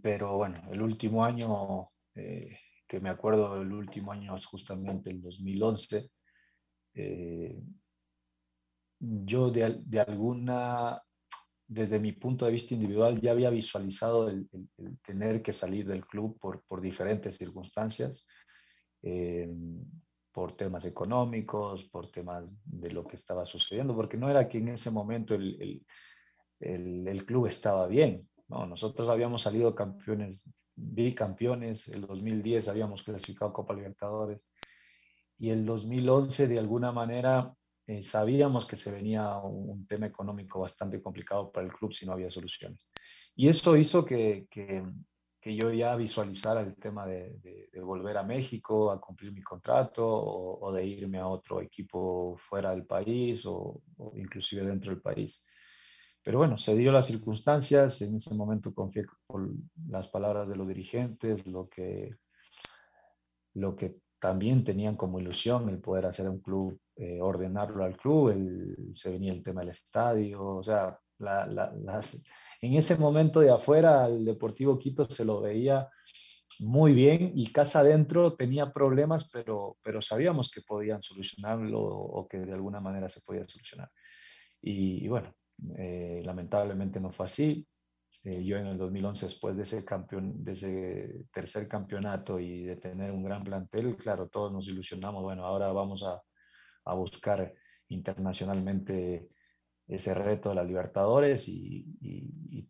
pero 0.01 0.37
bueno, 0.37 0.61
el 0.71 0.81
último 0.81 1.23
año, 1.23 1.89
eh, 2.15 2.57
que 2.87 2.99
me 2.99 3.09
acuerdo, 3.09 3.61
el 3.61 3.71
último 3.71 4.11
año 4.11 4.35
es 4.35 4.45
justamente 4.45 5.09
el 5.09 5.21
2011, 5.21 6.09
eh, 6.95 7.61
yo 8.99 9.51
de, 9.51 9.81
de, 9.85 9.99
alguna, 9.99 11.01
desde 11.67 11.99
mi 11.99 12.13
punto 12.13 12.45
de 12.45 12.51
vista 12.51 12.73
individual, 12.73 13.21
ya 13.21 13.31
había 13.31 13.49
visualizado 13.49 14.29
el, 14.29 14.49
tener 15.05 15.41
que 15.41 15.53
salir 15.53 15.85
del 15.85 16.05
club 16.05 16.39
por, 16.39 16.63
por 16.63 16.81
diferentes 16.81 17.37
circunstancias, 17.37 18.25
eh, 19.03 19.47
por 20.31 20.55
temas 20.55 20.85
económicos, 20.85 21.85
por 21.85 22.11
temas 22.11 22.45
de 22.65 22.91
lo 22.91 23.05
que 23.05 23.15
estaba 23.15 23.45
sucediendo, 23.45 23.95
porque 23.95 24.17
no 24.17 24.29
era 24.29 24.47
que 24.47 24.57
en 24.57 24.69
ese 24.69 24.91
momento 24.91 25.35
el, 25.35 25.83
el 26.59 27.25
club 27.25 27.47
estaba 27.47 27.87
bien, 27.87 28.27
¿no? 28.47 28.65
nosotros 28.65 29.09
habíamos 29.09 29.41
salido 29.41 29.75
campeones, 29.75 30.43
bicampeones, 30.75 31.87
el 31.89 32.01
2010 32.01 32.67
habíamos 32.67 33.03
clasificado 33.03 33.53
Copa 33.53 33.73
Libertadores, 33.73 34.41
y 35.39 35.49
el 35.49 35.65
2011 35.65 36.47
de 36.47 36.59
alguna 36.59 36.91
manera 36.91 37.53
eh, 37.85 38.03
sabíamos 38.03 38.65
que 38.65 38.75
se 38.75 38.91
venía 38.91 39.37
un, 39.37 39.87
tema 39.87 40.07
económico 40.07 40.59
bastante 40.59 41.01
complicado 41.01 41.51
para 41.51 41.65
el 41.65 41.73
club 41.73 41.93
si 41.93 42.05
no 42.05 42.13
había 42.13 42.29
soluciones. 42.29 42.85
Y 43.35 43.47
eso 43.47 43.77
hizo 43.77 44.03
que, 44.03 44.47
que, 44.49 44.83
yo 45.55 45.71
ya 45.71 45.95
visualizara 45.95 46.59
el 46.59 46.75
tema 46.75 47.05
de, 47.05 47.37
de, 47.71 47.81
volver 47.81 48.17
a 48.17 48.23
México 48.23 48.91
a 48.91 48.99
cumplir 48.99 49.31
mi 49.31 49.41
contrato 49.41 50.05
o, 50.05 50.73
de 50.73 50.85
irme 50.85 51.19
a 51.19 51.27
otro 51.27 51.61
equipo 51.61 52.35
fuera 52.49 52.71
del 52.71 52.85
país 52.85 53.45
o, 53.45 53.81
o, 53.95 54.11
inclusive 54.17 54.65
dentro 54.65 54.91
del 54.91 55.01
país. 55.01 55.41
Pero 56.27 56.39
bueno, 56.39 56.57
se 56.57 56.75
dio 56.75 56.91
las 56.91 57.05
circunstancias, 57.05 58.01
en 58.01 58.17
ese 58.17 58.33
momento 58.33 58.73
confié 58.73 59.05
por 59.25 59.49
las 59.87 60.09
palabras 60.09 60.49
de 60.49 60.57
los 60.57 60.67
dirigentes, 60.67 61.47
lo 61.47 61.69
que, 61.69 62.17
lo 63.53 63.77
que 63.77 63.95
también 64.19 64.65
tenían 64.65 64.97
como 64.97 65.21
ilusión 65.21 65.69
el 65.69 65.79
poder 65.79 66.05
hacer 66.05 66.27
un 66.27 66.41
club, 66.41 66.81
eh, 66.97 67.21
ordenarlo 67.21 67.85
al 67.85 67.95
club, 67.95 68.31
el, 68.31 68.91
se 68.93 69.09
venía 69.09 69.31
el 69.31 69.41
tema 69.41 69.61
del 69.61 69.69
estadio, 69.69 70.43
o 70.43 70.63
sea, 70.65 70.99
la, 71.19 71.47
la, 71.47 71.71
las, 71.71 72.21
en 72.61 72.73
ese 72.73 72.97
momento 72.97 73.39
de 73.39 73.49
afuera 73.51 74.07
el 74.07 74.25
Deportivo 74.25 74.77
Quito 74.77 75.09
se 75.09 75.23
lo 75.23 75.39
veía 75.39 75.87
muy 76.59 76.91
bien 76.91 77.31
y 77.35 77.53
casa 77.53 77.79
adentro 77.79 78.33
tenía 78.33 78.73
problemas, 78.73 79.29
pero, 79.31 79.77
pero 79.81 80.01
sabíamos 80.01 80.51
que 80.51 80.59
podían 80.59 81.01
solucionarlo 81.01 81.79
o 81.79 82.27
que 82.27 82.39
de 82.39 82.51
alguna 82.51 82.81
manera 82.81 83.07
se 83.07 83.21
podía 83.21 83.47
solucionar. 83.47 83.89
Y, 84.61 85.05
y 85.05 85.07
bueno, 85.07 85.33
eh, 85.77 86.21
lamentablemente 86.23 86.99
no 86.99 87.11
fue 87.11 87.25
así. 87.25 87.67
Eh, 88.23 88.43
yo 88.43 88.57
en 88.57 88.67
el 88.67 88.77
2011, 88.77 89.25
después 89.25 89.55
de 89.55 89.63
ese, 89.63 89.85
campeón, 89.85 90.43
de 90.43 90.51
ese 90.51 91.25
tercer 91.33 91.67
campeonato 91.67 92.39
y 92.39 92.63
de 92.63 92.75
tener 92.75 93.11
un 93.11 93.23
gran 93.23 93.43
plantel, 93.43 93.95
claro, 93.95 94.27
todos 94.27 94.51
nos 94.51 94.67
ilusionamos, 94.67 95.23
bueno, 95.23 95.45
ahora 95.45 95.71
vamos 95.71 96.03
a, 96.03 96.21
a 96.85 96.93
buscar 96.93 97.53
internacionalmente 97.89 99.29
ese 99.87 100.13
reto 100.13 100.49
de 100.49 100.55
la 100.55 100.63
Libertadores 100.63 101.47
y, 101.47 101.85
y, 102.01 102.67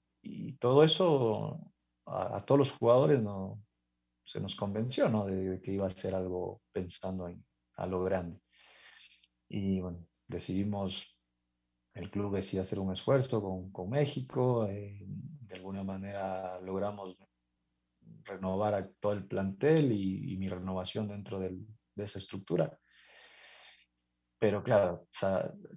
todo 0.60 0.84
eso 0.84 1.72
a, 2.06 2.44
todos 2.46 2.60
los 2.60 2.72
jugadores 2.72 3.22
no, 3.22 3.62
se 4.26 4.40
nos 4.40 4.56
convenció, 4.56 5.08
¿no? 5.08 5.26
De, 5.26 5.36
de, 5.36 5.62
que 5.62 5.72
iba 5.72 5.88
a 5.88 5.92
ser 5.92 6.16
algo 6.16 6.62
pensando 6.72 7.28
en, 7.28 7.44
a 7.76 7.86
lo 7.86 8.04
grande. 8.04 8.40
Y 9.50 9.80
bueno, 9.80 10.06
decidimos 10.28 11.16
el 11.98 12.12
club 12.12 12.36
decía 12.36 12.62
hacer 12.62 12.80
un 12.80 12.93
esfuerzo 12.93 13.41
con, 13.41 13.72
con 13.72 13.89
México, 13.89 14.68
eh, 14.68 15.00
de 15.02 15.56
alguna 15.56 15.84
manera 15.84 16.60
logramos 16.62 17.18
renovar 18.24 18.76
a 18.76 18.88
todo 19.00 19.14
el 19.14 19.26
plantel 19.26 19.91
y, 19.91 20.38
mi 20.38 20.48
renovación 20.48 21.08
dentro 21.08 21.39
de 21.39 21.58
esa 21.95 22.20
estructura. 22.20 22.78
Pero 24.39 24.64
claro, 24.64 25.08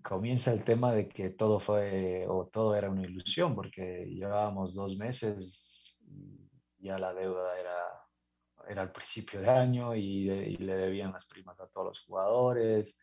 comienza 0.03 0.53
el 0.53 0.64
tema 0.64 0.93
de 0.93 1.09
que 1.09 1.31
todo 1.31 1.59
fue 1.61 2.27
o 2.29 2.49
todo 2.49 2.75
era 2.75 2.91
una 2.91 3.03
ilusión, 3.03 3.55
porque 3.55 4.05
llevábamos 4.07 4.75
dos 4.75 4.99
meses 4.99 5.99
y 6.07 6.51
ya 6.79 6.99
la 6.99 7.14
deuda 7.14 7.59
era, 7.59 7.79
era 8.68 8.83
al 8.83 8.93
principio 8.93 9.41
de 9.41 9.49
año 9.49 9.97
y 9.97 10.57
le 10.59 10.75
debían 10.75 11.12
las 11.12 11.25
primas 11.25 11.59
a 11.61 11.68
todos 11.68 11.87
los 11.87 12.01
jugadores 12.05 12.95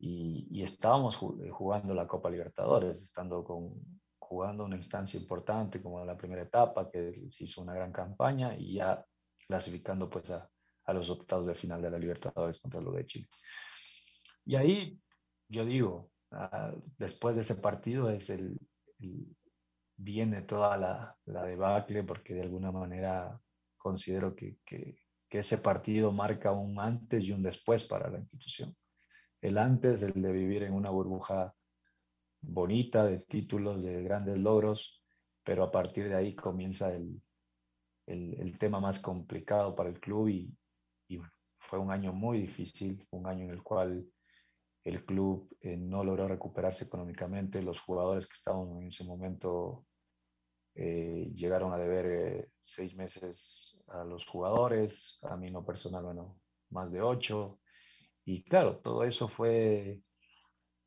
y, 0.00 0.48
y, 0.50 0.62
estábamos 0.62 1.16
eh, 1.44 1.50
jugando 1.50 1.92
la 1.92 2.08
Copa 2.08 2.30
Libertadores, 2.30 3.02
estando 3.02 3.44
con, 3.44 3.74
jugando 4.18 4.64
una 4.64 4.76
instancia 4.76 5.20
importante 5.20 5.82
como 5.82 6.02
la 6.04 6.16
primera 6.16 6.42
etapa, 6.42 6.90
que 6.90 7.28
se 7.30 7.44
hizo 7.44 7.60
una 7.60 7.74
gran 7.74 7.92
campaña 7.92 8.56
y 8.56 8.76
ya 8.76 9.04
clasificando 9.46 10.08
pues 10.08 10.30
a, 10.30 10.48
a 10.86 10.92
los 10.94 11.10
octavos 11.10 11.46
de 11.46 11.54
final 11.54 11.82
de 11.82 11.90
la 11.90 11.98
Libertadores 11.98 12.58
contra 12.60 12.80
lo 12.80 12.92
de 12.92 13.04
Chile. 13.04 13.28
Y 14.46 14.56
ahí 14.56 14.98
yo 15.48 15.66
digo, 15.66 16.10
uh, 16.32 16.80
después 16.96 17.34
de 17.34 17.42
ese 17.42 17.56
partido 17.56 18.08
es 18.08 18.30
el, 18.30 18.58
el 19.00 19.36
viene 19.98 20.42
toda 20.42 20.78
la, 20.78 21.14
la, 21.26 21.44
debacle 21.44 22.04
porque 22.04 22.32
de 22.32 22.42
alguna 22.42 22.72
manera 22.72 23.38
considero 23.76 24.34
que, 24.34 24.56
que, 24.64 24.98
que 25.28 25.40
ese 25.40 25.58
partido 25.58 26.10
marca 26.10 26.52
un 26.52 26.80
antes 26.80 27.22
y 27.22 27.32
un 27.32 27.42
después 27.42 27.84
para 27.84 28.08
la 28.08 28.18
institución 28.18 28.74
el 29.40 29.58
antes, 29.58 30.02
el 30.02 30.20
de 30.20 30.32
vivir 30.32 30.62
en 30.62 30.74
una 30.74 30.90
burbuja 30.90 31.54
bonita 32.42 33.04
de 33.04 33.18
títulos, 33.18 33.82
de 33.82 34.02
grandes 34.02 34.38
logros, 34.38 35.02
pero 35.44 35.64
a 35.64 35.70
partir 35.70 36.08
de 36.08 36.14
ahí 36.14 36.34
comienza 36.34 36.94
el, 36.94 37.22
el, 38.06 38.58
tema 38.58 38.80
más 38.80 38.98
complicado 38.98 39.74
para 39.74 39.88
el 39.88 40.00
club 40.00 40.28
y, 40.28 40.54
fue 41.58 41.78
un 41.78 41.92
año 41.92 42.12
muy 42.12 42.40
difícil, 42.40 43.06
un 43.10 43.28
año 43.28 43.44
en 43.44 43.50
el 43.50 43.62
cual 43.62 44.04
el 44.82 45.04
club 45.04 45.56
eh, 45.60 45.76
no 45.76 46.02
logró 46.02 46.26
recuperarse 46.26 46.84
económicamente, 46.84 47.62
los 47.62 47.78
jugadores 47.78 48.26
que 48.26 48.34
estaban 48.34 48.76
en 48.76 48.88
ese 48.88 49.04
momento 49.04 49.84
eh, 50.74 51.30
llegaron 51.32 51.72
a 51.72 51.78
deber 51.78 52.06
eh, 52.06 52.50
seis 52.58 52.96
meses 52.96 53.78
a 53.86 54.02
los 54.02 54.26
jugadores, 54.26 55.20
a 55.22 55.36
mí 55.36 55.48
no 55.48 55.64
personal, 55.64 56.02
bueno, 56.02 56.40
más 56.70 56.90
de 56.90 57.02
ocho, 57.02 57.59
y 58.30 58.42
claro, 58.44 58.76
todo 58.78 59.02
eso 59.02 59.26
fue, 59.26 60.00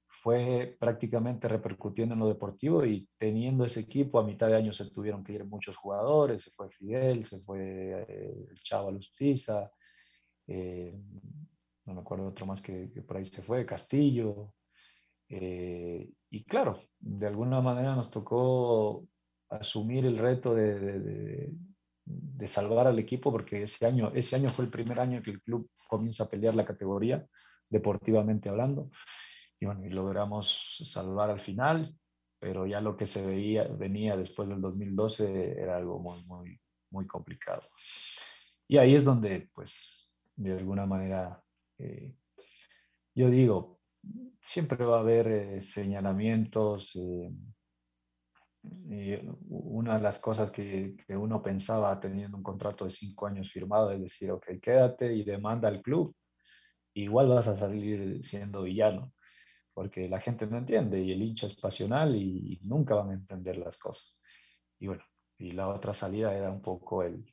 fue 0.08 0.78
prácticamente 0.80 1.50
repercutiendo 1.50 2.14
en 2.14 2.22
lo 2.22 2.30
deportivo 2.30 2.86
y 2.86 3.10
teniendo 3.18 3.66
ese 3.66 3.82
equipo 3.82 4.18
a 4.18 4.24
mitad 4.24 4.48
de 4.48 4.56
año 4.56 4.72
se 4.72 4.90
tuvieron 4.92 5.26
que 5.26 5.34
ir 5.34 5.44
muchos 5.44 5.76
jugadores, 5.76 6.42
se 6.42 6.52
fue 6.52 6.70
Fidel, 6.70 7.26
se 7.26 7.42
fue 7.42 8.06
eh, 8.08 8.48
el 8.50 8.64
Chavo 8.64 8.92
Lustiza, 8.92 9.70
eh, 10.48 10.98
no 11.86 11.96
me 11.96 12.00
acuerdo 12.00 12.28
otro 12.28 12.46
más 12.46 12.62
que, 12.62 12.90
que, 12.90 13.02
por 13.02 13.18
ahí 13.18 13.26
se 13.26 13.42
fue, 13.42 13.66
Castillo. 13.66 14.54
Eh, 15.28 16.10
y 16.30 16.44
claro, 16.46 16.80
de 16.98 17.28
alguna 17.28 17.60
manera 17.60 17.94
nos 17.94 18.10
tocó 18.10 19.06
asumir 19.50 20.06
el 20.06 20.18
reto 20.18 20.56
de, 20.56 20.80
de, 20.80 21.00
de, 21.00 21.54
de, 22.06 22.48
salvar 22.48 22.88
al 22.88 23.00
equipo 23.00 23.32
porque 23.32 23.64
ese 23.64 23.86
año, 23.86 24.12
ese 24.14 24.36
año 24.36 24.50
fue 24.50 24.66
el 24.66 24.72
primer 24.72 25.00
año 25.00 25.22
que 25.22 25.32
el 25.32 25.42
club 25.42 25.70
comienza 25.88 26.26
a 26.26 26.30
pelear 26.30 26.56
la 26.56 26.66
categoría 26.66 27.26
deportivamente 27.70 28.50
hablando 28.50 28.90
y 29.60 29.66
bueno, 29.66 29.86
y 29.86 29.90
logramos 29.90 30.82
salvar 30.86 31.30
al 31.30 31.40
final, 31.40 31.96
pero 32.38 32.68
ya 32.68 32.82
lo 32.82 32.98
que 32.98 33.08
se 33.08 33.26
veía, 33.26 33.64
venía 33.64 34.18
después 34.18 34.50
del 34.50 34.60
2012 34.60 35.58
era 35.58 35.78
algo 35.78 36.00
muy, 36.00 36.22
muy, 36.26 36.60
muy 36.92 37.08
complicado. 37.08 37.62
Y 38.68 38.78
ahí 38.78 38.96
es 38.96 39.06
donde, 39.06 39.50
pues, 39.54 40.12
de 40.36 40.58
alguna 40.58 40.86
manera, 40.86 41.42
eh, 41.78 42.14
yo 43.16 43.30
digo, 43.30 43.80
siempre 44.42 44.84
va 44.84 44.98
a 44.98 45.02
haber 45.02 45.28
eh, 45.28 45.62
señalamientos, 45.62 46.92
eh, 46.96 47.32
y 48.64 49.16
una 49.50 49.98
de 49.98 50.04
las 50.04 50.20
cosas 50.20 50.52
que, 50.52 50.96
que, 51.06 51.18
uno 51.18 51.42
pensaba 51.42 52.00
teniendo 52.00 52.38
un 52.38 52.44
contrato 52.44 52.86
de 52.86 52.92
cinco 52.92 53.28
años 53.28 53.52
firmado 53.52 53.92
es 53.92 54.02
decir, 54.02 54.32
ok, 54.32 54.46
quédate 54.62 55.14
y 55.14 55.24
demanda 55.24 55.68
al 55.68 55.82
club, 55.82 56.16
igual 56.94 57.28
vas 57.30 57.48
a 57.48 57.56
salir 57.56 58.24
siendo 58.24 58.64
villano, 58.64 59.12
porque 59.74 60.08
la 60.08 60.22
gente 60.22 60.48
no 60.48 60.58
entiende 60.58 61.02
y 61.02 61.12
el 61.12 61.22
hincha 61.22 61.48
es 61.48 61.56
pasional 61.56 62.16
y, 62.16 62.54
y 62.54 62.66
nunca 62.66 62.96
van 62.96 63.10
a 63.10 63.14
entender 63.14 63.58
las 63.58 63.78
cosas. 63.78 64.18
Y 64.80 64.88
bueno, 64.88 65.04
y 65.38 65.52
la 65.52 65.68
otra 65.68 65.94
salida 65.94 66.36
era 66.36 66.52
un 66.52 66.62
poco 66.62 67.04
el, 67.04 67.26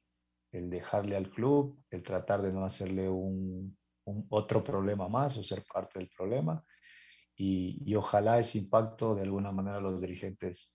el 0.52 0.70
dejarle 0.70 1.16
al 1.16 1.30
club, 1.30 1.80
el 1.90 2.02
tratar 2.02 2.42
de 2.42 2.52
no 2.52 2.64
hacerle 2.64 3.08
un, 3.08 3.76
un 4.04 4.26
otro 4.30 4.64
problema 4.64 5.08
más 5.08 5.36
o 5.36 5.44
ser 5.44 5.64
parte 5.72 5.98
del 5.98 6.08
problema 6.08 6.64
y, 7.36 7.94
ojalá 7.94 8.38
ese 8.38 8.58
impacto 8.58 9.14
de 9.14 9.22
alguna 9.22 9.50
manera 9.50 9.80
los 9.80 10.00
dirigentes 10.00 10.72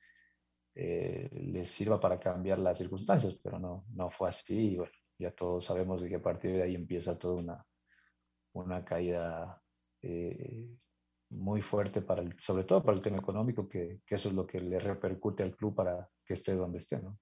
eh, 0.76 1.30
les 1.32 1.72
sirva 1.72 2.00
para 2.00 2.20
cambiar 2.20 2.60
las 2.60 2.78
circunstancias, 2.78 3.38
pero 3.42 3.58
no, 3.58 3.86
no 3.94 4.10
fue 4.12 4.30
así. 4.30 4.74
Y 4.74 4.78
bueno, 4.78 4.92
ya 5.18 5.32
todos 5.32 5.66
sabemos 5.66 6.02
de 6.02 6.10
que 6.10 6.16
a 6.16 6.22
partir 6.22 6.52
de 6.52 6.64
ahí 6.64 6.76
empieza 6.76 7.18
toda 7.18 7.36
una, 7.36 7.66
una 8.54 8.84
caída 8.84 9.62
eh, 10.02 10.68
muy 11.30 11.62
fuerte, 11.62 12.02
para 12.02 12.22
el, 12.22 12.38
sobre 12.40 12.66
todo 12.66 12.84
para 12.84 12.98
el 12.98 13.04
tema 13.04 13.18
económico, 13.18 13.68
que, 13.68 14.02
que, 14.06 14.16
eso 14.16 14.30
es 14.30 14.36
lo 14.36 14.46
que 14.46 14.60
le 14.60 14.80
repercute 14.80 15.44
al 15.44 15.56
club 15.56 15.76
para 15.76 16.10
que 16.26 16.34
esté 16.34 16.54
donde 16.54 16.80
esté. 16.80 17.02
¿no? 17.02 17.18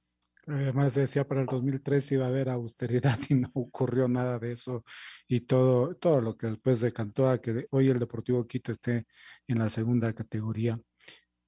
Además 0.48 0.94
decía 0.94 1.26
para 1.26 1.42
el 1.42 1.48
2003 1.48 2.12
iba 2.12 2.26
a 2.26 2.30
haber 2.30 2.50
austeridad 2.50 3.18
y 3.30 3.36
no 3.36 3.50
ocurrió 3.54 4.08
nada 4.08 4.40
de 4.40 4.54
eso 4.54 4.84
y 5.28 5.42
todo, 5.42 5.96
todo 5.96 6.22
lo 6.22 6.36
que 6.36 6.48
después 6.48 6.82
decantó 6.82 7.30
a 7.30 7.40
que 7.42 7.68
hoy 7.72 7.90
el 7.90 8.00
Deportivo 8.00 8.46
Quito 8.46 8.72
esté 8.72 9.06
en 9.48 9.60
la 9.60 9.70
segunda 9.70 10.12
categoría. 10.14 10.80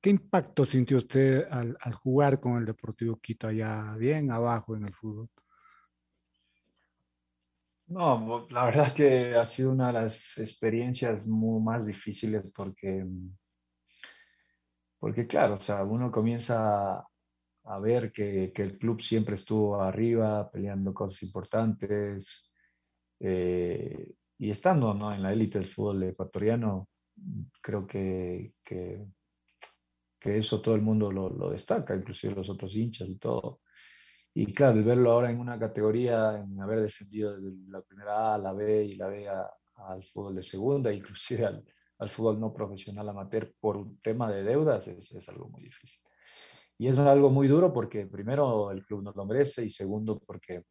¿Qué 0.06 0.12
impacto 0.12 0.66
sintió 0.66 0.98
usted 0.98 1.48
al, 1.50 1.76
jugar 1.96 2.40
con 2.40 2.58
el 2.58 2.66
Deportivo 2.66 3.20
Quito 3.20 3.48
allá 3.48 3.96
bien 3.98 4.30
abajo 4.30 4.76
en 4.76 4.86
el 4.86 4.94
fútbol? 4.94 5.28
No, 7.88 8.46
la 8.52 8.66
verdad 8.66 8.94
que 8.94 9.34
ha 9.34 9.44
sido 9.48 9.72
una 9.72 9.88
de 9.88 9.94
las 9.94 10.38
experiencias 10.38 11.26
más 11.26 11.88
difíciles 11.88 12.44
porque, 12.54 13.04
porque 15.00 15.26
claro, 15.26 15.56
o 15.56 15.60
sea, 15.60 15.84
uno 15.84 16.12
comienza 16.12 17.04
a 17.64 17.80
ver 17.80 18.12
que, 18.12 18.54
el 18.56 18.78
club 18.78 19.02
siempre 19.02 19.34
estuvo 19.34 19.82
arriba, 19.82 20.52
peleando 20.52 20.94
cosas 20.94 21.24
importantes, 21.24 22.48
eh, 23.20 24.14
y 24.38 24.52
estando 24.52 24.92
en 25.12 25.24
la 25.24 25.34
élite 25.34 25.58
del 25.58 25.74
fútbol 25.74 26.04
ecuatoriano, 26.04 26.90
creo 27.60 27.88
que, 27.88 28.54
que, 28.64 29.04
que 30.26 30.40
eso 30.40 30.60
todo 30.60 30.74
el 30.74 30.82
mundo 30.82 31.12
lo, 31.12 31.30
lo, 31.30 31.52
destaca, 31.52 31.96
inclusive 31.96 32.34
los 32.34 32.50
otros 32.50 32.76
hinchas 32.76 33.08
y 33.08 33.20
todo. 33.20 33.60
Y 34.34 34.52
claro, 34.56 34.80
el 34.80 34.84
verlo 34.84 35.12
ahora 35.12 35.30
en 35.30 35.40
una 35.40 35.60
categoría, 35.60 36.40
en 36.40 36.60
haber 36.60 36.82
descendido 36.82 37.40
de 37.40 37.52
la 37.70 37.80
primera 37.84 38.32
A 38.32 38.34
a 38.34 38.38
la 38.40 38.52
B 38.52 38.86
y 38.86 38.96
la 38.96 39.08
B 39.08 39.30
al 39.30 40.04
fútbol 40.06 40.36
de 40.36 40.42
segunda, 40.42 40.92
inclusive 40.92 41.46
al, 41.46 41.64
al, 42.00 42.10
fútbol 42.10 42.40
no 42.40 42.52
profesional 42.52 43.08
amateur 43.08 43.54
por 43.60 43.78
un 43.78 44.02
tema 44.02 44.32
de 44.32 44.42
deudas, 44.42 44.88
es, 44.88 45.12
es, 45.12 45.30
algo 45.30 45.48
muy 45.50 45.62
difícil. 45.62 46.02
Y 46.80 46.88
es 46.88 46.98
algo 46.98 47.30
muy 47.30 47.48
duro 47.48 47.72
porque 47.72 48.08
primero 48.08 48.72
el 48.72 48.84
club 48.84 49.04
no 49.04 49.14
lo 49.16 49.26
merece 49.28 49.64
y 49.64 49.70
segundo 49.70 50.20
porque, 50.26 50.64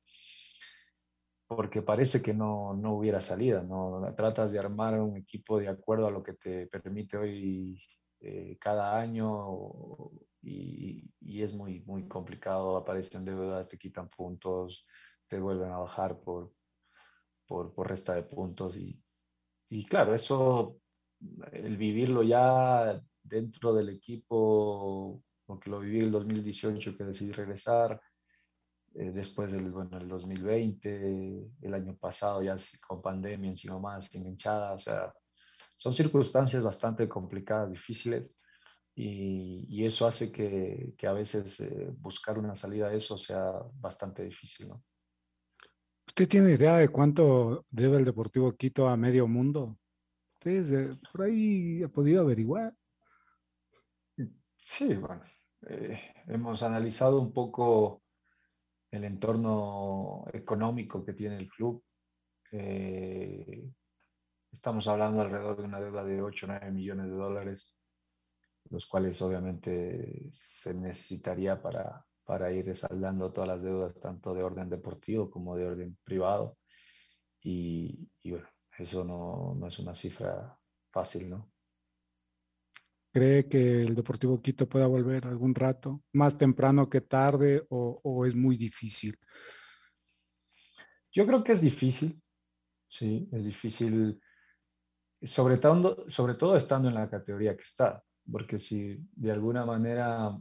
porque 1.46 1.80
parece 1.80 2.20
que 2.20 2.34
no, 2.34 2.74
no 2.74 2.94
hubiera 2.94 3.20
salida. 3.20 3.62
¿no? 3.62 4.02
Tratas 4.16 4.50
de 4.50 4.58
armar 4.58 4.98
un 5.00 5.16
equipo 5.16 5.60
de 5.60 5.68
acuerdo 5.68 6.08
a 6.08 6.10
lo 6.10 6.24
que 6.24 6.32
te 6.32 6.66
permite 6.66 7.16
hoy 7.16 7.80
eh, 8.26 8.56
cada 8.58 8.98
año 8.98 10.10
y, 10.40 11.04
y, 11.20 11.42
es 11.42 11.52
muy, 11.52 11.80
muy 11.82 12.08
complicado, 12.08 12.76
aparecen 12.78 13.24
deudas, 13.24 13.68
te 13.68 13.76
quitan 13.76 14.08
puntos, 14.08 14.86
te 15.28 15.38
vuelven 15.38 15.70
a 15.70 15.78
bajar 15.78 16.18
por, 16.20 16.50
por, 17.46 17.74
por 17.74 17.86
resta 17.86 18.14
de 18.14 18.22
puntos 18.22 18.76
y, 18.76 18.98
y 19.68 19.84
claro, 19.84 20.14
eso, 20.14 20.78
el 21.52 21.76
vivirlo 21.76 22.22
ya 22.22 22.98
dentro 23.22 23.74
del 23.74 23.90
equipo, 23.90 25.22
porque 25.44 25.68
lo 25.68 25.80
viví 25.80 26.00
el 26.00 26.10
2018 26.10 26.96
que 26.96 27.04
decidí 27.04 27.32
regresar, 27.32 28.00
eh, 28.94 29.10
después 29.12 29.52
del 29.52 29.70
bueno, 29.70 29.98
el 29.98 30.08
2020, 30.08 31.50
el 31.60 31.74
año 31.74 31.94
pasado 31.96 32.42
ya 32.42 32.56
con 32.86 33.02
pandemia 33.02 33.50
encima 33.50 33.78
más, 33.78 34.06
sin 34.06 34.26
hinchada, 34.26 34.72
o 34.72 34.78
sea, 34.78 35.12
son 35.76 35.92
circunstancias 35.92 36.62
bastante 36.62 37.08
complicadas, 37.08 37.70
difíciles, 37.70 38.34
y, 38.94 39.66
y 39.68 39.84
eso 39.84 40.06
hace 40.06 40.30
que, 40.30 40.94
que 40.96 41.06
a 41.06 41.12
veces 41.12 41.60
eh, 41.60 41.92
buscar 41.98 42.38
una 42.38 42.54
salida 42.54 42.88
a 42.88 42.94
eso 42.94 43.18
sea 43.18 43.52
bastante 43.74 44.24
difícil, 44.24 44.68
¿no? 44.68 44.82
¿Usted 46.06 46.28
tiene 46.28 46.52
idea 46.52 46.76
de 46.76 46.88
cuánto 46.88 47.66
debe 47.70 47.96
el 47.96 48.04
Deportivo 48.04 48.52
Quito 48.52 48.88
a 48.88 48.96
medio 48.96 49.26
mundo? 49.26 49.76
¿Usted 50.34 50.96
por 51.10 51.22
ahí 51.22 51.82
ha 51.82 51.88
podido 51.88 52.22
averiguar? 52.22 52.72
Sí, 54.56 54.94
bueno, 54.94 55.22
eh, 55.66 56.00
hemos 56.28 56.62
analizado 56.62 57.20
un 57.20 57.32
poco 57.32 58.02
el 58.92 59.04
entorno 59.04 60.24
económico 60.32 61.04
que 61.04 61.14
tiene 61.14 61.38
el 61.38 61.48
club. 61.48 61.82
Eh, 62.52 63.68
Estamos 64.54 64.86
hablando 64.88 65.20
alrededor 65.20 65.56
de 65.58 65.64
una 65.64 65.80
deuda 65.80 66.04
de 66.04 66.22
8 66.22 66.46
o 66.46 66.48
9 66.48 66.70
millones 66.70 67.06
de 67.06 67.16
dólares, 67.16 67.74
los 68.70 68.86
cuales 68.86 69.20
obviamente 69.20 70.30
se 70.32 70.72
necesitaría 70.72 71.60
para, 71.60 72.04
para 72.24 72.50
ir 72.52 72.74
saldando 72.76 73.32
todas 73.32 73.48
las 73.48 73.62
deudas, 73.62 73.98
tanto 74.00 74.32
de 74.32 74.42
orden 74.42 74.70
deportivo 74.70 75.30
como 75.30 75.56
de 75.56 75.66
orden 75.66 75.98
privado. 76.04 76.56
Y, 77.42 78.08
y 78.22 78.30
bueno, 78.30 78.48
eso 78.78 79.04
no, 79.04 79.54
no, 79.58 79.68
es 79.68 79.78
una 79.78 79.94
cifra 79.94 80.56
fácil, 80.90 81.30
¿no? 81.30 81.52
¿Cree 83.12 83.48
que 83.48 83.82
el 83.82 83.94
Deportivo 83.94 84.40
Quito 84.40 84.68
pueda 84.68 84.86
volver 84.86 85.26
algún 85.26 85.54
rato, 85.54 86.02
más 86.12 86.36
temprano 86.36 86.88
que 86.88 87.00
tarde, 87.00 87.64
o, 87.68 88.00
o 88.02 88.26
es 88.26 88.34
muy 88.34 88.56
difícil? 88.56 89.16
Yo 91.12 91.26
creo 91.26 91.44
que 91.44 91.52
es 91.52 91.60
difícil, 91.60 92.20
sí, 92.88 93.28
es 93.30 93.44
difícil 93.44 94.20
sobre 95.26 95.56
todo, 95.58 96.56
estando 96.56 96.88
en 96.88 96.94
la 96.94 97.08
categoría 97.08 97.56
que 97.56 97.62
está, 97.62 98.02
porque 98.30 98.58
si 98.58 98.98
de 99.16 99.32
alguna 99.32 99.64
manera 99.64 100.36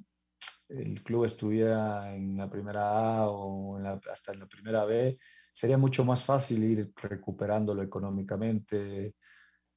el 0.69 1.03
club 1.03 1.25
estuviera 1.25 2.15
en 2.15 2.37
la 2.37 2.49
primera 2.49 3.17
A 3.17 3.29
o 3.29 3.77
hasta 3.77 4.33
en 4.33 4.39
la 4.39 4.47
primera 4.47 4.85
B, 4.85 5.19
sería 5.53 5.77
mucho 5.77 6.03
más 6.03 6.23
fácil 6.23 6.63
ir 6.63 6.91
recuperándolo 6.95 7.83
económicamente, 7.83 9.15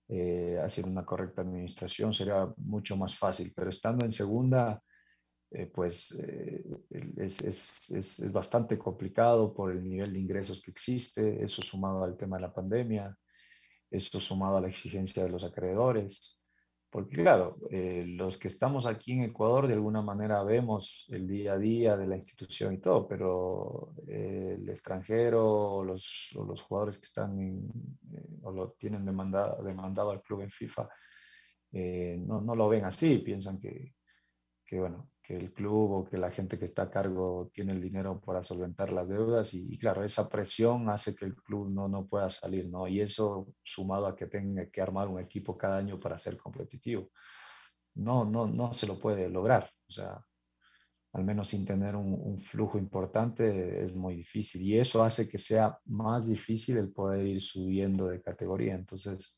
eh, 0.08 0.58
haciendo 0.62 0.92
una 0.92 1.04
correcta 1.04 1.42
administración, 1.42 2.14
sería 2.14 2.48
mucho 2.58 2.96
más 2.96 3.16
fácil, 3.16 3.52
pero 3.54 3.70
estando 3.70 4.04
en 4.04 4.12
segunda, 4.12 4.82
eh, 5.50 5.66
pues 5.66 6.12
eh, 6.12 6.64
es, 7.16 7.40
es, 7.42 7.90
es, 7.90 8.18
es, 8.20 8.32
bastante 8.32 8.78
complicado 8.78 9.52
por 9.52 9.72
el 9.72 9.82
nivel 9.88 10.12
de 10.12 10.20
ingresos 10.20 10.62
que 10.62 10.70
existe, 10.70 11.42
eso 11.44 11.60
sumado 11.62 12.04
al 12.04 12.16
tema 12.16 12.36
de 12.36 12.42
la 12.42 12.54
pandemia, 12.54 13.16
esto 13.96 14.20
sumado 14.20 14.56
a 14.56 14.60
la 14.60 14.68
exigencia 14.68 15.22
de 15.22 15.30
los 15.30 15.44
acreedores, 15.44 16.38
porque 16.90 17.16
claro, 17.16 17.58
eh, 17.70 18.04
los 18.06 18.38
que 18.38 18.48
estamos 18.48 18.86
aquí 18.86 19.12
en 19.12 19.24
Ecuador 19.24 19.66
de 19.66 19.74
alguna 19.74 20.00
manera 20.00 20.42
vemos 20.42 21.06
el 21.10 21.26
día 21.26 21.54
a 21.54 21.58
día 21.58 21.96
de 21.96 22.06
la 22.06 22.16
institución 22.16 22.72
y 22.74 22.78
todo, 22.78 23.06
pero 23.06 23.92
eh, 24.08 24.56
el 24.58 24.68
extranjero 24.68 25.82
los, 25.84 26.30
o 26.36 26.44
los, 26.44 26.62
jugadores 26.62 26.98
que 26.98 27.06
están 27.06 27.38
en, 27.38 27.68
eh, 28.14 28.38
o 28.42 28.52
lo 28.52 28.70
tienen 28.78 29.04
demandado, 29.04 29.62
demandado 29.62 30.10
al 30.10 30.22
club 30.22 30.42
en 30.42 30.50
FIFA, 30.50 30.88
no, 31.72 32.40
no, 32.40 32.54
lo 32.54 32.68
ven 32.70 32.86
así, 32.86 33.18
piensan 33.18 33.58
que, 33.58 33.92
que 34.64 34.80
bueno, 34.80 35.10
que 35.26 35.36
el 35.36 35.52
club 35.52 35.90
o 35.90 36.04
que 36.04 36.16
la 36.16 36.30
gente 36.30 36.56
que 36.56 36.66
está 36.66 36.82
a 36.82 36.90
cargo 36.90 37.50
tiene 37.52 37.72
el 37.72 37.80
dinero 37.80 38.20
para 38.20 38.44
solventar 38.44 38.92
las 38.92 39.08
deudas 39.08 39.52
y, 39.54 39.76
claro, 39.76 40.04
esa 40.04 40.28
presión 40.28 40.88
hace 40.88 41.16
que 41.16 41.24
el 41.24 41.34
club 41.34 41.68
no, 41.68 41.88
no 41.88 42.06
pueda 42.06 42.30
salir, 42.30 42.68
¿no? 42.68 42.86
Y 42.86 43.00
eso 43.00 43.48
sumado 43.64 44.06
a 44.06 44.14
que 44.14 44.26
tenga 44.26 44.70
que 44.70 44.80
armar 44.80 45.08
un 45.08 45.18
equipo 45.18 45.58
cada 45.58 45.78
año 45.78 45.98
para 45.98 46.18
ser 46.18 46.36
competitivo, 46.36 47.10
no, 47.96 48.24
no, 48.24 48.46
no 48.46 48.72
se 48.72 48.86
lo 48.86 49.00
puede 49.00 49.28
lograr, 49.28 49.68
o 49.88 49.92
sea, 49.92 50.24
al 51.12 51.24
menos 51.24 51.48
sin 51.48 51.64
tener 51.64 51.96
un, 51.96 52.12
un 52.12 52.40
flujo 52.42 52.78
importante 52.78 53.84
es 53.84 53.94
muy 53.94 54.16
difícil 54.16 54.62
y 54.62 54.78
eso 54.78 55.02
hace 55.02 55.28
que 55.28 55.38
sea 55.38 55.76
más 55.86 56.24
difícil 56.26 56.76
el 56.76 56.92
poder 56.92 57.26
ir 57.26 57.42
subiendo 57.42 58.06
de 58.06 58.22
categoría, 58.22 58.74
entonces... 58.74 59.34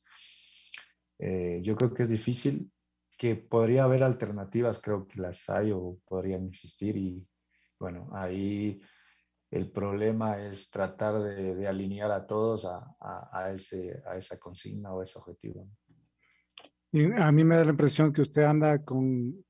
Eh, 1.21 1.61
yo 1.65 1.75
creo 1.75 1.93
que 1.93 2.05
es 2.05 2.11
difícil 2.11 2.71
que 3.19 3.35
podría 3.35 3.85
haber 3.85 4.05
alternativas, 4.05 4.81
creo 4.81 5.07
que 5.09 5.21
las 5.21 5.51
hay 5.51 5.73
o 5.73 5.99
podrían 6.07 6.47
existir 6.47 6.97
y 6.97 7.27
bueno, 7.79 8.09
ahí 8.13 8.81
el 9.51 9.71
problema 9.71 10.47
es 10.47 10.71
tratar 10.71 11.21
de, 11.23 11.55
de 11.57 11.67
alinear 11.67 12.13
a 12.13 12.27
todos 12.27 12.65
a, 12.65 12.95
a, 13.01 13.29
a, 13.33 13.53
ese, 13.53 14.03
a 14.07 14.17
esa 14.17 14.39
consigna 14.39 14.93
o 14.93 15.03
ese 15.03 15.19
objetivo. 15.19 15.69
Y 16.93 17.13
a 17.13 17.33
mí 17.33 17.45
me 17.45 17.57
da 17.57 17.65
la 17.65 17.71
impresión 17.71 18.13
que 18.13 18.23
usted 18.23 18.45
anda 18.45 18.85
con, 18.85 19.45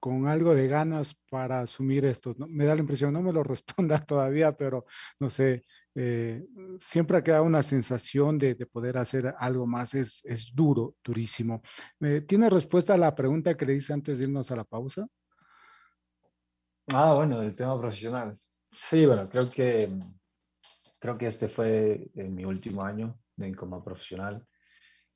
con 0.00 0.28
algo 0.28 0.54
de 0.54 0.68
ganas 0.68 1.16
para 1.30 1.60
asumir 1.60 2.04
esto. 2.04 2.34
¿no? 2.36 2.46
Me 2.46 2.64
da 2.64 2.74
la 2.74 2.80
impresión, 2.80 3.12
no 3.12 3.22
me 3.22 3.32
lo 3.32 3.42
responda 3.44 4.04
todavía, 4.04 4.56
pero 4.56 4.86
no 5.18 5.30
sé, 5.30 5.64
eh, 6.00 6.46
siempre 6.78 7.16
ha 7.16 7.24
quedado 7.24 7.42
una 7.42 7.60
sensación 7.64 8.38
de, 8.38 8.54
de, 8.54 8.66
poder 8.66 8.98
hacer 8.98 9.34
algo 9.36 9.66
más, 9.66 9.94
es, 9.94 10.20
es 10.22 10.54
duro, 10.54 10.94
durísimo. 11.02 11.60
Eh, 12.00 12.20
¿Tiene 12.20 12.48
respuesta 12.48 12.94
a 12.94 12.96
la 12.96 13.12
pregunta 13.16 13.56
que 13.56 13.66
le 13.66 13.74
hice 13.74 13.92
antes 13.92 14.18
de 14.18 14.26
irnos 14.26 14.48
a 14.52 14.56
la 14.56 14.62
pausa? 14.62 15.08
Ah, 16.94 17.14
bueno, 17.14 17.42
el 17.42 17.52
tema 17.56 17.76
profesional. 17.80 18.38
Sí, 18.70 19.06
bueno, 19.06 19.28
creo 19.28 19.50
que, 19.50 19.88
creo 21.00 21.18
que 21.18 21.26
este 21.26 21.48
fue 21.48 22.08
en 22.14 22.32
mi 22.32 22.44
último 22.44 22.84
año 22.84 23.18
como 23.56 23.82
profesional. 23.82 24.46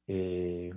Eh, 0.09 0.73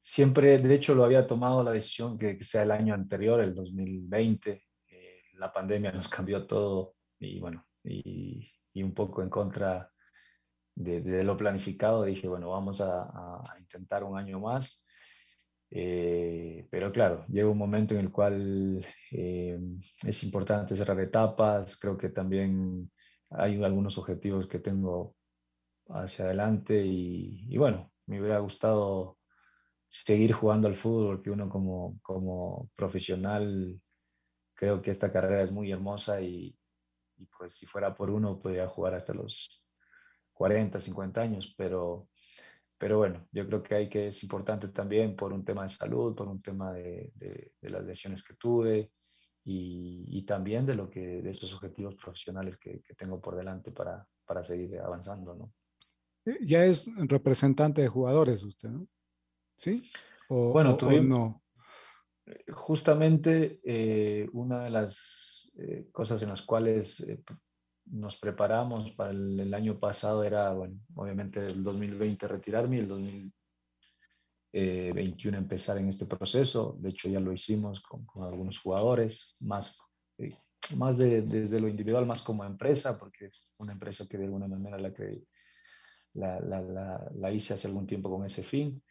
siempre, 0.00 0.58
de 0.58 0.74
hecho, 0.74 0.94
lo 0.94 1.04
había 1.04 1.26
tomado 1.26 1.62
la 1.62 1.72
decisión 1.72 2.18
que, 2.18 2.42
sea 2.42 2.62
el 2.62 2.70
año 2.70 2.94
anterior, 2.94 3.38
el 3.42 3.54
2020. 3.54 4.64
Eh, 4.88 5.22
la 5.34 5.52
pandemia 5.52 5.92
nos 5.92 6.08
cambió 6.08 6.46
todo 6.46 6.94
y 7.18 7.38
bueno, 7.38 7.66
y, 7.84 8.50
un 8.80 8.94
poco 8.94 9.22
en 9.22 9.28
contra 9.28 9.90
de, 10.74 11.24
lo 11.24 11.36
planificado, 11.36 12.04
dije, 12.04 12.28
bueno, 12.28 12.50
vamos 12.50 12.80
a, 12.80 13.42
intentar 13.58 14.04
un 14.04 14.16
año 14.16 14.40
más. 14.40 14.84
Eh, 15.70 16.66
pero 16.70 16.92
claro, 16.92 17.24
llega 17.28 17.48
un 17.48 17.58
momento 17.58 17.94
en 17.94 18.00
el 18.00 18.12
cual 18.12 18.86
eh, 19.10 19.58
es 20.02 20.22
importante 20.22 20.76
cerrar 20.76 21.00
etapas. 21.00 21.76
Creo 21.78 21.96
que 21.96 22.10
también 22.10 22.90
hay 23.30 23.62
algunos 23.62 23.98
objetivos 23.98 24.46
que 24.46 24.58
tengo 24.58 25.16
hacia 25.88 26.26
adelante 26.26 26.84
y, 26.84 27.46
y 27.48 27.58
bueno, 27.58 27.90
me 28.06 28.20
hubiera 28.20 28.38
gustado 28.38 29.18
seguir 29.88 30.32
jugando 30.32 30.68
al 30.68 30.76
fútbol, 30.76 31.16
porque 31.16 31.30
uno 31.30 31.48
como, 31.48 31.98
como 32.02 32.70
profesional 32.74 33.80
creo 34.54 34.80
que 34.80 34.90
esta 34.90 35.12
carrera 35.12 35.42
es 35.42 35.52
muy 35.52 35.70
hermosa 35.70 36.20
y, 36.22 36.56
pues 37.26 37.54
si 37.54 37.66
fuera 37.66 37.94
por 37.94 38.10
uno 38.10 38.38
podría 38.38 38.68
jugar 38.68 38.94
hasta 38.94 39.12
los 39.12 39.62
40, 40.32 40.80
50 40.80 41.20
años, 41.20 41.54
pero, 41.56 42.08
pero 42.78 42.98
bueno, 42.98 43.26
yo 43.32 43.46
creo 43.46 43.62
que 43.62 43.74
hay 43.74 43.88
que 43.88 44.08
es 44.08 44.22
importante 44.22 44.68
también 44.68 45.14
por 45.14 45.32
un 45.32 45.44
tema 45.44 45.64
de 45.64 45.70
salud, 45.70 46.14
por 46.14 46.28
un 46.28 46.42
tema 46.42 46.72
de, 46.72 47.12
de, 47.14 47.70
las 47.70 47.84
lesiones 47.84 48.22
que 48.22 48.34
tuve 48.34 48.90
y, 49.44 50.04
y, 50.08 50.22
también 50.24 50.66
de 50.66 50.74
lo 50.74 50.88
que 50.88 51.22
de 51.22 51.30
esos 51.30 51.52
objetivos 51.54 51.94
profesionales 51.96 52.56
que, 52.58 52.80
que 52.82 52.94
tengo 52.94 53.20
por 53.20 53.36
delante 53.36 53.72
para, 53.72 54.06
para 54.24 54.42
seguir 54.42 54.78
avanzando, 54.78 55.34
¿no? 55.34 55.52
Ya 56.40 56.64
es 56.64 56.88
representante 56.96 57.82
de 57.82 57.88
jugadores 57.88 58.42
usted, 58.44 58.68
¿no? 58.68 58.86
¿Sí? 59.56 59.90
O, 60.28 60.52
bueno, 60.52 60.76
tuvimos, 60.76 61.06
no? 61.06 61.42
Eh, 62.26 62.52
justamente 62.52 63.60
eh, 63.64 64.28
una 64.32 64.64
de 64.64 64.70
las 64.70 65.31
eh, 65.62 65.88
cosas 65.92 66.22
en 66.22 66.30
las 66.30 66.42
cuales 66.42 67.04
nos 67.86 68.16
preparamos 68.16 68.90
para 68.92 69.10
el, 69.10 69.52
año 69.54 69.78
pasado 69.78 70.24
era, 70.24 70.52
bueno, 70.52 70.80
obviamente 70.94 71.46
el 71.46 71.62
2020 71.62 72.26
retirarme 72.28 72.76
y 72.76 72.80
el 72.80 72.88
2021 72.88 75.38
empezar 75.38 75.78
en 75.78 75.88
este 75.88 76.06
proceso. 76.06 76.76
De 76.80 76.90
hecho, 76.90 77.08
ya 77.08 77.20
lo 77.20 77.32
hicimos 77.32 77.80
con, 77.82 78.04
con 78.06 78.24
algunos 78.24 78.58
jugadores, 78.58 79.36
más, 79.40 79.78
más 80.76 80.96
de, 80.96 81.22
desde 81.22 81.60
lo 81.60 81.68
individual, 81.68 82.06
más 82.06 82.22
como 82.22 82.44
empresa, 82.44 82.98
porque 82.98 83.26
es 83.26 83.48
una 83.58 83.72
empresa 83.72 84.06
que 84.08 84.18
de 84.18 84.24
alguna 84.24 84.48
manera 84.48 84.78
la, 84.78 84.92
que, 84.92 85.24
la, 86.14 86.40
la, 86.40 87.10
la 87.14 87.32
hice 87.32 87.54
hace 87.54 87.68
algún 87.68 87.86
tiempo 87.86 88.10
con 88.10 88.26
ese 88.26 88.42
fin. 88.42 88.82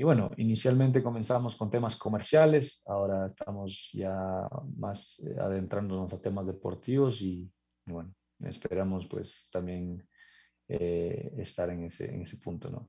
Y 0.00 0.02
bueno, 0.02 0.30
inicialmente 0.38 1.02
comenzamos 1.02 1.56
con 1.56 1.68
temas 1.68 1.94
comerciales, 1.96 2.82
ahora 2.86 3.26
estamos 3.26 3.90
ya 3.92 4.48
más 4.78 5.22
eh, 5.26 5.36
adentrándonos 5.38 6.10
a 6.14 6.22
temas 6.22 6.46
deportivos 6.46 7.20
y, 7.20 7.52
bueno, 7.84 8.14
esperamos 8.38 9.06
pues 9.08 9.50
también 9.52 10.08
eh, 10.68 11.34
estar 11.36 11.68
en 11.68 11.84
ese, 11.84 12.14
en 12.14 12.22
ese 12.22 12.38
punto, 12.38 12.70
¿no? 12.70 12.88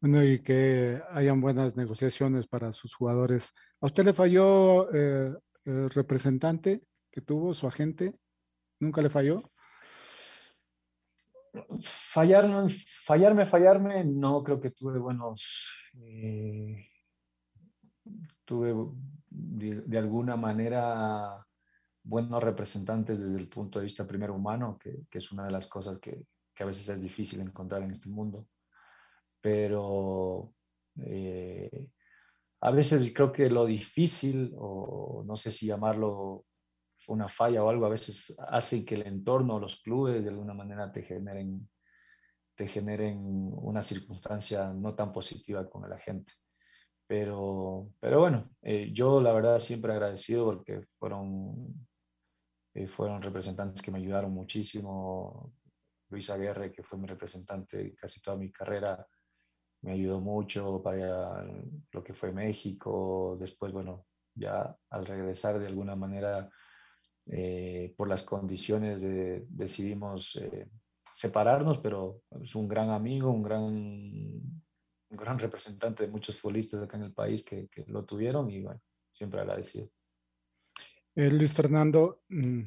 Bueno, 0.00 0.24
y 0.24 0.38
que 0.38 1.02
hayan 1.10 1.38
buenas 1.38 1.76
negociaciones 1.76 2.46
para 2.46 2.72
sus 2.72 2.94
jugadores. 2.94 3.52
¿A 3.82 3.86
usted 3.88 4.02
le 4.02 4.14
falló 4.14 4.90
eh, 4.90 5.36
el 5.66 5.90
representante 5.90 6.80
que 7.10 7.20
tuvo, 7.20 7.52
su 7.52 7.66
agente? 7.66 8.14
¿Nunca 8.80 9.02
le 9.02 9.10
falló? 9.10 9.52
Fallar, 11.82 12.70
fallarme, 13.04 13.44
fallarme, 13.44 14.02
no 14.06 14.42
creo 14.42 14.62
que 14.62 14.70
tuve 14.70 14.98
buenos 14.98 15.81
eh, 16.00 16.86
tuve 18.44 18.74
de, 19.30 19.98
alguna 19.98 20.36
manera 20.36 21.46
buenos 22.02 22.42
representantes 22.42 23.18
desde 23.20 23.38
el 23.38 23.48
punto 23.48 23.78
de 23.78 23.84
vista 23.84 24.06
primero 24.06 24.34
humano, 24.34 24.78
que, 24.78 25.06
es 25.10 25.32
una 25.32 25.44
de 25.44 25.52
las 25.52 25.66
cosas 25.66 25.98
que, 25.98 26.26
que, 26.54 26.62
a 26.62 26.66
veces 26.66 26.88
es 26.88 27.00
difícil 27.00 27.40
encontrar 27.40 27.82
en 27.82 27.92
este 27.92 28.08
mundo. 28.08 28.48
Pero 29.40 30.54
eh, 30.96 31.88
a 32.60 32.70
veces 32.70 33.12
creo 33.14 33.32
que 33.32 33.48
lo 33.50 33.66
difícil, 33.66 34.52
o 34.56 35.24
no 35.26 35.36
sé 35.36 35.50
si 35.50 35.66
llamarlo 35.66 36.44
una 37.08 37.28
falla 37.28 37.64
o 37.64 37.68
algo, 37.68 37.86
a 37.86 37.90
veces 37.90 38.36
hace 38.48 38.84
que 38.84 38.94
el 38.94 39.06
entorno, 39.06 39.58
los 39.58 39.80
clubes 39.82 40.22
de 40.22 40.30
alguna 40.30 40.54
manera 40.54 40.92
te 40.92 41.02
generen 41.02 41.68
te 42.54 42.68
generen 42.68 43.18
una 43.54 43.82
circunstancia 43.82 44.72
no 44.72 44.94
tan 44.94 45.12
positiva 45.12 45.68
con 45.68 45.88
la 45.88 45.98
gente. 45.98 46.32
Pero, 47.06 47.90
pero 48.00 48.20
bueno, 48.20 48.50
eh, 48.62 48.90
yo 48.92 49.20
la 49.20 49.32
verdad 49.32 49.60
siempre 49.60 49.92
agradecido 49.92 50.46
porque 50.46 50.86
fueron, 50.98 51.86
eh, 52.74 52.86
fueron 52.86 53.22
representantes 53.22 53.82
que 53.82 53.90
me 53.90 53.98
ayudaron 53.98 54.32
muchísimo. 54.32 55.52
Luis 56.08 56.28
Aguirre, 56.30 56.72
que 56.72 56.82
fue 56.82 56.98
mi 56.98 57.06
representante 57.06 57.94
casi 57.94 58.20
toda 58.20 58.36
mi 58.36 58.50
carrera, 58.50 59.06
me 59.82 59.92
ayudó 59.92 60.20
mucho 60.20 60.82
para 60.82 61.44
lo 61.90 62.04
que 62.04 62.14
fue 62.14 62.32
México. 62.32 63.36
Después, 63.40 63.72
bueno, 63.72 64.06
ya 64.34 64.76
al 64.90 65.06
regresar 65.06 65.58
de 65.58 65.66
alguna 65.66 65.96
manera, 65.96 66.50
eh, 67.26 67.94
por 67.96 68.08
las 68.08 68.22
condiciones 68.22 69.00
de, 69.00 69.44
decidimos 69.48 70.38
separarnos, 71.14 71.78
pero 71.78 72.22
es 72.42 72.54
un 72.54 72.68
gran 72.68 72.90
amigo, 72.90 73.30
un 73.30 73.42
gran, 73.42 73.64
un 73.64 75.16
gran 75.16 75.38
representante 75.38 76.04
de 76.04 76.10
muchos 76.10 76.36
futbolistas 76.36 76.82
acá 76.82 76.96
en 76.96 77.04
el 77.04 77.12
país 77.12 77.42
que, 77.42 77.68
que 77.68 77.84
lo 77.86 78.04
tuvieron 78.04 78.50
y 78.50 78.62
bueno, 78.62 78.80
siempre 79.12 79.40
agradecido. 79.40 79.88
Eh, 81.14 81.30
Luis 81.30 81.52
Fernando, 81.52 82.22
mm, 82.28 82.62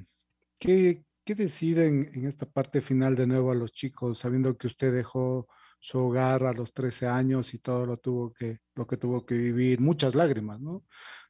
¿qué, 0.60 1.04
¿qué, 1.24 1.36
deciden 1.36 2.12
en 2.14 2.28
esta 2.28 2.46
parte 2.46 2.82
final 2.82 3.16
de 3.16 3.26
nuevo 3.26 3.52
a 3.52 3.56
los 3.56 3.72
chicos, 3.72 4.20
sabiendo 4.20 4.56
que 4.58 4.68
usted 4.68 4.94
dejó 4.94 5.48
su 5.80 6.00
hogar 6.00 6.44
a 6.44 6.54
los 6.54 6.74
13 6.74 7.08
años 7.08 7.54
y 7.54 7.60
todo 7.60 7.86
lo, 7.86 7.98
tuvo 7.98 8.34
que, 8.34 8.60
lo 8.76 8.86
que 8.86 8.98
tuvo 8.98 9.26
que 9.26 9.36
vivir, 9.36 9.80
muchas 9.80 10.14
lágrimas, 10.16 10.60
¿no? 10.60 10.84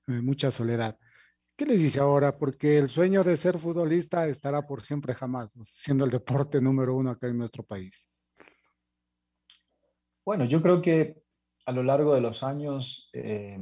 Eh, 0.08 0.22
mucha 0.22 0.52
soledad. 0.52 0.98
¿Qué 1.58 1.66
les 1.66 1.80
dice 1.80 2.02
ahora? 2.02 2.38
Porque 2.38 2.78
el 2.78 2.90
sueño 2.90 3.24
de 3.24 3.38
ser 3.38 3.58
futbolista 3.58 4.28
estará 4.28 4.68
por 4.68 4.84
siempre 4.84 5.14
jamás, 5.14 5.54
siendo 5.64 6.04
el 6.04 6.12
deporte 6.12 6.60
número 6.60 6.96
uno 6.96 7.12
acá 7.12 7.28
en 7.28 7.38
nuestro 7.38 7.64
país. 7.64 8.10
Bueno, 10.26 10.44
yo 10.44 10.62
creo 10.62 10.82
que 10.82 11.24
a 11.66 11.72
lo 11.72 11.82
largo 11.82 12.14
de 12.14 12.20
los 12.20 12.44
años 12.44 13.10
eh, 13.14 13.58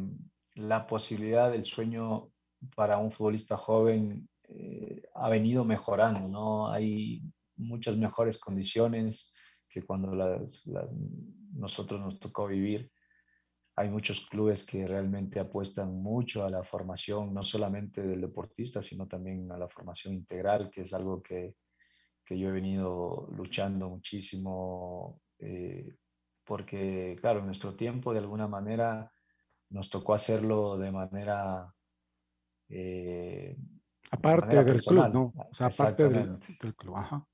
la 0.56 0.88
posibilidad 0.88 1.52
del 1.52 1.66
sueño 1.66 2.32
para 2.76 2.98
un 2.98 3.12
futbolista 3.12 3.58
joven 3.58 4.28
eh, 4.50 5.04
ha 5.14 5.30
venido 5.30 5.64
mejorando, 5.64 6.28
¿no? 6.28 6.72
Hay 6.72 7.22
muchas 7.58 7.96
mejores 7.96 8.40
condiciones 8.40 9.32
que 9.70 9.84
cuando 9.84 10.12
nosotros 11.54 12.02
nos 12.02 12.20
tocó 12.20 12.48
vivir 12.48 12.92
hay 13.76 13.90
muchos 13.90 14.28
clubes 14.28 14.64
que 14.64 14.86
realmente 14.88 15.40
apuestan 15.40 16.02
mucho 16.02 16.46
a 16.46 16.50
la 16.50 16.64
formación, 16.64 17.34
no 17.34 17.44
solamente 17.44 18.02
del 18.02 18.22
deportista, 18.22 18.82
sino 18.82 19.08
también 19.08 19.52
a 19.52 19.58
la 19.58 19.68
formación 19.68 20.14
integral, 20.14 20.70
que 20.70 20.82
es 20.82 20.94
algo 20.94 21.24
que, 21.24 21.56
que 22.24 22.38
yo 22.38 22.50
he 22.50 22.52
venido 22.52 23.28
luchando 23.36 23.90
muchísimo, 23.90 25.22
eh, 25.40 25.96
porque, 26.44 27.18
claro, 27.20 27.40
en 27.40 27.48
nuestro 27.48 27.76
tiempo, 27.76 28.14
de 28.14 28.20
alguna 28.20 28.48
manera, 28.48 29.12
nos 29.70 29.90
tocó 29.90 30.14
hacerlo 30.14 30.78
de 30.78 30.92
manera... 30.92 31.74
Eh, 32.70 33.58
aparte 34.12 34.64
del 34.64 34.84
club, 34.84 35.14
¿no? 35.14 35.34
O 35.36 35.54
sea, 35.54 35.68
aparte 35.68 36.10
del, 36.10 36.40
del 36.60 36.76
club, 36.76 36.96
ajá 36.96 37.28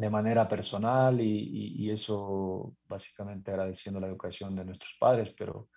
de 0.00 0.08
manera 0.08 0.48
personal 0.48 1.20
y, 1.20 1.90
eso 1.90 2.74
básicamente 2.88 3.50
agradeciendo 3.50 4.00
la 4.00 4.06
educación 4.06 4.56
de 4.56 4.64
nuestros 4.64 4.96
padres, 4.98 5.34
pero, 5.36 5.68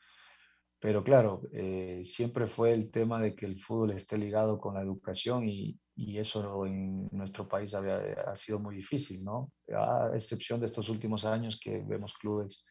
pero 0.79 1.03
claro, 1.03 1.41
eh, 1.51 2.03
siempre 2.05 2.47
fue 2.47 2.73
el 2.73 2.89
tema 2.89 3.19
de 3.19 3.35
que 3.35 3.45
el 3.45 3.59
fútbol 3.59 3.91
esté 3.91 4.17
ligado 4.17 4.59
con 4.59 4.75
la 4.75 4.81
educación 4.81 5.47
y, 5.49 5.77
eso 5.95 6.65
en 6.65 7.07
nuestro 7.11 7.47
país 7.47 7.73
había, 7.73 7.97
ha 8.25 8.35
sido 8.35 8.57
muy 8.59 8.77
difícil, 8.77 9.23
¿no? 9.23 9.51
A 9.71 10.09
excepción 10.15 10.59
de 10.59 10.65
estos 10.65 10.89
últimos 10.89 11.23
años 11.23 11.59
que 11.63 11.83
vemos 11.85 12.13
clubes 12.13 12.65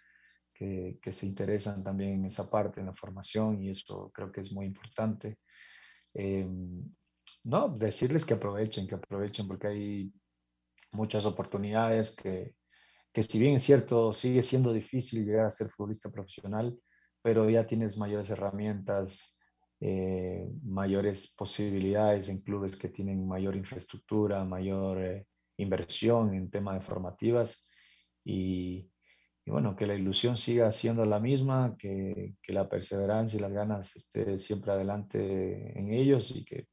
que, 0.53 0.98
que 1.00 1.12
se 1.12 1.26
interesan 1.26 1.84
también 1.84 2.14
en 2.14 2.24
esa 2.24 2.50
parte, 2.50 2.80
en 2.80 2.86
la 2.86 2.94
formación 2.94 3.62
y 3.62 3.70
eso 3.70 4.11
creo 4.12 4.32
que 4.32 4.40
es 4.40 4.53
muy 4.53 4.66
importante. 4.66 5.38
Eh, 6.14 6.48
no, 7.44 7.68
decirles 7.68 8.24
que 8.24 8.34
aprovechen, 8.34 8.88
que 8.88 8.96
aprovechen 8.96 9.46
porque 9.46 9.66
hay 9.68 10.12
muchas 10.93 11.24
oportunidades 11.24 12.14
que, 12.14 12.55
que 13.12 13.22
si 13.22 13.38
bien 13.38 13.57
es 13.57 13.64
cierto, 13.64 14.12
sigue 14.12 14.43
siendo 14.43 14.72
difícil 14.72 15.24
llegar 15.24 15.47
a 15.47 15.51
ser 15.51 15.68
futbolista 15.68 16.11
profesional, 16.11 16.78
pero 17.22 17.49
ya 17.49 17.66
tienes 17.66 17.97
mayores 17.97 18.30
herramientas, 18.30 19.36
eh, 19.80 20.49
mayores 20.62 21.34
posibilidades 21.36 22.28
en 22.28 22.40
clubes 22.40 22.76
que 22.76 22.88
tienen 22.88 23.26
mayor 23.26 23.57
infraestructura, 23.57 24.45
mayor 24.45 25.03
eh, 25.03 25.26
inversión 25.57 26.34
en 26.34 26.51
temas 26.51 26.80
de 26.80 26.86
formativas. 26.86 27.68
Y, 28.24 28.88
bueno, 29.45 29.74
que 29.74 29.86
la 29.86 29.95
ilusión 29.95 30.36
siga 30.36 30.70
siendo 30.70 31.05
la 31.05 31.18
misma, 31.18 31.76
que, 31.78 32.36
que, 32.40 32.53
la 32.53 32.68
perseverancia 32.68 33.36
y 33.36 33.40
las 33.40 33.53
ganas 33.53 33.97
esté 33.97 34.38
siempre 34.38 34.70
adelante 34.70 35.76
en 35.76 35.93
ellos 35.93 36.30
y 36.30 36.45
que 36.45 36.68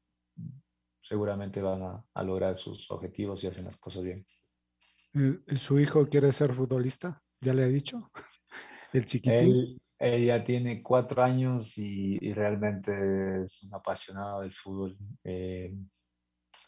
seguramente 1.10 1.60
van 1.60 1.82
a, 1.82 2.04
a 2.14 2.22
lograr 2.22 2.56
sus 2.56 2.88
objetivos 2.88 3.42
y 3.42 3.48
hacen 3.48 3.64
las 3.64 3.76
cosas 3.78 4.04
bien. 4.04 4.24
¿Su 5.56 5.80
hijo 5.80 6.08
quiere 6.08 6.32
ser 6.32 6.54
futbolista? 6.54 7.20
¿Ya 7.40 7.52
le 7.52 7.64
ha 7.64 7.66
dicho? 7.66 8.12
El 8.92 9.06
chiquitín. 9.06 9.80
Él, 9.98 10.24
ya 10.24 10.44
tiene 10.44 10.84
cuatro 10.84 11.24
años 11.24 11.76
y, 11.76 12.16
y, 12.24 12.32
realmente 12.32 13.42
es 13.44 13.64
un 13.64 13.74
apasionado 13.74 14.42
del 14.42 14.52
fútbol. 14.52 14.96
Eh, 15.24 15.74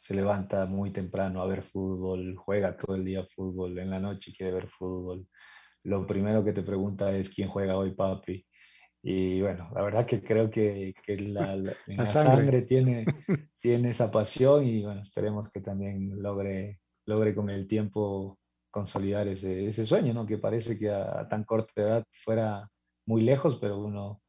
se 0.01 0.13
levanta 0.13 0.67
muy 0.67 0.93
temprano 0.93 1.41
a 1.41 1.47
ver 1.47 1.63
fútbol, 1.63 2.35
juega 2.37 2.77
todo 2.77 2.97
el 2.97 3.05
día 3.05 3.25
fútbol, 3.25 3.79
en 3.79 3.91
la 3.91 4.01
noche 4.01 4.33
quiere 4.37 4.53
ver 4.53 4.69
fútbol. 4.69 5.25
Lo 5.85 6.05
primero 6.05 6.45
que 6.45 6.53
te 6.53 6.63
pregunta 6.63 7.17
es 7.17 7.31
quién 7.31 7.49
juega 7.49 7.77
hoy, 7.77 7.95
papi. 7.95 8.45
Y 9.03 9.41
bueno, 9.41 9.69
la 9.75 9.83
verdad 9.83 10.07
que 10.07 10.23
creo 10.23 10.51
que, 10.51 10.95
que 11.05 11.19
la, 11.19 11.57
la, 11.57 11.75
la 11.87 12.07
sangre. 12.07 12.37
sangre, 12.37 12.63
tiene, 12.63 13.05
tiene 13.61 13.91
esa 13.91 14.11
pasión 14.11 14.65
y 14.67 14.83
bueno, 14.83 15.03
esperemos 15.03 15.51
que 15.51 15.61
también 15.61 16.23
logre, 16.23 16.81
logre 17.07 17.35
con 17.35 17.51
el 17.51 17.67
tiempo 17.67 18.39
consolidar 18.71 19.27
ese, 19.29 19.67
ese 19.67 19.85
sueño, 19.85 20.15
¿no? 20.15 20.25
Que 20.27 20.39
parece 20.39 20.79
que 20.79 20.91
a, 20.91 21.21
a, 21.21 21.29
tan 21.29 21.45
corta 21.45 21.83
edad 21.83 22.05
fuera 22.13 22.71
muy 23.07 23.23
lejos, 23.23 23.59
pero 23.61 23.79
uno, 23.79 24.23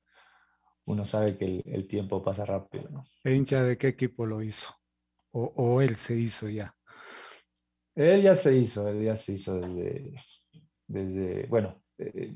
uno 0.86 1.06
sabe 1.06 1.38
que 1.38 1.46
el, 1.46 1.64
el 1.66 1.88
tiempo 1.88 2.24
pasa 2.24 2.44
rápido, 2.44 2.90
¿no? 2.90 3.06
¿E 3.24 3.36
hincha 3.36 3.64
de 3.64 3.78
qué 3.78 3.90
equipo 3.90 4.26
lo 4.26 4.42
hizo? 4.42 4.68
o, 5.34 5.52
o, 5.56 5.82
él 5.82 5.96
se 5.98 6.16
hizo 6.16 6.48
ya? 6.48 6.76
Él 7.96 8.22
ya 8.22 8.36
se 8.36 8.56
hizo, 8.56 8.88
él 8.88 9.04
ya 9.04 9.18
se 9.18 9.34
hizo 9.34 9.60
desde, 9.60 10.14
desde 10.88 11.48
bueno, 11.48 11.84
eh, 11.98 12.36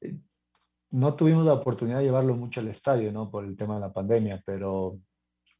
eh, 0.00 0.18
no 0.90 1.14
tuvimos 1.14 1.44
la 1.44 1.54
oportunidad 1.54 1.98
de 1.98 2.04
llevarlo 2.04 2.34
mucho 2.34 2.60
al 2.60 2.68
estadio, 2.68 3.12
¿no? 3.12 3.30
Por 3.30 3.44
el 3.44 3.56
tema 3.56 3.74
de 3.74 3.80
la 3.80 3.92
pandemia, 3.92 4.42
pero, 4.44 4.98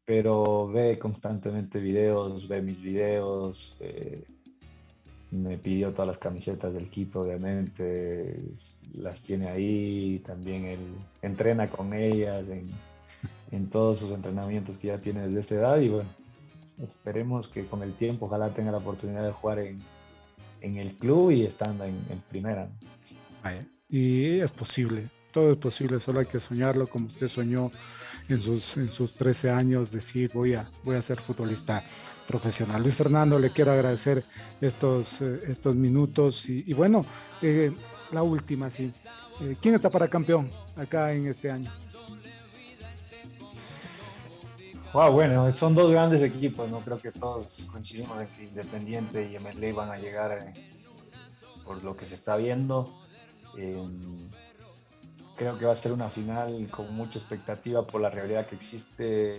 pero 0.05 0.69
ve 0.69 0.99
constantemente 0.99 1.79
videos, 1.79 2.49
ve 2.49 2.63
mis 2.63 2.81
videos, 2.81 3.77
eh, 3.81 4.25
me 5.31 5.57
pidió 5.57 5.93
todas 5.93 6.09
las 6.09 6.19
camisetas 6.19 6.75
del 6.75 6.91
Quito, 6.91 7.21
obviamente, 7.21 8.37
las 8.95 9.23
tiene 9.23 9.49
ahí, 9.49 10.21
también 10.27 10.65
él 10.65 10.81
entrena 11.23 11.69
con 11.69 11.95
ellas 11.95 12.45
en, 12.49 12.71
todos 13.71 14.01
sus 14.01 14.11
entrenamientos 14.11 14.79
que 14.79 14.89
ya 14.89 14.99
tiene 14.99 15.29
desde 15.29 15.41
esta 15.41 15.55
edad 15.55 15.81
y 15.81 15.89
bueno, 15.89 16.09
esperemos 16.83 17.47
que 17.47 17.67
con 17.67 17.83
el 17.83 17.95
tiempo 17.95 18.27
ojalá 18.27 18.51
tenga 18.51 18.73
la 18.73 18.79
oportunidad 18.79 19.25
de 19.25 19.33
jugar 19.33 19.61
en, 19.61 19.81
en 20.61 20.77
el 20.77 20.97
club 20.97 21.31
y 21.31 21.45
estando 21.45 21.85
en, 21.85 21.95
en 22.11 22.21
primera. 22.29 22.69
Y 23.89 24.41
es 24.41 24.51
posible, 24.51 25.09
todo 25.33 25.53
es 25.53 25.59
posible, 25.59 26.01
solo 26.01 26.21
hay 26.21 26.27
que 26.27 26.41
soñarlo 26.41 26.87
como 26.87 27.07
usted 27.07 27.29
soñó 27.29 27.71
en 28.29 28.41
sus, 28.41 28.77
en 28.77 28.93
sus 28.93 29.15
13 29.15 29.51
años, 29.51 29.91
decir 29.91 30.31
voy 30.33 30.55
a, 30.55 30.69
voy 30.85 30.97
a 30.97 31.03
ser 31.03 31.21
futbolista 31.21 31.83
profesional. 32.27 32.83
Luis 32.83 32.95
Fernando, 32.95 33.39
le 33.39 33.51
quiero 33.51 33.73
agradecer 33.73 34.25
estos, 34.61 35.21
eh, 35.21 35.41
estos 35.49 35.75
minutos 35.75 36.49
y, 36.49 36.73
bueno, 36.73 37.05
eh, 37.43 37.73
la 38.13 38.23
última, 38.23 38.71
sí. 38.71 38.93
Eh, 39.41 39.57
¿Quién 39.61 39.75
está 39.75 39.91
para 39.91 40.07
campeón 40.07 40.51
acá 40.77 41.13
en 41.13 41.27
este 41.27 41.51
año? 41.51 41.71
Wow, 44.93 45.13
bueno, 45.13 45.57
son 45.57 45.75
dos 45.75 45.91
grandes 45.91 46.21
equipos, 46.23 46.69
¿no? 46.69 46.81
Creo 46.81 46.99
que 46.99 47.13
todos 47.13 47.65
coincidimos 47.71 48.21
en 48.21 48.29
que 48.29 48.45
Independiente 48.45 49.31
y 49.31 49.39
MLA 49.39 49.73
van 49.73 49.91
a 49.91 49.97
llegar 49.97 50.53
por 51.65 51.83
lo 51.85 51.97
que 51.97 52.07
se 52.07 52.15
está 52.15 52.37
viendo. 52.37 53.01
Eh, 55.41 55.45
creo 55.45 55.59
que 55.59 55.65
va 55.65 55.73
a 55.73 55.77
ser 55.77 55.93
una 55.93 56.11
final 56.11 56.69
con 56.71 56.95
mucha 56.95 57.19
expectativa 57.19 57.87
por 57.87 58.01
la 58.01 58.11
realidad 58.11 58.47
que 58.47 58.57
existe 58.57 59.35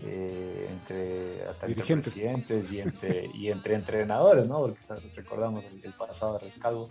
eh, 0.00 0.68
entre, 0.70 1.42
entre 1.48 2.00
presidentes 2.00 2.70
y 2.70 2.80
entre, 2.80 3.30
y 3.34 3.50
entre 3.50 3.74
entrenadores, 3.76 4.46
¿no? 4.46 4.60
Porque 4.60 4.78
recordamos 5.14 5.64
el, 5.64 5.84
el 5.84 5.92
pasado 5.94 6.34
de 6.34 6.40
Rescalvo. 6.40 6.90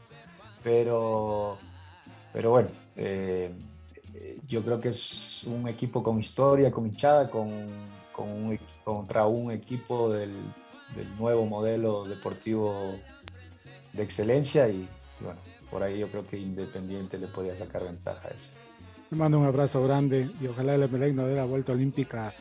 Pero, 0.63 1.57
pero 2.34 2.49
bueno, 2.49 2.69
eh, 2.95 3.53
yo 4.47 4.63
creo 4.63 4.80
que 4.80 4.89
es 4.89 5.43
un 5.43 5.67
equipo 5.67 6.01
con 6.01 6.19
historia, 6.19 6.71
con 6.71 6.88
hinchada, 6.88 7.30
con, 7.30 7.67
con 8.11 8.28
un, 8.28 8.59
contra 8.84 9.28
un 9.28 9.51
equipo 9.51 10.11
del, 10.11 10.34
del, 10.95 11.15
nuevo 11.17 11.45
modelo 11.45 12.05
deportivo 12.05 12.95
de 13.93 14.01
excelencia 14.01 14.67
y, 14.67 14.89
y, 15.21 15.23
bueno, 15.23 15.39
por 15.76 15.84
ahí 15.84 15.99
yo 15.99 16.07
creo 16.07 16.26
que 16.26 16.38
Independiente 16.38 17.17
le 17.17 17.28
podía 17.28 17.53
sacar 17.53 17.84
ventaja 17.84 18.30
a 18.30 18.32
eso. 18.32 18.47
Le 19.11 19.17
mando 19.17 19.39
un 19.39 19.45
abrazo 19.45 19.84
grande 19.84 20.32
y 20.39 20.47
ojalá 20.47 20.73
el 20.73 20.84
Emelec 20.84 21.13
no 21.13 21.28
dé 21.28 21.36
la 21.36 21.43
vuelta 21.43 21.73
olímpica 21.73 22.34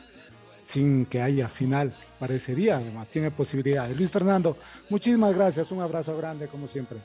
sin 0.63 1.05
que 1.05 1.21
haya 1.21 1.49
final. 1.49 1.93
Parecería, 2.17 2.77
además, 2.77 3.09
tiene 3.09 3.31
posibilidades. 3.31 3.97
Luis 3.97 4.09
Fernando, 4.09 4.55
muchísimas 4.89 5.35
gracias, 5.35 5.69
un 5.73 5.81
abrazo 5.81 6.15
grande 6.15 6.47
como 6.47 6.69
siempre. 6.69 6.97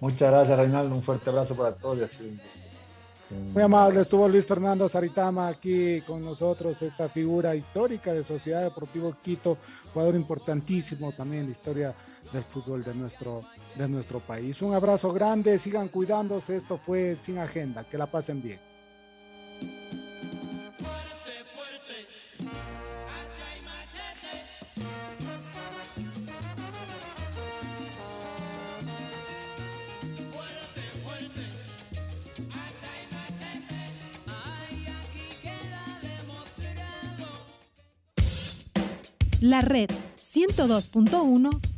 Muchas 0.00 0.30
gracias, 0.30 0.58
Reinaldo, 0.58 0.94
un 0.94 1.02
fuerte 1.02 1.28
abrazo 1.28 1.54
para 1.54 1.74
todos 1.74 1.98
y 1.98 2.02
así 2.04 2.40
muy 3.30 3.62
amable, 3.62 4.00
estuvo 4.00 4.26
Luis 4.26 4.46
Fernando 4.46 4.88
Saritama 4.88 5.48
aquí 5.48 6.00
con 6.06 6.24
nosotros, 6.24 6.80
esta 6.80 7.10
figura 7.10 7.54
histórica 7.54 8.14
de 8.14 8.24
Sociedad 8.24 8.62
Deportivo 8.62 9.14
Quito, 9.22 9.58
jugador 9.92 10.14
importantísimo 10.14 11.12
también 11.12 11.42
en 11.42 11.48
la 11.48 11.52
historia 11.52 11.94
del 12.32 12.44
fútbol 12.44 12.84
de 12.84 12.94
nuestro, 12.94 13.44
de 13.76 13.88
nuestro 13.88 14.20
país. 14.20 14.60
Un 14.62 14.74
abrazo 14.74 15.12
grande, 15.12 15.58
sigan 15.58 15.88
cuidándose, 15.88 16.56
esto 16.56 16.78
fue 16.78 17.16
Sin 17.16 17.38
Agenda, 17.38 17.84
que 17.84 17.98
la 17.98 18.06
pasen 18.06 18.42
bien. 18.42 18.60
La 39.40 39.60
red 39.60 39.88
102.1 40.16 41.77